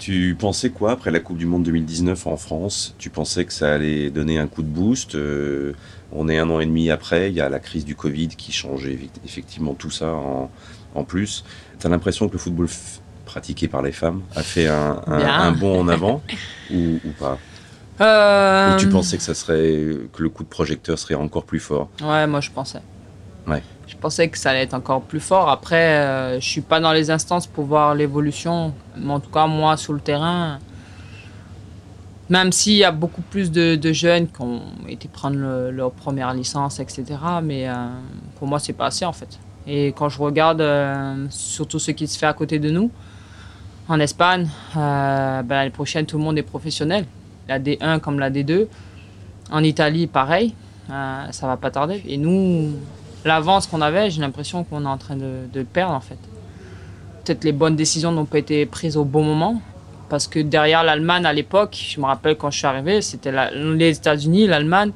Tu 0.00 0.34
pensais 0.36 0.70
quoi 0.70 0.92
après 0.92 1.10
la 1.10 1.20
Coupe 1.20 1.36
du 1.36 1.44
Monde 1.44 1.62
2019 1.62 2.26
en 2.26 2.38
France? 2.38 2.94
Tu 2.96 3.10
pensais 3.10 3.44
que 3.44 3.52
ça 3.52 3.74
allait 3.74 4.10
donner 4.10 4.38
un 4.38 4.46
coup 4.46 4.62
de 4.62 4.66
boost 4.66 5.14
euh, 5.14 5.74
On 6.12 6.28
est 6.28 6.38
un 6.38 6.50
an 6.50 6.60
et 6.60 6.66
demi 6.66 6.90
après, 6.90 7.30
il 7.30 7.36
y 7.36 7.40
a 7.40 7.48
la 7.48 7.60
crise 7.60 7.84
du 7.84 7.94
Covid 7.94 8.28
qui 8.28 8.52
change 8.52 8.86
effectivement 9.24 9.74
tout 9.74 9.90
ça 9.90 10.12
en, 10.94 11.04
plus. 11.04 11.44
Tu 11.78 11.86
as 11.86 11.90
l'impression 11.90 12.28
que 12.28 12.32
le 12.32 12.38
football 12.38 12.68
pratiqué 13.24 13.68
par 13.68 13.82
les 13.82 13.92
femmes 13.92 14.22
a 14.34 14.42
fait 14.42 14.66
un, 14.66 15.52
bond 15.52 15.80
en 15.80 15.88
avant 15.88 16.22
ou, 16.72 16.98
pas? 17.18 17.38
Euh, 18.00 18.74
Ou 18.74 18.78
tu 18.78 18.88
pensais 18.88 19.16
que 19.18 19.22
ça 19.22 19.34
serait 19.34 19.96
que 20.12 20.22
le 20.22 20.30
coup 20.30 20.42
de 20.42 20.48
projecteur 20.48 20.98
serait 20.98 21.14
encore 21.14 21.44
plus 21.44 21.60
fort? 21.60 21.90
Ouais, 22.02 22.26
moi 22.26 22.40
je 22.40 22.50
pensais. 22.50 22.80
Ouais. 23.46 23.62
Je 23.86 23.96
pensais 23.96 24.28
que 24.28 24.38
ça 24.38 24.50
allait 24.50 24.62
être 24.62 24.74
encore 24.74 25.02
plus 25.02 25.20
fort. 25.20 25.48
Après, 25.50 25.76
je 25.76 26.36
euh, 26.36 26.40
je 26.40 26.46
suis 26.46 26.60
pas 26.60 26.80
dans 26.80 26.92
les 26.92 27.10
instances 27.10 27.46
pour 27.46 27.64
voir 27.64 27.94
l'évolution. 27.94 28.72
Mais 28.96 29.12
en 29.12 29.20
tout 29.20 29.30
cas, 29.30 29.46
moi, 29.46 29.76
sur 29.76 29.92
le 29.92 30.00
terrain, 30.00 30.58
même 32.30 32.52
s'il 32.52 32.74
y 32.74 32.84
a 32.84 32.92
beaucoup 32.92 33.22
plus 33.22 33.50
de, 33.50 33.92
jeunes 33.92 34.28
qui 34.28 34.40
ont 34.40 34.62
été 34.88 35.08
prendre 35.08 35.36
leur 35.70 35.90
première 35.90 36.32
licence, 36.32 36.78
etc. 36.78 37.04
Mais 37.42 37.68
euh, 37.68 37.74
pour 38.36 38.46
moi, 38.46 38.60
c'est 38.60 38.72
pas 38.72 38.86
assez 38.86 39.04
en 39.04 39.12
fait. 39.12 39.38
Et 39.66 39.88
quand 39.88 40.08
je 40.08 40.18
regarde 40.20 40.60
euh, 40.60 41.26
surtout 41.28 41.80
ce 41.80 41.90
qui 41.90 42.06
se 42.06 42.16
fait 42.16 42.26
à 42.26 42.32
côté 42.32 42.58
de 42.60 42.70
nous, 42.70 42.90
en 43.88 43.98
Espagne, 43.98 44.48
ben, 44.74 45.44
l'année 45.48 45.70
prochaine, 45.70 46.06
tout 46.06 46.16
le 46.16 46.22
monde 46.22 46.38
est 46.38 46.44
professionnel. 46.44 47.04
La 47.48 47.58
D1 47.58 47.98
comme 47.98 48.20
la 48.20 48.30
D2. 48.30 48.68
En 49.50 49.64
Italie, 49.64 50.06
pareil. 50.06 50.54
ça 50.88 51.46
va 51.48 51.56
pas 51.56 51.72
tarder. 51.72 52.00
Et 52.06 52.16
nous, 52.16 52.70
l'avance 53.24 53.66
qu'on 53.66 53.80
avait, 53.80 54.08
j'ai 54.08 54.20
l'impression 54.20 54.62
qu'on 54.62 54.84
est 54.84 54.88
en 54.88 54.98
train 54.98 55.16
de, 55.16 55.48
de, 55.52 55.64
perdre 55.64 55.94
en 55.94 56.00
fait. 56.00 56.18
Peut-être 57.24 57.42
les 57.42 57.50
bonnes 57.50 57.74
décisions 57.74 58.12
n'ont 58.12 58.26
pas 58.26 58.38
été 58.38 58.64
prises 58.66 58.96
au 58.96 59.04
bon 59.04 59.24
moment. 59.24 59.60
Parce 60.10 60.26
que 60.26 60.40
derrière 60.40 60.82
l'Allemagne 60.82 61.24
à 61.24 61.32
l'époque, 61.32 61.78
je 61.80 62.00
me 62.00 62.04
rappelle 62.04 62.36
quand 62.36 62.50
je 62.50 62.58
suis 62.58 62.66
arrivé, 62.66 63.00
c'était 63.00 63.32
les 63.54 63.96
États-Unis, 63.96 64.48
l'Allemagne, 64.48 64.90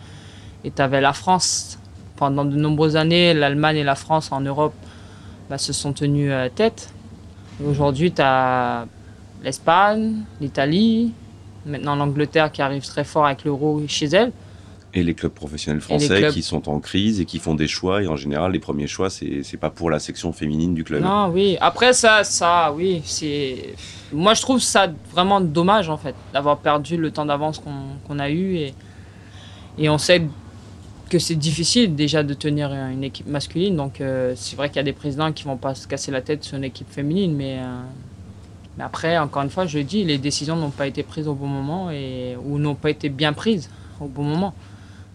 et 0.65 0.73
tu 0.73 0.83
avais 0.83 1.01
la 1.01 1.13
France. 1.15 1.79
Pendant 2.17 2.45
de 2.45 2.57
nombreuses 2.57 2.97
années, 2.97 3.33
l'Allemagne 3.33 3.77
et 3.77 3.85
la 3.85 3.95
France 3.95 4.31
en 4.33 4.41
Europe 4.41 4.75
bah, 5.49 5.59
se 5.59 5.73
sont 5.73 5.93
tenues 5.93 6.33
à 6.33 6.51
tête. 6.51 6.93
Aujourd'hui, 7.65 8.13
tu 8.13 8.23
as 8.23 8.87
l'Espagne, 9.43 10.23
l'Italie, 10.41 11.13
maintenant 11.65 11.95
l'Angleterre 11.95 12.51
qui 12.51 12.63
arrive 12.63 12.85
très 12.85 13.05
fort 13.05 13.27
avec 13.27 13.45
l'euro 13.45 13.83
chez 13.87 14.07
elle. 14.07 14.33
Et 14.97 15.03
les 15.03 15.15
clubs 15.15 15.33
professionnels 15.33 15.81
français 15.81 16.29
qui 16.33 16.43
sont 16.43 16.69
en 16.69 16.79
crise 16.79 17.21
et 17.21 17.25
qui 17.25 17.41
font 17.41 17.57
des 17.57 17.67
choix. 17.67 18.03
Et 18.03 18.07
en 18.07 18.15
général, 18.15 18.53
les 18.53 18.61
premiers 18.61 18.87
choix, 18.87 19.11
c'est 19.11 19.43
n'est 19.53 19.59
pas 19.59 19.71
pour 19.71 19.91
la 19.91 19.99
section 19.99 20.33
féminine 20.33 20.73
du 20.73 20.85
club. 20.85 21.03
Non, 21.03 21.31
oui. 21.33 21.57
Après, 21.61 21.93
ça, 21.93 22.23
ça 22.23 22.73
oui. 22.73 23.03
c'est 23.05 23.75
Moi, 24.13 24.35
je 24.35 24.43
trouve 24.43 24.61
ça 24.61 24.87
vraiment 25.11 25.41
dommage, 25.41 25.89
en 25.89 25.97
fait, 25.97 26.15
d'avoir 26.33 26.59
perdu 26.59 26.97
le 26.97 27.11
temps 27.11 27.27
d'avance 27.27 27.61
qu'on 28.07 28.19
a 28.21 28.31
eu. 28.31 28.55
Et, 28.57 28.75
et 29.79 29.89
on 29.89 29.99
sait 29.99 30.23
que 31.11 31.19
c'est 31.19 31.35
difficile 31.35 31.97
déjà 31.97 32.23
de 32.23 32.33
tenir 32.33 32.73
une 32.73 33.03
équipe 33.03 33.27
masculine. 33.27 33.75
Donc, 33.75 34.01
euh, 34.01 34.35
c'est 34.37 34.55
vrai 34.55 34.69
qu'il 34.69 34.77
y 34.77 34.81
a 34.81 34.85
des 34.85 34.93
présidents 34.93 35.33
qui 35.33 35.43
vont 35.43 35.57
pas 35.57 35.75
se 35.75 35.89
casser 35.89 36.13
la 36.13 36.23
tête 36.23 36.45
sur 36.45 36.57
une 36.57 36.65
équipe 36.65 36.91
féminine. 36.91 37.35
Mais, 37.35 37.59
euh, 37.59 37.81
mais 38.79 38.85
après, 38.85 39.19
encore 39.19 39.43
une 39.43 39.51
fois, 39.51 39.67
je 39.67 39.81
dis, 39.81 40.05
les 40.05 40.19
décisions 40.19 40.55
n'ont 40.55 40.71
pas 40.71 40.87
été 40.87 41.03
prises 41.03 41.27
au 41.27 41.35
bon 41.35 41.49
moment 41.49 41.91
et, 41.91 42.37
ou 42.45 42.61
n'ont 42.61 42.77
pas 42.77 42.91
été 42.91 43.09
bien 43.09 43.33
prises 43.33 43.71
au 44.01 44.07
bon 44.07 44.23
moment 44.23 44.55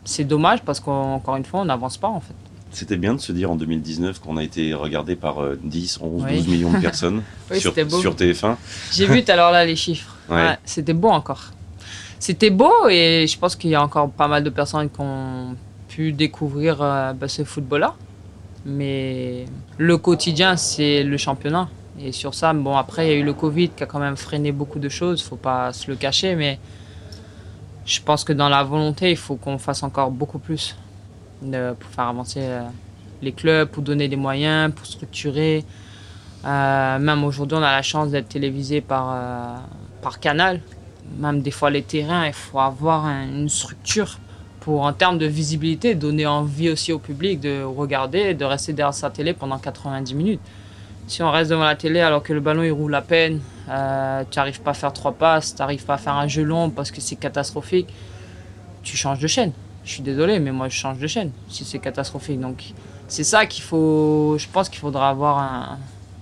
c'est 0.10 0.24
dommage 0.24 0.62
parce 0.62 0.80
qu'encore 0.80 1.36
une 1.36 1.46
fois, 1.46 1.62
on 1.62 1.66
n'avance 1.66 1.98
pas 1.98 2.08
en 2.08 2.20
fait. 2.20 2.34
C'était 2.72 2.98
bien 2.98 3.16
de 3.16 3.20
se 3.20 3.32
dire 3.32 3.50
en 3.50 3.56
2019 3.56 4.20
qu'on 4.20 4.38
a 4.38 4.44
été 4.44 4.74
regardé 4.74 5.16
par 5.16 5.38
10, 5.64 6.00
11, 6.02 6.26
12 6.26 6.48
millions 6.48 6.72
de 6.72 6.80
personnes 6.80 7.24
sur, 7.58 7.74
sur, 7.74 8.16
TF1. 8.16 8.56
J'ai 8.92 9.08
vu 9.08 9.24
tout 9.24 9.32
à 9.32 9.36
l'heure 9.36 9.52
là 9.52 9.66
les 9.66 9.76
chiffres. 9.76 10.16
c'était 10.66 10.94
beau 10.94 11.10
encore. 11.10 11.52
C'était 12.20 12.50
beau 12.50 12.90
et 12.90 13.26
je 13.28 13.40
pense 13.40 13.56
qu'il 13.56 13.70
y 13.70 13.76
a 13.76 13.82
encore 13.82 14.12
pas 14.12 14.28
mal 14.28 14.44
de 14.44 14.50
personnes 14.50 14.90
qui 14.90 15.00
ont 15.00 15.56
pu 15.88 16.12
découvrir 16.12 16.82
euh, 16.82 17.14
bah, 17.14 17.28
ce 17.28 17.44
football-là. 17.44 17.96
Mais 18.66 19.46
le 19.78 19.98
quotidien, 19.98 20.58
c'est 20.58 21.04
le 21.04 21.18
championnat. 21.18 21.70
Et 22.02 22.12
sur 22.12 22.34
ça, 22.34 22.54
bon, 22.54 22.76
après, 22.76 23.08
il 23.08 23.10
y 23.10 23.14
a 23.14 23.18
eu 23.18 23.24
le 23.24 23.34
Covid 23.34 23.70
qui 23.70 23.84
a 23.84 23.86
quand 23.86 24.00
même 24.00 24.18
freiné 24.18 24.52
beaucoup 24.52 24.80
de 24.80 24.90
choses, 24.90 25.22
faut 25.22 25.38
pas 25.38 25.74
se 25.74 25.90
le 25.90 25.96
cacher, 25.96 26.36
mais 26.36 26.60
je 27.90 28.02
pense 28.02 28.24
que 28.24 28.34
dans 28.34 28.50
la 28.50 28.64
volonté, 28.64 29.10
il 29.10 29.18
faut 29.18 29.36
qu'on 29.36 29.58
fasse 29.58 29.82
encore 29.82 30.12
beaucoup 30.12 30.38
plus 30.38 30.76
pour 31.42 31.90
faire 31.90 32.06
avancer 32.06 32.42
euh, 32.42 32.62
les 33.22 33.32
clubs, 33.32 33.68
pour 33.68 33.82
donner 33.82 34.08
des 34.08 34.16
moyens, 34.16 34.72
pour 34.74 34.86
structurer. 34.86 35.66
Euh, 36.46 37.00
même 37.00 37.24
aujourd'hui, 37.24 37.58
on 37.58 37.64
a 37.64 37.72
la 37.72 37.82
chance 37.82 38.12
d'être 38.12 38.30
télévisé 38.30 38.82
par, 38.82 39.12
euh, 39.12 39.56
par 40.04 40.20
canal. 40.20 40.62
Même 41.18 41.42
des 41.42 41.50
fois, 41.50 41.72
les 41.72 41.82
terrains, 41.82 42.28
il 42.28 42.34
faut 42.34 42.60
avoir 42.60 43.08
une 43.08 43.50
structure 43.50 44.20
pour, 44.60 44.84
en 44.84 44.94
termes 44.94 45.18
de 45.18 45.26
visibilité, 45.26 45.96
donner 45.96 46.28
envie 46.28 46.70
aussi 46.70 46.94
au 46.94 47.00
public 47.00 47.40
de 47.40 47.64
regarder, 47.64 48.36
de 48.36 48.46
rester 48.46 48.74
derrière 48.74 48.94
sa 48.94 49.10
télé 49.10 49.34
pendant 49.34 49.58
90 49.58 50.14
minutes. 50.14 50.42
Si 51.10 51.24
on 51.24 51.32
reste 51.32 51.50
devant 51.50 51.64
la 51.64 51.76
télé 51.76 52.02
alors 52.02 52.22
que 52.22 52.34
le 52.34 52.40
ballon 52.40 52.62
il 52.62 52.72
roule 52.72 52.94
à 52.94 53.02
peine, 53.02 53.40
euh, 53.68 54.24
tu 54.30 54.38
n'arrives 54.38 54.62
pas 54.62 54.72
à 54.72 54.74
faire 54.76 54.94
trois 54.94 55.12
passes, 55.12 55.56
tu 55.56 55.60
n'arrives 55.60 55.84
pas 55.84 55.96
à 55.96 55.98
faire 55.98 56.14
un 56.14 56.28
jeu 56.28 56.44
long 56.44 56.70
parce 56.70 56.92
que 56.92 57.02
c'est 57.02 57.16
catastrophique, 57.16 57.88
tu 58.84 58.96
changes 58.96 59.18
de 59.18 59.26
chaîne. 59.26 59.52
Je 59.84 59.94
suis 59.94 60.04
désolé, 60.04 60.40
mais 60.40 60.52
moi 60.52 60.70
je 60.70 60.76
change 60.76 61.00
de 61.00 61.08
chaîne 61.08 61.32
si 61.48 61.66
c'est 61.66 61.80
catastrophique. 61.80 62.40
Donc 62.40 62.64
c'est 63.08 63.24
ça 63.24 63.48
qu'il 63.48 63.64
faut. 63.64 64.36
Je 64.38 64.46
pense 64.54 64.70
qu'il 64.70 64.78
faudra 64.78 65.10
avoir 65.10 65.40
un, 65.40 65.80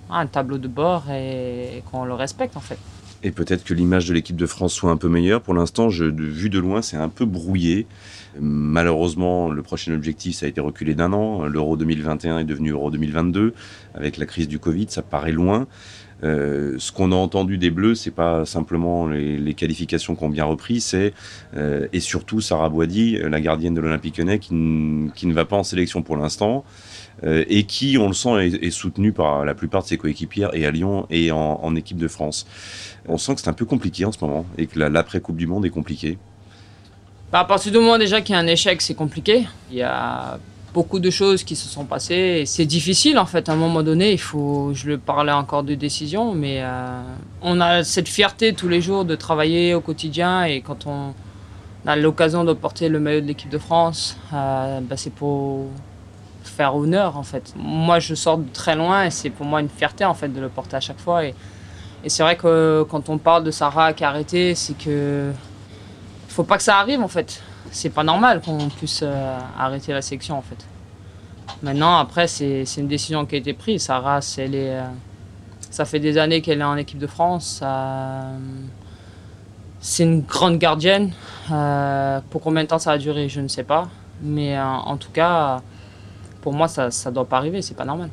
un, 0.10 0.26
tableau 0.26 0.58
de 0.58 0.70
bord 0.70 1.04
et, 1.12 1.84
qu'on 1.92 2.06
le 2.06 2.14
respecte 2.14 2.56
en 2.56 2.62
fait. 2.62 2.80
Et 3.24 3.32
peut-être 3.32 3.66
que 3.66 3.74
l'image 3.74 4.08
de 4.08 4.14
l'équipe 4.14 4.38
de 4.38 4.46
France 4.46 4.72
soit 4.72 4.90
un 4.90 4.98
peu 4.98 5.10
meilleure. 5.10 5.42
Pour 5.42 5.54
l'instant, 5.54 5.90
vu 5.90 6.50
de 6.50 6.60
loin, 6.60 6.82
c'est 6.82 6.96
un 6.96 7.10
peu 7.10 7.26
brouillé. 7.26 7.88
Malheureusement, 8.40 9.50
le 9.50 9.62
prochain 9.62 9.94
objectif, 9.94 10.36
ça 10.36 10.46
a 10.46 10.50
été 10.50 10.62
reculé 10.62 10.96
d'un 10.96 11.14
an. 11.14 11.46
L'Euro 11.46 11.78
2021 11.78 12.40
est 12.40 12.44
devenu 12.44 12.72
Euro 12.72 12.92
2022. 12.92 13.54
Avec 13.96 14.18
la 14.18 14.26
crise 14.26 14.48
du 14.48 14.60
Covid, 14.60 14.88
ça 14.90 15.02
paraît 15.02 15.32
loin. 15.32 15.68
Euh, 16.24 16.76
ce 16.80 16.92
qu'on 16.92 17.12
a 17.12 17.16
entendu 17.16 17.58
des 17.58 17.70
Bleus, 17.70 17.96
c'est 17.96 18.12
pas 18.12 18.46
simplement 18.46 19.08
les, 19.08 19.54
qualifications 19.54 20.16
qu'on 20.16 20.30
bien 20.30 20.46
repris, 20.46 20.82
c'est 20.82 21.14
euh, 21.56 21.88
et 21.94 22.00
surtout 22.00 22.42
Sarah 22.42 22.70
Boidi, 22.70 23.18
la 23.18 23.40
gardienne 23.40 23.74
de 23.74 23.82
l'Olympique 23.82 24.18
Lyonnais, 24.18 24.40
qui, 24.40 24.54
ne 24.54 25.34
va 25.34 25.46
pas 25.46 25.56
en 25.56 25.64
sélection 25.64 26.02
pour 26.02 26.18
l'instant 26.18 26.64
euh, 27.24 27.44
et 27.48 27.64
qui, 27.64 27.98
on 27.98 28.08
le 28.08 28.14
sent, 28.14 28.58
est, 28.62 28.70
soutenue 28.72 29.12
par 29.12 29.46
la 29.46 29.54
plupart 29.54 29.84
de 29.84 29.88
ses 29.88 29.98
coéquipières 29.98 30.54
et 30.56 30.66
à 30.66 30.72
Lyon 30.72 31.06
et 31.10 31.32
en, 31.32 31.76
équipe 31.76 31.98
de 31.98 32.08
France. 32.08 32.48
On 33.08 33.18
sent 33.18 33.36
que 33.36 33.42
c'est 33.42 33.50
un 33.50 33.54
peu 33.54 33.66
compliqué 33.66 34.06
en 34.06 34.12
ce 34.12 34.24
moment 34.24 34.46
et 34.58 34.68
que 34.68 34.80
l'après 34.80 35.20
Coupe 35.22 35.38
du 35.38 35.48
Monde 35.48 35.66
est 35.66 35.72
compliqué. 35.72 36.18
Bah, 37.38 37.42
à 37.42 37.46
partir 37.46 37.72
du 37.72 37.78
moment 37.78 38.00
déjà 38.00 38.20
qu'il 38.22 38.34
y 38.34 38.36
a 38.36 38.42
un 38.42 38.48
échec, 38.48 38.82
c'est 38.82 38.96
compliqué. 38.96 39.48
Il 39.70 39.78
y 39.78 39.84
a 39.84 40.40
beaucoup 40.74 41.00
de 41.00 41.12
choses 41.12 41.44
qui 41.44 41.56
se 41.56 41.70
sont 41.70 41.86
passées. 41.86 42.46
C'est 42.48 42.66
difficile 42.66 43.20
en 43.20 43.28
fait. 43.28 43.48
À 43.48 43.52
un 43.52 43.56
moment 43.56 43.84
donné, 43.84 44.12
il 44.12 44.18
faut. 44.18 44.72
Je 44.74 44.88
le 44.88 44.98
parlais 44.98 45.32
encore 45.32 45.62
de 45.62 45.76
décision, 45.76 46.34
mais 46.34 46.64
euh, 46.64 47.00
on 47.44 47.62
a 47.62 47.84
cette 47.84 48.08
fierté 48.08 48.54
tous 48.54 48.68
les 48.68 48.82
jours 48.82 49.06
de 49.06 49.14
travailler 49.16 49.76
au 49.76 49.82
quotidien 49.82 50.46
et 50.46 50.62
quand 50.62 50.88
on 50.88 51.14
a 51.86 51.96
l'occasion 51.96 52.44
de 52.44 52.54
porter 52.54 52.90
le 52.90 53.00
maillot 53.00 53.22
de 53.22 53.28
l'équipe 53.28 53.52
de 53.52 53.60
France, 53.60 54.18
euh, 54.34 54.80
bah, 54.82 54.98
c'est 54.98 55.14
pour 55.14 55.68
faire 56.44 56.76
honneur 56.76 57.18
en 57.18 57.24
fait. 57.24 57.54
Moi, 57.56 58.00
je 58.00 58.16
sors 58.16 58.40
de 58.40 58.52
très 58.52 58.76
loin 58.76 59.06
et 59.06 59.12
c'est 59.12 59.30
pour 59.30 59.46
moi 59.46 59.62
une 59.62 59.70
fierté 59.70 60.06
en 60.06 60.16
fait 60.16 60.30
de 60.30 60.42
le 60.42 60.50
porter 60.50 60.78
à 60.78 60.80
chaque 60.80 61.00
fois. 61.00 61.24
Et, 61.24 61.36
et 62.04 62.10
c'est 62.10 62.24
vrai 62.24 62.36
que 62.36 62.84
quand 62.90 63.10
on 63.10 63.20
parle 63.20 63.44
de 63.44 63.52
Sarah 63.52 63.94
qui 63.94 64.04
a 64.04 64.10
arrêté, 64.10 64.56
c'est 64.56 64.76
que 64.76 65.32
faut 66.38 66.44
pas 66.44 66.58
que 66.58 66.64
ça 66.64 66.78
arrive 66.78 67.02
en 67.02 67.08
fait. 67.08 67.42
C'est 67.72 67.90
pas 67.90 68.04
normal 68.04 68.42
qu'on 68.42 68.70
puisse 68.70 69.00
euh, 69.02 69.40
arrêter 69.58 69.92
la 69.92 70.04
sélection 70.04 70.38
en 70.38 70.44
fait. 70.44 70.64
Maintenant, 71.64 71.98
après, 71.98 72.28
c'est 72.28 72.64
une 72.78 72.88
décision 72.88 73.26
qui 73.26 73.34
a 73.34 73.38
été 73.40 73.54
prise. 73.54 73.82
Sarah, 73.82 74.20
elle 74.38 74.52
euh, 74.54 74.84
ça 75.72 75.86
fait 75.86 76.00
des 76.00 76.20
années 76.20 76.44
qu'elle 76.44 76.62
est 76.62 76.72
en 76.76 76.78
équipe 76.78 77.00
de 77.00 77.08
France. 77.08 77.64
c'est 79.80 80.04
une 80.04 80.22
grande 80.22 80.60
gardienne. 80.60 81.12
Euh, 81.52 82.20
pour 82.30 82.42
combien 82.42 82.62
de 82.62 82.68
temps 82.68 82.78
ça 82.78 82.92
va 82.92 83.00
durer, 83.00 83.30
je 83.30 83.42
ne 83.42 83.48
sais 83.48 83.64
pas. 83.64 83.90
Mais 84.22 84.60
en 84.60 84.98
tout 84.98 85.12
cas, 85.12 85.62
pour 86.42 86.54
moi, 86.54 86.68
ça 86.68 86.90
ne 86.90 87.16
doit 87.16 87.26
pas 87.26 87.38
arriver. 87.38 87.64
C'est 87.64 87.78
pas 87.78 87.86
normal. 87.86 88.12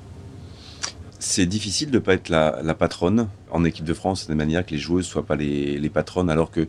C'est 1.19 1.47
difficile 1.47 1.91
de 1.91 1.99
ne 1.99 2.03
pas 2.03 2.15
être 2.15 2.31
la, 2.31 2.75
patronne 2.75 3.29
en 3.51 3.65
équipe 3.65 3.85
de 3.85 3.95
France 3.95 4.29
de 4.29 4.35
manière 4.35 4.65
que 4.65 4.71
les 4.71 4.79
joueuses 4.79 5.07
ne 5.07 5.11
soient 5.11 5.27
pas 5.27 5.37
les 5.37 5.91
patronnes 5.93 6.31
alors 6.31 6.51
que 6.51 6.67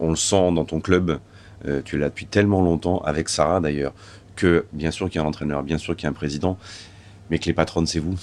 on 0.00 0.10
le 0.10 0.16
sent 0.16 0.52
dans 0.52 0.64
ton 0.64 0.80
club, 0.80 1.18
euh, 1.66 1.82
tu 1.84 1.98
là 1.98 2.08
depuis 2.08 2.26
tellement 2.26 2.62
longtemps, 2.62 3.00
avec 3.00 3.28
Sarah 3.28 3.60
d'ailleurs, 3.60 3.92
que 4.36 4.66
bien 4.72 4.90
sûr 4.90 5.08
qu'il 5.08 5.20
y 5.20 5.22
a 5.22 5.24
un 5.24 5.28
entraîneur, 5.28 5.62
bien 5.62 5.78
sûr 5.78 5.96
qu'il 5.96 6.04
y 6.04 6.06
a 6.06 6.10
un 6.10 6.14
président, 6.14 6.58
mais 7.30 7.38
que 7.38 7.46
les 7.46 7.54
patronnes, 7.54 7.86
c'est 7.86 7.98
vous. 7.98 8.14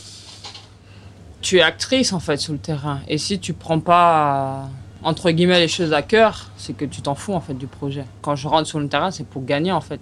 Tu 1.42 1.58
es 1.58 1.62
actrice 1.62 2.14
en 2.14 2.20
fait 2.20 2.38
sur 2.38 2.54
le 2.54 2.60
terrain. 2.60 3.02
Et 3.08 3.18
si 3.18 3.40
tu 3.40 3.54
prends 3.54 3.80
pas, 3.80 4.70
entre 5.04 5.30
guillemets, 5.32 5.60
les 5.60 5.68
choses 5.68 5.94
à 5.94 6.02
cœur, 6.02 6.50
c'est 6.58 6.74
que 6.74 6.86
tu 6.86 7.02
t'en 7.02 7.16
fous 7.16 7.34
en 7.34 7.42
fait 7.42 7.54
du 7.54 7.68
projet. 7.68 8.06
Quand 8.22 8.36
je 8.36 8.48
rentre 8.48 8.68
sur 8.68 8.80
le 8.80 8.88
terrain, 8.88 9.12
c'est 9.12 9.28
pour 9.28 9.46
gagner 9.46 9.72
en 9.72 9.82
fait. 9.82 10.00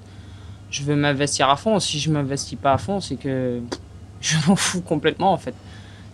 Je 0.70 0.84
veux 0.84 0.96
m'investir 0.96 1.50
à 1.50 1.58
fond. 1.58 1.80
Si 1.80 2.00
je 2.00 2.10
m'investis 2.10 2.58
pas 2.58 2.74
à 2.74 2.78
fond, 2.78 3.02
c'est 3.02 3.16
que 3.16 3.60
je 4.22 4.38
m'en 4.48 4.56
fous 4.56 4.82
complètement 4.82 5.34
en 5.34 5.38
fait. 5.38 5.56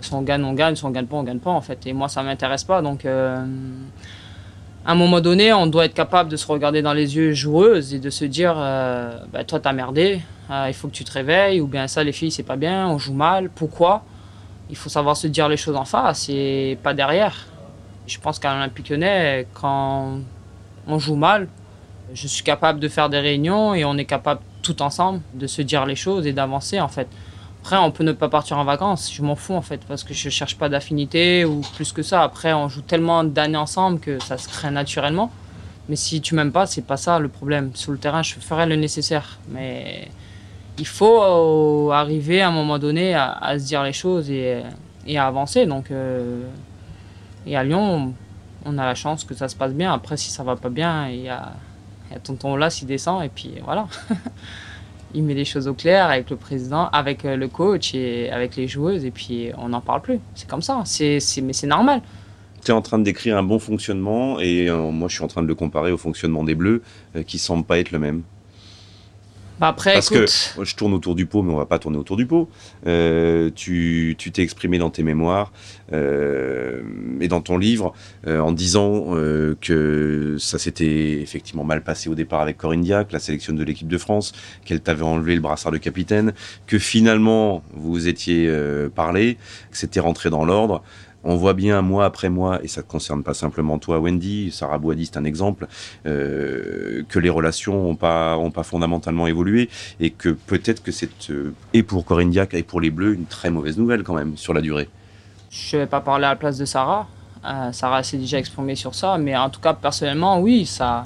Si 0.02 0.14
on 0.14 0.22
gagne, 0.22 0.44
on 0.44 0.54
gagne. 0.54 0.76
Si 0.76 0.86
on 0.86 0.92
gagne 0.92 1.06
pas, 1.06 1.18
on 1.18 1.24
gagne 1.24 1.40
pas, 1.40 1.52
en 1.52 1.62
fait. 1.62 1.86
Et 1.86 1.94
moi, 1.94 2.08
ça 2.08 2.24
m'intéresse 2.24 2.64
pas. 2.64 2.82
Donc, 2.82 3.06
euh, 3.06 3.46
à 4.86 4.94
un 4.94 4.96
moment 4.96 5.22
donné, 5.22 5.52
on 5.54 5.68
doit 5.68 5.86
être 5.86 5.94
capable 5.94 6.30
de 6.30 6.38
se 6.38 6.48
regarder 6.48 6.82
dans 6.82 6.94
les 6.94 7.16
yeux 7.16 7.34
joueuses 7.34 7.94
et 7.94 8.00
de 8.00 8.10
se 8.10 8.26
dire 8.26 8.56
euh, 8.58 9.20
bah, 9.32 9.44
Toi, 9.44 9.60
t'as 9.60 9.74
merdé. 9.74 10.22
Euh, 10.50 10.66
il 10.68 10.74
faut 10.74 10.88
que 10.88 10.94
tu 10.94 11.04
te 11.04 11.12
réveilles. 11.12 11.62
Ou 11.62 11.68
bien 11.68 11.88
ça, 11.88 12.04
les 12.04 12.12
filles, 12.12 12.32
c'est 12.32 12.44
pas 12.44 12.56
bien. 12.56 12.88
On 12.88 12.98
joue 12.98 13.14
mal. 13.14 13.50
Pourquoi? 13.50 14.04
Il 14.70 14.76
faut 14.76 14.90
savoir 14.90 15.18
se 15.18 15.28
dire 15.28 15.50
les 15.50 15.58
choses 15.58 15.76
en 15.76 15.86
face 15.86 16.28
et 16.30 16.78
pas 16.82 16.94
derrière. 16.94 17.48
Je 18.08 18.18
pense 18.20 18.40
qu'à 18.40 18.54
l'Olympique 18.54 18.90
Lyonnais, 18.90 19.48
quand 19.54 20.20
on 20.88 21.00
joue 21.00 21.16
mal, 21.16 21.48
je 22.14 22.28
suis 22.28 22.44
capable 22.44 22.80
de 22.80 22.88
faire 22.88 23.10
des 23.10 23.20
réunions 23.20 23.74
et 23.74 23.86
on 23.86 23.98
est 23.98 24.06
capable 24.06 24.42
tout 24.62 24.82
ensemble 24.82 25.22
de 25.34 25.48
se 25.48 25.62
dire 25.62 25.86
les 25.86 25.96
choses 25.96 26.26
et 26.26 26.34
d'avancer 26.34 26.80
en 26.80 26.88
fait. 26.88 27.08
Après, 27.62 27.78
on 27.78 27.92
peut 27.92 28.04
ne 28.04 28.14
pas 28.14 28.30
partir 28.30 28.58
en 28.58 28.64
vacances, 28.64 29.12
je 29.14 29.22
m'en 29.22 29.36
fous 29.36 29.54
en 29.54 29.62
fait, 29.62 29.82
parce 29.86 30.04
que 30.04 30.14
je 30.14 30.30
cherche 30.30 30.58
pas 30.58 30.70
d'affinité 30.70 31.46
ou 31.46 31.62
plus 31.76 31.92
que 31.92 32.02
ça. 32.02 32.24
Après, 32.24 32.54
on 32.54 32.70
joue 32.70 32.82
tellement 32.82 33.24
d'années 33.24 33.58
ensemble 33.58 34.00
que 34.00 34.18
ça 34.24 34.38
se 34.38 34.48
crée 34.48 34.72
naturellement. 34.72 35.32
Mais 35.90 35.96
si 35.96 36.22
tu 36.22 36.36
m'aimes 36.36 36.52
pas, 36.52 36.68
c'est 36.68 36.84
pas 36.86 36.98
ça 36.98 37.20
le 37.20 37.30
problème. 37.30 37.72
Sur 37.74 37.92
le 37.92 37.98
terrain, 37.98 38.22
je 38.22 38.36
ferai 38.36 38.66
le 38.68 38.76
nécessaire. 38.76 39.40
Mais 39.50 40.08
il 40.78 40.88
faut 40.88 41.92
arriver 41.92 42.42
à 42.42 42.48
un 42.48 42.52
moment 42.52 42.80
donné 42.80 43.16
à, 43.16 43.58
se 43.60 43.66
dire 43.66 43.84
les 43.84 43.94
choses 43.94 44.30
et, 44.30 44.64
à 45.16 45.28
avancer. 45.28 45.66
Donc, 45.66 45.92
euh, 45.92 46.44
et 47.46 47.58
à 47.58 47.64
Lyon, 47.64 48.14
on 48.66 48.78
a 48.78 48.86
la 48.86 48.96
chance 48.96 49.24
que 49.24 49.34
ça 49.34 49.50
se 49.50 49.56
passe 49.56 49.74
bien. 49.74 49.92
Après, 49.92 50.16
si 50.16 50.30
ça 50.30 50.44
va 50.44 50.56
pas 50.56 50.70
bien, 50.70 51.10
il 51.10 51.22
y 51.22 51.30
a, 51.30 51.54
y 52.16 52.20
tonton 52.20 52.56
là 52.56 52.70
qui 52.70 52.86
descend 52.86 53.24
et 53.24 53.30
puis 53.30 53.56
voilà. 53.64 53.88
il 55.14 55.24
met 55.24 55.34
les 55.34 55.46
choses 55.46 55.68
au 55.68 55.74
clair 55.74 56.06
avec 56.10 56.30
le 56.30 56.36
président, 56.36 56.90
avec 56.92 57.26
euh, 57.26 57.36
le 57.36 57.48
coach 57.48 57.94
et 57.96 58.30
avec 58.30 58.56
les 58.56 58.68
joueuses, 58.68 59.06
et 59.06 59.12
puis 59.12 59.50
on 59.58 59.70
n'en 59.70 59.82
parle 59.82 60.02
plus. 60.02 60.20
C'est 60.36 60.48
comme 60.48 60.62
ça, 60.62 60.82
c'est, 60.86 61.20
mais 61.42 61.54
c'est 61.54 61.68
normal. 61.68 62.02
Tu 62.64 62.72
es 62.72 62.74
en 62.74 62.82
train 62.82 63.00
de 63.00 63.04
décrire 63.04 63.38
un 63.38 63.44
bon 63.44 63.60
fonctionnement, 63.60 64.40
et 64.40 64.70
euh, 64.70 64.92
moi 64.92 65.08
je 65.08 65.16
suis 65.16 65.24
en 65.24 65.28
train 65.28 65.42
de 65.42 65.48
le 65.48 65.56
comparer 65.56 65.92
au 65.92 65.98
fonctionnement 65.98 66.44
des 66.44 66.56
Bleus, 66.56 66.82
euh, 67.16 67.24
qui 67.24 67.40
semble 67.40 67.64
pas 67.64 67.80
être 67.80 67.92
le 67.92 68.00
même. 68.00 68.24
Bah, 69.60 69.68
après, 69.68 69.94
Parce 69.94 70.10
que 70.10 70.26
je 70.26 70.76
tourne 70.76 70.94
autour 70.94 71.16
du 71.16 71.26
pot, 71.26 71.42
mais 71.42 71.52
on 71.52 71.58
va 71.58 71.66
pas 71.66 71.80
tourner 71.80 71.98
autour 71.98 72.16
du 72.16 72.26
pot. 72.26 72.50
Euh, 72.88 73.50
tu 73.54 74.16
t'es 74.16 74.42
exprimé 74.42 74.78
dans 74.78 74.90
tes 74.90 75.04
mémoires 75.04 75.52
euh, 75.92 76.82
et 77.20 77.28
dans 77.28 77.42
ton 77.42 77.58
livre 77.58 77.94
euh, 78.28 78.40
en 78.40 78.52
disant 78.52 79.08
que 79.62 80.38
ça 80.40 80.58
s'était 80.58 81.22
effectivement 81.22 81.64
mal 81.64 81.84
passé 81.84 82.10
au 82.10 82.16
départ 82.16 82.42
avec 82.42 82.58
Corinne 82.58 82.82
Diac, 82.82 83.12
la 83.12 83.20
sélection 83.20 83.54
de 83.54 83.64
l'équipe 83.64 83.88
de 83.88 83.98
France, 83.98 84.32
qu'elle 84.66 84.82
t'avait 84.82 85.04
enlevé 85.04 85.36
le 85.36 85.42
brassard 85.42 85.72
de 85.72 85.78
capitaine, 85.78 86.34
que 86.66 86.80
finalement 86.80 87.64
vous 87.74 88.08
étiez 88.08 88.52
parlé, 88.96 89.38
que 89.72 89.78
c'était 89.78 90.00
rentré 90.00 90.30
dans 90.30 90.46
l'ordre. 90.46 90.84
On 91.24 91.36
voit 91.36 91.54
bien 91.54 91.82
mois 91.82 92.06
après 92.06 92.30
mois, 92.30 92.64
et 92.64 92.68
ça 92.68 92.82
ne 92.82 92.86
concerne 92.86 93.24
pas 93.24 93.34
simplement 93.34 93.78
toi, 93.78 94.00
Wendy, 94.00 94.52
Sarah 94.52 94.78
Boadi, 94.78 95.06
c'est 95.06 95.18
un 95.18 95.26
exemple, 95.26 95.68
euh, 96.06 97.04
que 97.10 97.20
les 97.20 97.30
relations 97.30 97.84
n'ont 97.84 97.96
pas, 97.96 98.38
ont 98.38 98.52
pas 98.52 98.64
fondamentalement 98.64 99.28
évolué, 99.28 99.70
et 100.00 100.12
que 100.12 100.30
peut-être 100.30 100.82
que 100.82 100.92
c'est, 100.92 101.30
euh, 101.30 101.54
et 101.74 101.84
pour 101.84 102.06
Corinne 102.06 102.30
Diac 102.30 102.54
et 102.54 102.64
pour 102.64 102.80
les 102.80 102.90
Bleus, 102.90 103.16
une 103.16 103.26
très 103.26 103.50
mauvaise 103.50 103.78
nouvelle 103.78 104.04
quand 104.04 104.14
même, 104.14 104.38
sur 104.38 104.54
la 104.54 104.62
durée. 104.62 104.88
Je 105.50 105.76
ne 105.76 105.82
vais 105.82 105.88
pas 105.88 106.00
parler 106.00 106.26
à 106.26 106.30
la 106.30 106.36
place 106.38 106.58
de 106.58 106.66
Sarah. 106.66 107.08
Euh, 107.46 107.72
Sarah 107.74 108.04
s'est 108.04 108.18
déjà 108.18 108.38
exprimée 108.38 108.76
sur 108.76 108.96
ça, 108.96 109.18
mais 109.18 109.36
en 109.36 109.50
tout 109.50 109.60
cas, 109.60 109.74
personnellement, 109.74 110.40
oui, 110.40 110.66
ça, 110.66 111.06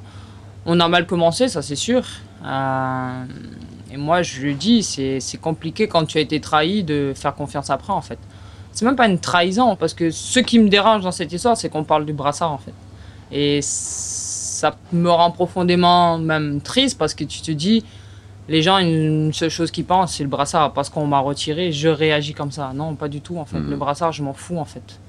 on 0.68 0.80
a 0.80 0.88
mal 0.88 1.08
commencé, 1.08 1.48
ça 1.48 1.64
c'est 1.64 1.76
sûr. 1.76 2.04
et 2.44 3.98
moi, 3.98 4.22
je 4.22 4.42
le 4.42 4.54
dis, 4.54 4.84
c'est 4.84 5.42
compliqué 5.42 5.88
quand 5.88 6.06
tu 6.06 6.20
as 6.20 6.22
été 6.22 6.40
trahi 6.40 6.84
de 6.84 7.14
faire 7.16 7.34
confiance 7.34 7.72
après, 7.72 7.94
en 7.94 8.02
fait 8.02 8.20
c'est 8.74 8.86
même 8.86 8.96
pas 8.96 9.08
une 9.08 9.20
trahison, 9.20 9.76
parce 9.76 9.94
que 9.94 10.10
ce 10.10 10.40
qui 10.40 10.60
me 10.60 10.68
dérange 10.68 11.04
dans 11.04 11.12
cette 11.12 11.32
histoire, 11.32 11.56
c'est 11.56 11.70
qu'on 11.70 11.84
parle 11.84 12.06
du 12.06 12.14
brassard, 12.14 12.52
en 12.52 12.58
fait. 12.58 12.74
Et 13.32 13.60
ça 13.62 14.76
me 14.92 15.10
rend 15.10 15.32
profondément 15.32 16.18
même 16.18 16.60
triste, 16.60 16.98
parce 16.98 17.14
que 17.14 17.24
tu 17.24 17.42
te 17.42 17.52
dis, 17.52 17.86
les 18.50 18.62
gens, 18.62 18.80
une 18.80 19.32
seule 19.32 19.50
chose 19.50 19.72
qu'ils 19.72 19.86
pensent, 19.86 20.16
c'est 20.16 20.24
le 20.24 20.30
brassard. 20.30 20.74
Parce 20.74 20.90
qu'on 20.90 21.08
m'a 21.08 21.20
retiré, 21.20 21.72
je 21.72 21.88
réagis 21.88 22.34
comme 22.34 22.52
ça. 22.52 22.72
Non, 22.74 22.96
pas 22.96 23.08
du 23.08 23.22
tout, 23.22 23.38
en 23.38 23.46
fait. 23.46 23.60
Mhm. 23.60 23.70
Le 23.70 23.78
brassard, 23.78 24.12
je 24.12 24.24
m'en 24.24 24.34
fous, 24.34 24.58
en 24.58 24.66
fait. 24.66 25.00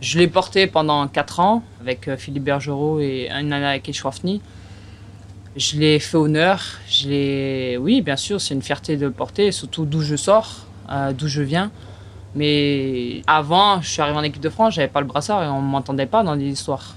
Je 0.00 0.18
l'ai 0.18 0.28
porté 0.28 0.66
pendant 0.68 1.06
4 1.08 1.40
ans, 1.40 1.62
avec 1.80 2.06
euh, 2.06 2.16
Philippe 2.16 2.44
Bergerot 2.44 3.00
et 3.00 3.28
une 3.30 3.52
année 3.52 3.66
avec 3.66 3.88
Echwafni. 3.88 4.40
Je 5.56 5.76
l'ai 5.76 5.98
fait 5.98 6.16
honneur. 6.16 6.62
Je 6.88 7.08
l'ai... 7.08 7.76
Oui, 7.78 8.00
bien 8.00 8.16
sûr, 8.16 8.40
c'est 8.40 8.54
une 8.54 8.62
fierté 8.62 8.96
de 8.96 9.06
le 9.06 9.12
porter, 9.12 9.50
surtout 9.50 9.84
d'où 9.84 10.02
je 10.02 10.14
sors, 10.14 10.66
euh, 10.90 11.12
d'où 11.12 11.26
je 11.26 11.42
viens. 11.42 11.72
Mais 12.34 13.22
avant, 13.26 13.80
je 13.80 13.88
suis 13.88 14.02
arrivé 14.02 14.18
en 14.18 14.22
équipe 14.22 14.42
de 14.42 14.48
France, 14.48 14.74
j'avais 14.74 14.88
pas 14.88 15.00
le 15.00 15.06
brassard 15.06 15.42
et 15.42 15.48
on 15.48 15.60
m'entendait 15.60 16.06
pas 16.06 16.22
dans 16.22 16.36
des 16.36 16.46
histoires. 16.46 16.94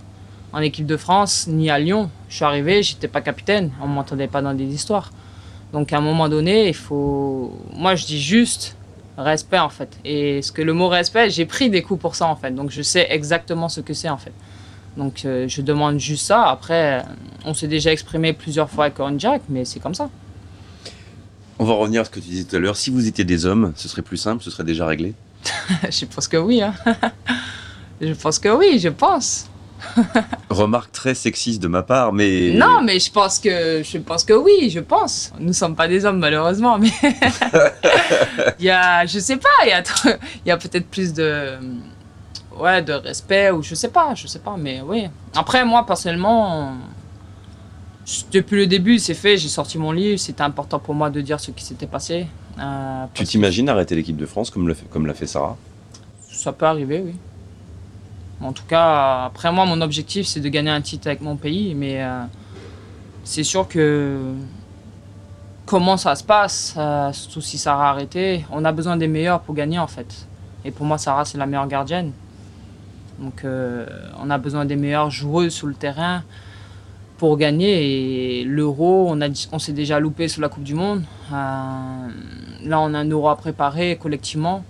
En 0.53 0.59
équipe 0.59 0.85
de 0.85 0.97
France, 0.97 1.47
ni 1.47 1.69
à 1.69 1.79
Lyon, 1.79 2.09
je 2.27 2.35
suis 2.35 2.45
arrivé, 2.45 2.83
j'étais 2.83 3.07
pas 3.07 3.21
capitaine, 3.21 3.71
on 3.81 3.87
m'entendait 3.87 4.27
pas 4.27 4.41
dans 4.41 4.53
des 4.53 4.65
histoires. 4.65 5.11
Donc 5.71 5.93
à 5.93 5.97
un 5.97 6.01
moment 6.01 6.27
donné, 6.27 6.67
il 6.67 6.73
faut. 6.73 7.57
Moi, 7.73 7.95
je 7.95 8.05
dis 8.05 8.21
juste 8.21 8.75
respect 9.17 9.59
en 9.59 9.69
fait. 9.69 9.97
Et 10.03 10.41
ce 10.41 10.51
que 10.51 10.61
le 10.61 10.73
mot 10.73 10.87
respect, 10.87 11.29
j'ai 11.29 11.45
pris 11.45 11.69
des 11.69 11.81
coups 11.81 12.01
pour 12.01 12.15
ça 12.15 12.27
en 12.27 12.35
fait. 12.35 12.51
Donc 12.51 12.71
je 12.71 12.81
sais 12.81 13.07
exactement 13.09 13.69
ce 13.69 13.81
que 13.81 13.93
c'est 13.93 14.09
en 14.09 14.17
fait. 14.17 14.33
Donc 14.97 15.23
euh, 15.23 15.47
je 15.47 15.61
demande 15.61 15.99
juste 15.99 16.25
ça. 16.25 16.49
Après, 16.49 17.03
on 17.45 17.53
s'est 17.53 17.67
déjà 17.67 17.91
exprimé 17.91 18.33
plusieurs 18.33 18.69
fois 18.69 18.85
avec 18.85 18.99
Orange 18.99 19.19
Jack, 19.19 19.41
mais 19.49 19.63
c'est 19.65 19.79
comme 19.79 19.95
ça. 19.95 20.09
On 21.61 21.65
va 21.65 21.75
revenir 21.75 22.01
à 22.01 22.05
ce 22.05 22.09
que 22.09 22.19
tu 22.19 22.27
disais 22.27 22.43
tout 22.43 22.55
à 22.55 22.59
l'heure. 22.59 22.75
Si 22.75 22.89
vous 22.89 23.07
étiez 23.07 23.23
des 23.23 23.45
hommes, 23.45 23.71
ce 23.75 23.87
serait 23.87 24.01
plus 24.01 24.17
simple, 24.17 24.41
ce 24.41 24.49
serait 24.49 24.63
déjà 24.63 24.87
réglé? 24.87 25.13
Je 25.91 26.05
pense 26.05 26.27
que 26.27 26.37
oui. 26.37 26.59
Hein. 26.59 26.73
je 28.01 28.13
pense 28.13 28.39
que 28.39 28.49
oui, 28.49 28.79
je 28.79 28.89
pense. 28.89 29.45
Remarque 30.49 30.91
très 30.91 31.13
sexiste 31.13 31.61
de 31.61 31.67
ma 31.67 31.83
part, 31.83 32.13
mais 32.13 32.53
non, 32.55 32.81
mais 32.81 32.99
je 32.99 33.11
pense 33.11 33.37
que 33.37 33.83
je 33.83 33.97
pense 33.99 34.23
que 34.23 34.33
oui, 34.33 34.71
je 34.71 34.79
pense. 34.79 35.31
Nous 35.39 35.53
sommes 35.53 35.75
pas 35.75 35.87
des 35.87 36.03
hommes 36.03 36.17
malheureusement, 36.17 36.79
mais 36.79 36.91
il 38.59 38.65
y 38.65 38.71
a, 38.71 39.05
je 39.05 39.19
sais 39.19 39.37
pas, 39.37 39.49
il 39.63 39.69
y 39.69 39.71
a, 39.71 39.83
il 40.43 40.49
y 40.49 40.51
a 40.51 40.57
peut-être 40.57 40.87
plus 40.87 41.13
de 41.13 41.57
ouais 42.57 42.81
de 42.81 42.93
respect 42.93 43.51
ou 43.51 43.61
je 43.61 43.75
sais 43.75 43.89
pas, 43.89 44.15
je 44.15 44.25
sais 44.25 44.39
pas, 44.39 44.55
mais 44.57 44.81
oui. 44.83 45.07
Après 45.35 45.63
moi 45.63 45.85
personnellement, 45.85 46.75
depuis 48.31 48.57
le 48.57 48.67
début, 48.67 48.99
c'est 48.99 49.13
fait, 49.13 49.37
j'ai 49.37 49.47
sorti 49.47 49.77
mon 49.77 49.91
livre, 49.91 50.17
c'était 50.17 50.41
important 50.41 50.79
pour 50.79 50.95
moi 50.95 51.09
de 51.09 51.21
dire 51.21 51.39
ce 51.39 51.51
qui 51.51 51.63
s'était 51.63 51.87
passé. 51.87 52.27
Euh, 52.59 53.05
tu 53.13 53.23
t'imagines 53.23 53.69
arrêter 53.69 53.95
l'équipe 53.95 54.17
de 54.17 54.25
France 54.25 54.49
comme 54.49 54.67
l'a 54.67 54.73
fait, 54.73 54.89
comme 54.89 55.11
fait 55.13 55.27
Sarah? 55.27 55.57
Ça 56.29 56.51
peut 56.51 56.65
arriver, 56.65 57.01
oui. 57.05 57.15
En 58.41 58.53
tout 58.53 58.63
cas, 58.67 59.25
après 59.25 59.51
moi, 59.51 59.65
mon 59.65 59.81
objectif, 59.81 60.25
c'est 60.25 60.39
de 60.39 60.49
gagner 60.49 60.71
un 60.71 60.81
titre 60.81 61.07
avec 61.07 61.21
mon 61.21 61.35
pays, 61.35 61.75
mais 61.75 62.03
euh, 62.03 62.23
c'est 63.23 63.43
sûr 63.43 63.67
que 63.67 64.33
comment 65.67 65.95
ça 65.95 66.15
se 66.15 66.23
passe, 66.23 66.73
euh, 66.77 67.13
surtout 67.13 67.41
si 67.41 67.59
Sarah 67.59 67.89
a 67.89 67.91
arrêté, 67.91 68.45
on 68.51 68.65
a 68.65 68.71
besoin 68.71 68.97
des 68.97 69.07
meilleurs 69.07 69.41
pour 69.41 69.53
gagner 69.53 69.77
en 69.77 69.87
fait. 69.87 70.27
Et 70.65 70.71
pour 70.71 70.85
moi, 70.85 70.97
Sarah, 70.97 71.23
c'est 71.23 71.37
la 71.37 71.45
meilleure 71.45 71.67
gardienne. 71.67 72.11
Donc 73.19 73.45
on 73.45 74.29
a 74.31 74.37
besoin 74.39 74.65
des 74.65 74.75
meilleures 74.75 75.11
joueuses 75.11 75.53
sur 75.53 75.67
le 75.67 75.75
terrain 75.75 76.23
pour 77.21 77.37
gagner. 77.37 78.39
Et 78.39 78.43
l'euro, 78.43 79.05
on, 79.07 79.21
a, 79.21 79.27
on 79.51 79.59
s'est 79.59 79.73
déjà 79.73 79.99
loupé 79.99 80.27
sur 80.27 80.41
la 80.41 80.49
Coupe 80.49 80.63
du 80.63 80.73
Monde. 80.73 81.03
Euh, 81.31 81.35
là, 82.63 82.79
on 82.79 82.95
a 82.95 82.97
un 82.97 83.07
euro 83.07 83.29
à 83.29 83.35
préparer 83.35 83.95
collectivement. 84.01 84.63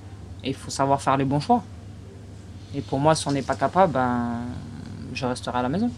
Et 0.44 0.50
il 0.50 0.54
faut 0.54 0.70
savoir 0.70 1.02
faire 1.02 1.16
les 1.16 1.24
bons 1.24 1.40
choix. 1.40 1.64
Et 2.76 2.82
pour 2.82 3.00
moi, 3.00 3.16
si 3.16 3.26
on 3.30 3.32
n'est 3.32 3.42
pas 3.42 3.56
capable, 3.56 3.94
ben, 3.94 4.40
je 5.14 5.26
resterai 5.26 5.60
à 5.60 5.62
la 5.62 5.70
maison. 5.70 5.90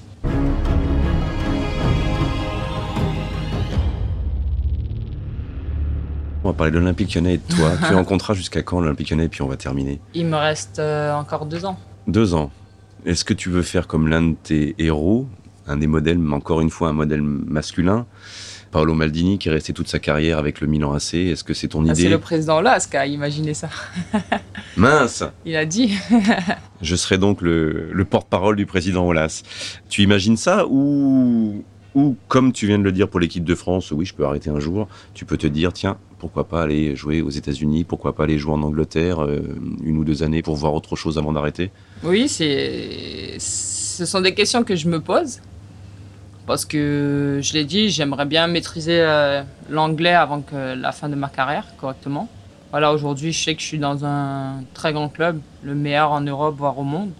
On 6.43 6.49
va 6.49 6.53
parler 6.53 6.71
de 6.71 6.77
l'Olympique 6.77 7.15
Lyonnais 7.15 7.33
et 7.33 7.37
de 7.37 7.55
toi. 7.55 7.71
tu 7.83 7.93
es 7.93 7.95
en 7.95 8.03
contrat 8.13 8.35
jusqu'à 8.35 8.61
quand 8.61 8.79
l'Olympique 8.79 9.09
Lyonnais 9.09 9.25
et 9.25 9.29
puis 9.29 9.41
on 9.41 9.47
va 9.47 9.57
terminer 9.57 9.99
Il 10.13 10.27
me 10.27 10.35
reste 10.35 10.77
euh, 10.77 11.15
encore 11.15 11.47
deux 11.47 11.65
ans. 11.65 11.79
Deux 12.05 12.35
ans. 12.35 12.51
Est-ce 13.07 13.25
que 13.25 13.33
tu 13.33 13.49
veux 13.49 13.63
faire 13.63 13.87
comme 13.87 14.07
l'un 14.07 14.21
de 14.21 14.35
tes 14.35 14.75
héros 14.77 15.27
un 15.67 15.77
des 15.77 15.87
modèles, 15.87 16.19
mais 16.19 16.35
encore 16.35 16.61
une 16.61 16.69
fois 16.69 16.89
un 16.89 16.93
modèle 16.93 17.21
masculin. 17.21 18.05
Paolo 18.73 18.95
Maldini 18.95 19.37
qui 19.37 19.49
est 19.49 19.51
resté 19.51 19.71
toute 19.71 19.87
sa 19.87 19.99
carrière 19.99 20.39
avec 20.39 20.59
le 20.59 20.67
Milan 20.67 20.93
AC. 20.93 21.13
Est-ce 21.13 21.43
que 21.43 21.53
c'est 21.53 21.69
ton 21.69 21.81
ah, 21.81 21.91
idée 21.91 22.03
C'est 22.03 22.09
le 22.09 22.17
président 22.17 22.59
Las 22.59 22.87
qui 22.87 22.97
a 22.97 23.05
imaginé 23.05 23.53
ça. 23.53 23.69
Mince 24.77 25.23
Il 25.45 25.55
a 25.55 25.65
dit. 25.65 25.93
Je 26.81 26.95
serai 26.95 27.19
donc 27.19 27.41
le, 27.41 28.05
porte-parole 28.09 28.55
du 28.55 28.65
président 28.65 29.07
Olas. 29.07 29.43
Tu 29.89 30.01
imagines 30.01 30.37
ça 30.37 30.65
ou, 30.67 31.63
ou, 31.93 32.17
comme 32.27 32.51
tu 32.51 32.65
viens 32.65 32.79
de 32.79 32.83
le 32.83 32.91
dire 32.91 33.07
pour 33.07 33.19
l'équipe 33.19 33.43
de 33.43 33.55
France, 33.55 33.91
oui, 33.91 34.05
je 34.05 34.15
peux 34.15 34.25
arrêter 34.25 34.49
un 34.49 34.59
jour, 34.59 34.87
tu 35.13 35.23
peux 35.23 35.37
te 35.37 35.47
dire, 35.47 35.71
tiens, 35.71 35.97
pourquoi 36.17 36.45
pas 36.45 36.63
aller 36.63 36.95
jouer 36.95 37.21
aux 37.21 37.29
États-Unis, 37.29 37.83
pourquoi 37.83 38.15
pas 38.15 38.23
aller 38.23 38.39
jouer 38.39 38.53
en 38.53 38.63
Angleterre 38.63 39.23
euh, 39.23 39.41
une 39.83 39.97
ou 39.97 40.03
deux 40.03 40.23
années 40.23 40.41
pour 40.41 40.55
voir 40.55 40.73
autre 40.73 40.95
chose 40.95 41.17
avant 41.19 41.31
d'arrêter? 41.31 41.69
Oui, 42.03 42.27
c'est, 42.27 43.35
ce 43.37 44.05
sont 44.05 44.21
des 44.21 44.33
questions 44.33 44.63
que 44.63 44.75
je 44.75 44.89
me 44.89 44.99
pose. 44.99 45.39
Parce 46.45 46.65
que 46.65 47.39
je 47.41 47.53
l'ai 47.53 47.63
dit, 47.63 47.89
j'aimerais 47.89 48.25
bien 48.25 48.47
maîtriser 48.47 48.99
euh, 48.99 49.43
l'anglais 49.69 50.13
avant 50.13 50.43
la 50.51 50.91
fin 50.91 51.07
de 51.07 51.15
ma 51.15 51.29
carrière 51.29 51.65
correctement. 51.77 52.27
voilà, 52.71 52.91
aujourd'hui, 52.91 53.31
je 53.31 53.43
sais 53.43 53.55
que 53.55 53.61
je 53.61 53.67
suis 53.67 53.79
dans 53.79 54.03
un 54.03 54.63
très 54.73 54.91
grand 54.91 55.07
club, 55.07 55.39
le 55.63 55.73
meilleur 55.73 56.11
en 56.11 56.21
Europe, 56.21 56.55
voire 56.57 56.77
au 56.77 56.83
monde. 56.83 57.11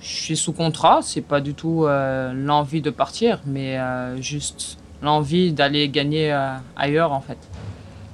Je 0.00 0.08
suis 0.08 0.36
sous 0.36 0.52
contrat, 0.52 1.00
c'est 1.02 1.22
pas 1.22 1.40
du 1.40 1.54
tout 1.54 1.86
euh, 1.86 2.32
l'envie 2.34 2.82
de 2.82 2.90
partir, 2.90 3.40
mais 3.46 3.78
euh, 3.78 4.20
juste 4.20 4.78
l'envie 5.00 5.52
d'aller 5.52 5.88
gagner 5.88 6.30
ailleurs 6.76 7.12
en 7.12 7.20
fait. 7.20 7.38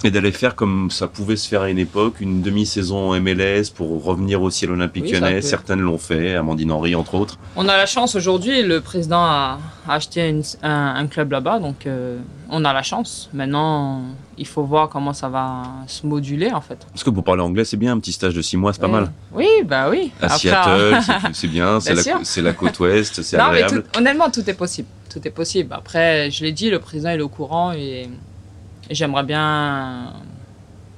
Et 0.05 0.11
d'aller 0.11 0.33
faire 0.33 0.57
comme 0.57 0.91
ça 0.91 1.07
pouvait 1.07 1.37
se 1.37 1.49
faire 1.49 1.63
à 1.63 1.71
une 1.71 1.79
époque, 1.79 2.21
une 2.21 2.43
demi-saison 2.43 3.19
MLS 3.21 3.71
pour 3.75 4.03
revenir 4.03 4.43
au 4.43 4.51
ciel 4.51 4.73
olympique 4.73 5.13
lyonnais. 5.13 5.41
Certaines 5.43 5.81
l'ont 5.81 5.99
fait, 5.99 6.35
Amandine 6.35 6.73
Henry 6.73 6.97
entre 6.97 7.15
autres. 7.15 7.39
On 7.55 7.69
a 7.69 7.77
la 7.77 7.87
chance 7.87 8.17
aujourd'hui, 8.17 8.63
le 8.63 8.81
président 8.81 9.23
a, 9.23 9.61
acheté 9.89 10.35
un, 10.63 11.07
club 11.07 11.31
là-bas, 11.31 11.61
donc 11.61 11.87
euh, 11.87 12.19
on 12.51 12.65
a 12.65 12.73
la 12.73 12.83
chance. 12.83 13.31
Maintenant, 13.33 14.03
il 14.39 14.47
faut 14.47 14.65
voir 14.65 14.89
comment 14.89 15.13
ça 15.13 15.29
va 15.29 15.63
se 15.87 16.05
moduler 16.05 16.53
en 16.53 16.61
fait. 16.61 16.79
Parce 16.93 17.05
que 17.05 17.11
pour 17.11 17.23
parler 17.23 17.43
anglais, 17.43 17.65
c'est 17.65 17.77
bien, 17.77 17.93
un 17.93 18.01
petit 18.01 18.13
stage 18.13 18.35
de 18.35 18.43
six 18.43 18.57
mois, 18.57 18.73
c'est 18.73 18.81
pas 18.81 18.89
mal. 18.89 19.13
Oui, 19.33 19.47
bah 19.65 19.89
oui. 19.89 20.11
À 20.21 20.31
Seattle, 20.31 20.99
c'est 21.33 21.49
bien, 21.49 21.79
c'est 21.81 21.95
la, 21.95 22.43
la, 22.43 22.53
côte 22.53 22.79
ouest, 22.81 23.23
c'est 23.23 23.39
agréable. 23.39 23.85
Mais 23.93 23.99
honnêtement, 23.99 24.31
tout 24.31 24.49
est 24.51 24.55
possible. 24.55 24.89
Tout 25.13 25.21
est 25.25 25.31
possible. 25.31 25.73
Après, 25.73 26.31
je 26.31 26.43
l'ai 26.43 26.53
dit, 26.53 26.71
le 26.71 26.81
président 26.81 27.11
est 27.11 27.21
au 27.21 27.29
courant 27.29 27.73
et 27.73 28.09
j'aimerais 28.91 29.25
bien 29.25 30.13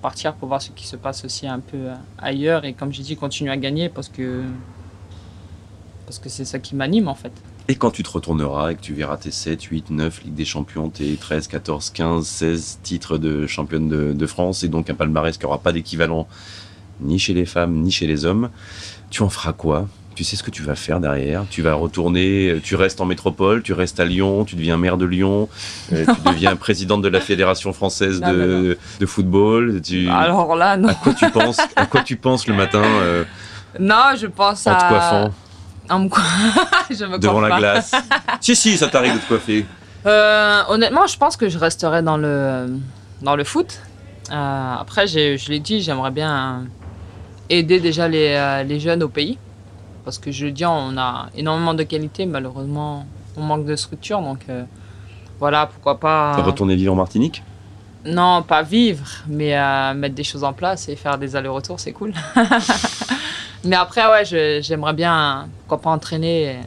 partir 0.03 0.35
pour 0.35 0.49
voir 0.49 0.61
ce 0.61 0.71
qui 0.71 0.87
se 0.87 0.97
passe 0.97 1.25
aussi 1.25 1.47
un 1.47 1.61
peu 1.61 1.89
ailleurs 2.19 2.65
et 2.65 2.75
comme 2.75 2.93
j'ai 2.93 3.03
dit 3.03 3.17
continuer 3.17 3.51
à 3.51 3.57
gagner 3.57 3.89
parce 3.89 4.09
que 4.09 4.43
c'est 6.27 6.45
ça 6.45 6.59
qui 6.59 6.77
m'anime 6.77 7.09
en 7.09 7.15
fait. 7.15 7.33
Et 7.67 7.77
quand 7.77 7.91
tu 7.91 8.03
te 8.03 8.11
retourneras 8.11 8.73
et 8.73 8.75
que 8.75 8.83
tu 8.83 8.93
verras 8.93 9.17
tes 9.17 9.31
7, 9.31 9.63
8, 9.63 9.91
9 9.91 10.25
Ligue 10.25 10.35
des 10.35 10.45
Champions, 10.45 10.91
tes 10.91 11.17
13, 11.17 11.49
14, 11.49 11.91
15, 11.91 12.27
16 12.27 12.81
titres 12.83 13.17
de 13.17 13.47
championne 13.47 13.89
de, 13.89 14.13
de 14.13 14.27
France 14.27 14.65
et 14.65 14.69
donc 14.69 14.91
un 14.91 14.95
palmarès 14.95 15.39
qui 15.39 15.45
n'aura 15.45 15.59
pas 15.59 15.73
d'équivalent 15.73 16.29
ni 17.01 17.19
chez 17.19 17.33
les 17.33 17.47
femmes 17.47 17.81
ni 17.81 17.91
chez 17.91 18.07
les 18.07 18.27
hommes, 18.27 18.51
tu 19.11 19.23
en 19.23 19.31
feras 19.31 19.53
quoi? 19.55 19.89
Tu 20.15 20.25
sais 20.25 20.37
ce 20.37 20.43
que 20.43 20.51
tu 20.51 20.63
vas 20.63 20.75
faire 20.75 21.01
derrière. 21.01 21.45
Tu 21.51 21.63
vas 21.63 21.75
retourner, 21.75 22.51
euh, 22.51 22.61
tu 22.63 22.77
restes 22.77 23.01
en 23.01 23.05
métropole, 23.05 23.63
tu 23.63 23.73
restes 23.73 24.01
à 24.01 24.05
Lyon, 24.05 24.45
tu 24.45 24.57
deviens 24.57 24.77
maire 24.77 24.97
de 24.97 25.05
Lyon, 25.05 25.49
euh, 25.93 26.05
tu 26.07 26.21
deviens 26.31 26.57
présidente 26.57 27.03
de 27.03 27.09
la 27.09 27.21
Fédération 27.21 27.73
française 27.73 28.21
de, 28.21 28.79
de, 29.01 29.07
football. 29.07 29.81
Tu... 29.83 30.09
Alors 30.09 30.57
là, 30.57 30.77
non. 30.77 30.89
À 30.89 30.95
quoi 30.95 31.15
tu 31.15 31.29
penses, 31.31 31.59
à 31.77 31.87
quoi 31.87 32.03
tu 32.03 32.17
penses 32.17 32.47
le 32.47 32.55
matin 32.55 32.83
euh, 32.83 33.25
Non, 33.79 34.15
je 34.19 34.27
pense 34.27 34.67
en 34.67 34.73
à... 34.73 34.75
te 34.77 34.89
coiffant 34.89 35.31
en 35.91 35.99
me... 35.99 36.09
je 36.91 37.05
me 37.05 37.19
Devant 37.19 37.43
la 37.43 37.59
glace. 37.59 37.93
si, 38.41 38.57
si, 38.57 38.79
ça 38.79 38.89
t'arrive 38.89 39.15
de 39.15 39.19
te 39.19 39.29
coiffer. 39.29 39.67
honnêtement, 40.69 41.07
je 41.07 41.19
pense 41.19 41.37
que 41.37 41.49
je 41.49 41.59
resterai 41.59 42.03
dans 42.03 42.17
le, 42.17 42.69
dans 43.21 43.37
le 43.37 43.45
foot. 43.45 43.81
après, 44.31 45.07
je 45.07 45.51
l'ai 45.51 45.61
dit, 45.61 45.83
j'aimerais 45.83 46.11
bien 46.11 46.65
aider 47.51 47.81
déjà 47.81 48.09
les, 48.09 48.65
les 48.67 48.81
jeunes 48.81 49.03
au 49.03 49.09
pays. 49.09 49.39
Parce 50.05 50.19
que 50.19 50.31
je 50.31 50.47
le 50.47 50.53
dis, 50.53 50.67
on 50.67 50.97
a 50.99 51.29
énormément 51.35 51.75
de 51.75 51.83
qualité, 51.83 52.27
malheureusement, 52.27 53.07
on 53.37 53.43
manque 53.43 53.65
de 53.65 53.75
structure. 53.75 54.21
Donc 54.21 54.41
euh, 54.49 54.65
voilà, 55.41 55.67
pourquoi 55.67 55.99
pas. 55.99 56.37
Retourner 56.43 56.77
vivre 56.77 56.93
en 56.93 56.97
Martinique? 56.97 57.43
Non, 58.05 58.43
pas 58.43 58.63
vivre, 58.63 59.07
mais 59.27 59.57
euh, 59.57 59.95
mettre 59.95 60.15
des 60.15 60.25
choses 60.25 60.45
en 60.45 60.53
place 60.53 60.91
et 60.91 60.97
faire 60.97 61.17
des 61.17 61.37
allers-retours, 61.37 61.81
c'est 61.81 61.93
cool. 61.93 62.13
mais 63.65 63.77
après, 63.77 64.07
ouais, 64.07 64.61
j'aimerais 64.63 64.93
bien, 64.93 65.49
pourquoi 65.61 65.81
pas 65.81 65.91
entraîner 65.91 66.61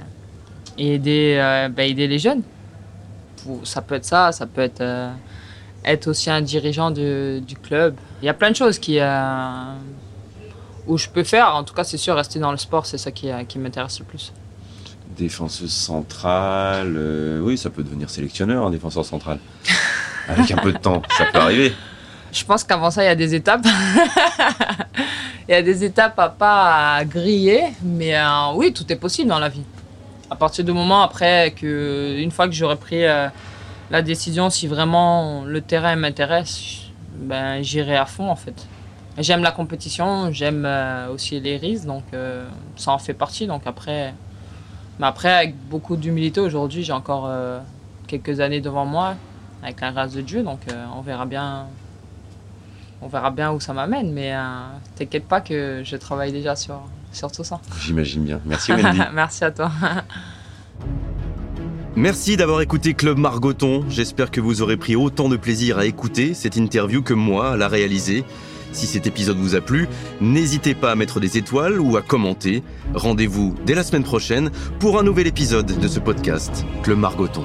et 0.79 0.95
aider, 0.95 1.38
euh, 1.39 1.69
bah, 1.69 1.83
aider 1.83 2.07
les 2.07 2.17
jeunes. 2.17 2.41
Ça 3.63 3.81
peut 3.83 3.95
être 3.95 4.05
ça, 4.05 4.31
ça 4.31 4.47
peut 4.47 4.61
être 4.61 4.83
être 5.85 6.07
aussi 6.07 6.29
un 6.29 6.41
dirigeant 6.41 6.91
du 6.91 7.55
club. 7.61 7.95
Il 8.21 8.25
y 8.25 8.29
a 8.29 8.33
plein 8.33 8.49
de 8.51 8.55
choses 8.55 8.77
qui, 8.77 8.99
où 10.88 10.97
je 10.97 11.07
peux 11.09 11.23
faire. 11.23 11.55
En 11.55 11.63
tout 11.63 11.73
cas, 11.73 11.83
c'est 11.83 11.97
sûr, 11.97 12.15
rester 12.15 12.39
dans 12.39 12.51
le 12.51 12.57
sport, 12.57 12.85
c'est 12.85 12.97
ça 12.97 13.11
qui, 13.11 13.29
qui 13.47 13.59
m'intéresse 13.59 13.99
le 13.99 14.05
plus. 14.05 14.33
Défenseuse 15.17 15.71
centrale, 15.71 16.93
euh, 16.95 17.39
oui, 17.41 17.57
ça 17.57 17.69
peut 17.69 17.83
devenir 17.83 18.09
sélectionneur, 18.09 18.65
un 18.65 18.71
défenseur 18.71 19.05
central. 19.05 19.39
Avec 20.27 20.51
un 20.51 20.57
peu 20.57 20.71
de 20.71 20.77
temps, 20.77 21.01
ça 21.17 21.25
peut 21.31 21.39
arriver. 21.39 21.73
Je 22.31 22.43
pense 22.43 22.63
qu'avant 22.63 22.91
ça, 22.91 23.03
il 23.03 23.07
y 23.07 23.09
a 23.09 23.15
des 23.15 23.33
étapes. 23.33 23.65
il 25.47 25.51
y 25.51 25.55
a 25.55 25.61
des 25.61 25.83
étapes 25.83 26.19
à 26.19 26.29
pas 26.29 27.03
griller, 27.05 27.63
mais 27.81 28.15
euh, 28.15 28.51
oui, 28.55 28.73
tout 28.73 28.91
est 28.91 28.97
possible 28.97 29.29
dans 29.29 29.39
la 29.39 29.49
vie. 29.49 29.63
À 30.29 30.35
partir 30.35 30.65
du 30.65 30.73
moment 30.73 31.01
après 31.01 31.51
que, 31.51 32.17
une 32.19 32.31
fois 32.31 32.47
que 32.47 32.53
j'aurai 32.53 32.75
pris 32.75 33.05
euh, 33.05 33.29
la 33.89 34.01
décision, 34.01 34.49
si 34.49 34.67
vraiment 34.67 35.45
le 35.45 35.61
terrain 35.61 35.95
m'intéresse, 35.95 36.81
ben 37.15 37.61
j'irai 37.63 37.95
à 37.95 38.05
fond 38.05 38.29
en 38.29 38.35
fait. 38.35 38.67
J'aime 39.18 39.41
la 39.41 39.51
compétition, 39.51 40.32
j'aime 40.32 40.63
euh, 40.65 41.09
aussi 41.11 41.39
les 41.39 41.57
risques, 41.57 41.86
donc 41.86 42.03
euh, 42.13 42.47
ça 42.76 42.91
en 42.91 42.99
fait 42.99 43.15
partie. 43.15 43.47
Donc 43.47 43.63
après, 43.65 44.13
mais 44.99 45.07
après 45.07 45.34
avec 45.34 45.55
beaucoup 45.70 45.97
d'humilité 45.97 46.39
aujourd'hui, 46.39 46.84
j'ai 46.84 46.93
encore 46.93 47.26
euh, 47.28 47.59
quelques 48.05 48.39
années 48.41 48.61
devant 48.61 48.86
moi 48.86 49.15
avec 49.63 49.82
la 49.82 49.91
grâce 49.91 50.13
de 50.13 50.22
Dieu, 50.22 50.43
donc 50.43 50.59
on 50.95 51.01
verra 51.01 51.26
bien, 51.26 51.65
on 53.01 53.07
verra 53.07 53.32
bien 53.32 53.51
où 53.51 53.59
ça 53.59 53.74
m'amène. 53.74 54.13
Mais 54.13 54.34
t'inquiète 54.95 55.28
pas 55.28 55.41
que 55.41 55.82
je 55.84 55.95
travaille 55.95 56.32
déjà 56.32 56.55
sur 56.55 56.80
sur 57.11 57.32
tout 57.32 57.43
ça. 57.43 57.59
J'imagine 57.82 58.24
bien. 58.24 58.39
Merci 58.45 58.72
Wendy. 58.74 58.99
Merci 59.13 59.43
à 59.43 59.49
toi. 59.49 59.72
Merci 61.95 62.38
d'avoir 62.38 62.61
écouté 62.61 62.93
Club 62.93 63.18
Margoton. 63.18 63.84
J'espère 63.89 64.30
que 64.30 64.39
vous 64.39 64.61
aurez 64.61 64.78
pris 64.78 64.95
autant 64.95 65.28
de 65.28 65.38
plaisir 65.38 65.80
à 65.80 65.86
écouter 65.88 66.36
cette 66.36 66.55
interview 66.55 67.01
que 67.01 67.15
moi 67.15 67.53
à 67.53 67.57
la 67.57 67.68
réaliser. 67.68 68.24
Si 68.72 68.88
cet 68.88 69.07
épisode 69.07 69.38
vous 69.38 69.55
a 69.55 69.61
plu, 69.61 69.88
n'hésitez 70.22 70.76
pas 70.76 70.91
à 70.91 70.95
mettre 70.95 71.20
des 71.20 71.38
étoiles 71.38 71.80
ou 71.80 71.97
à 71.97 72.01
commenter. 72.01 72.63
Rendez-vous 72.93 73.55
dès 73.65 73.76
la 73.76 73.84
semaine 73.84 74.03
prochaine 74.03 74.51
pour 74.80 74.99
un 74.99 75.03
nouvel 75.03 75.28
épisode 75.28 75.80
de 75.80 75.88
ce 75.88 75.99
podcast, 75.99 76.65
Club 76.84 76.99
Margoton. 76.99 77.43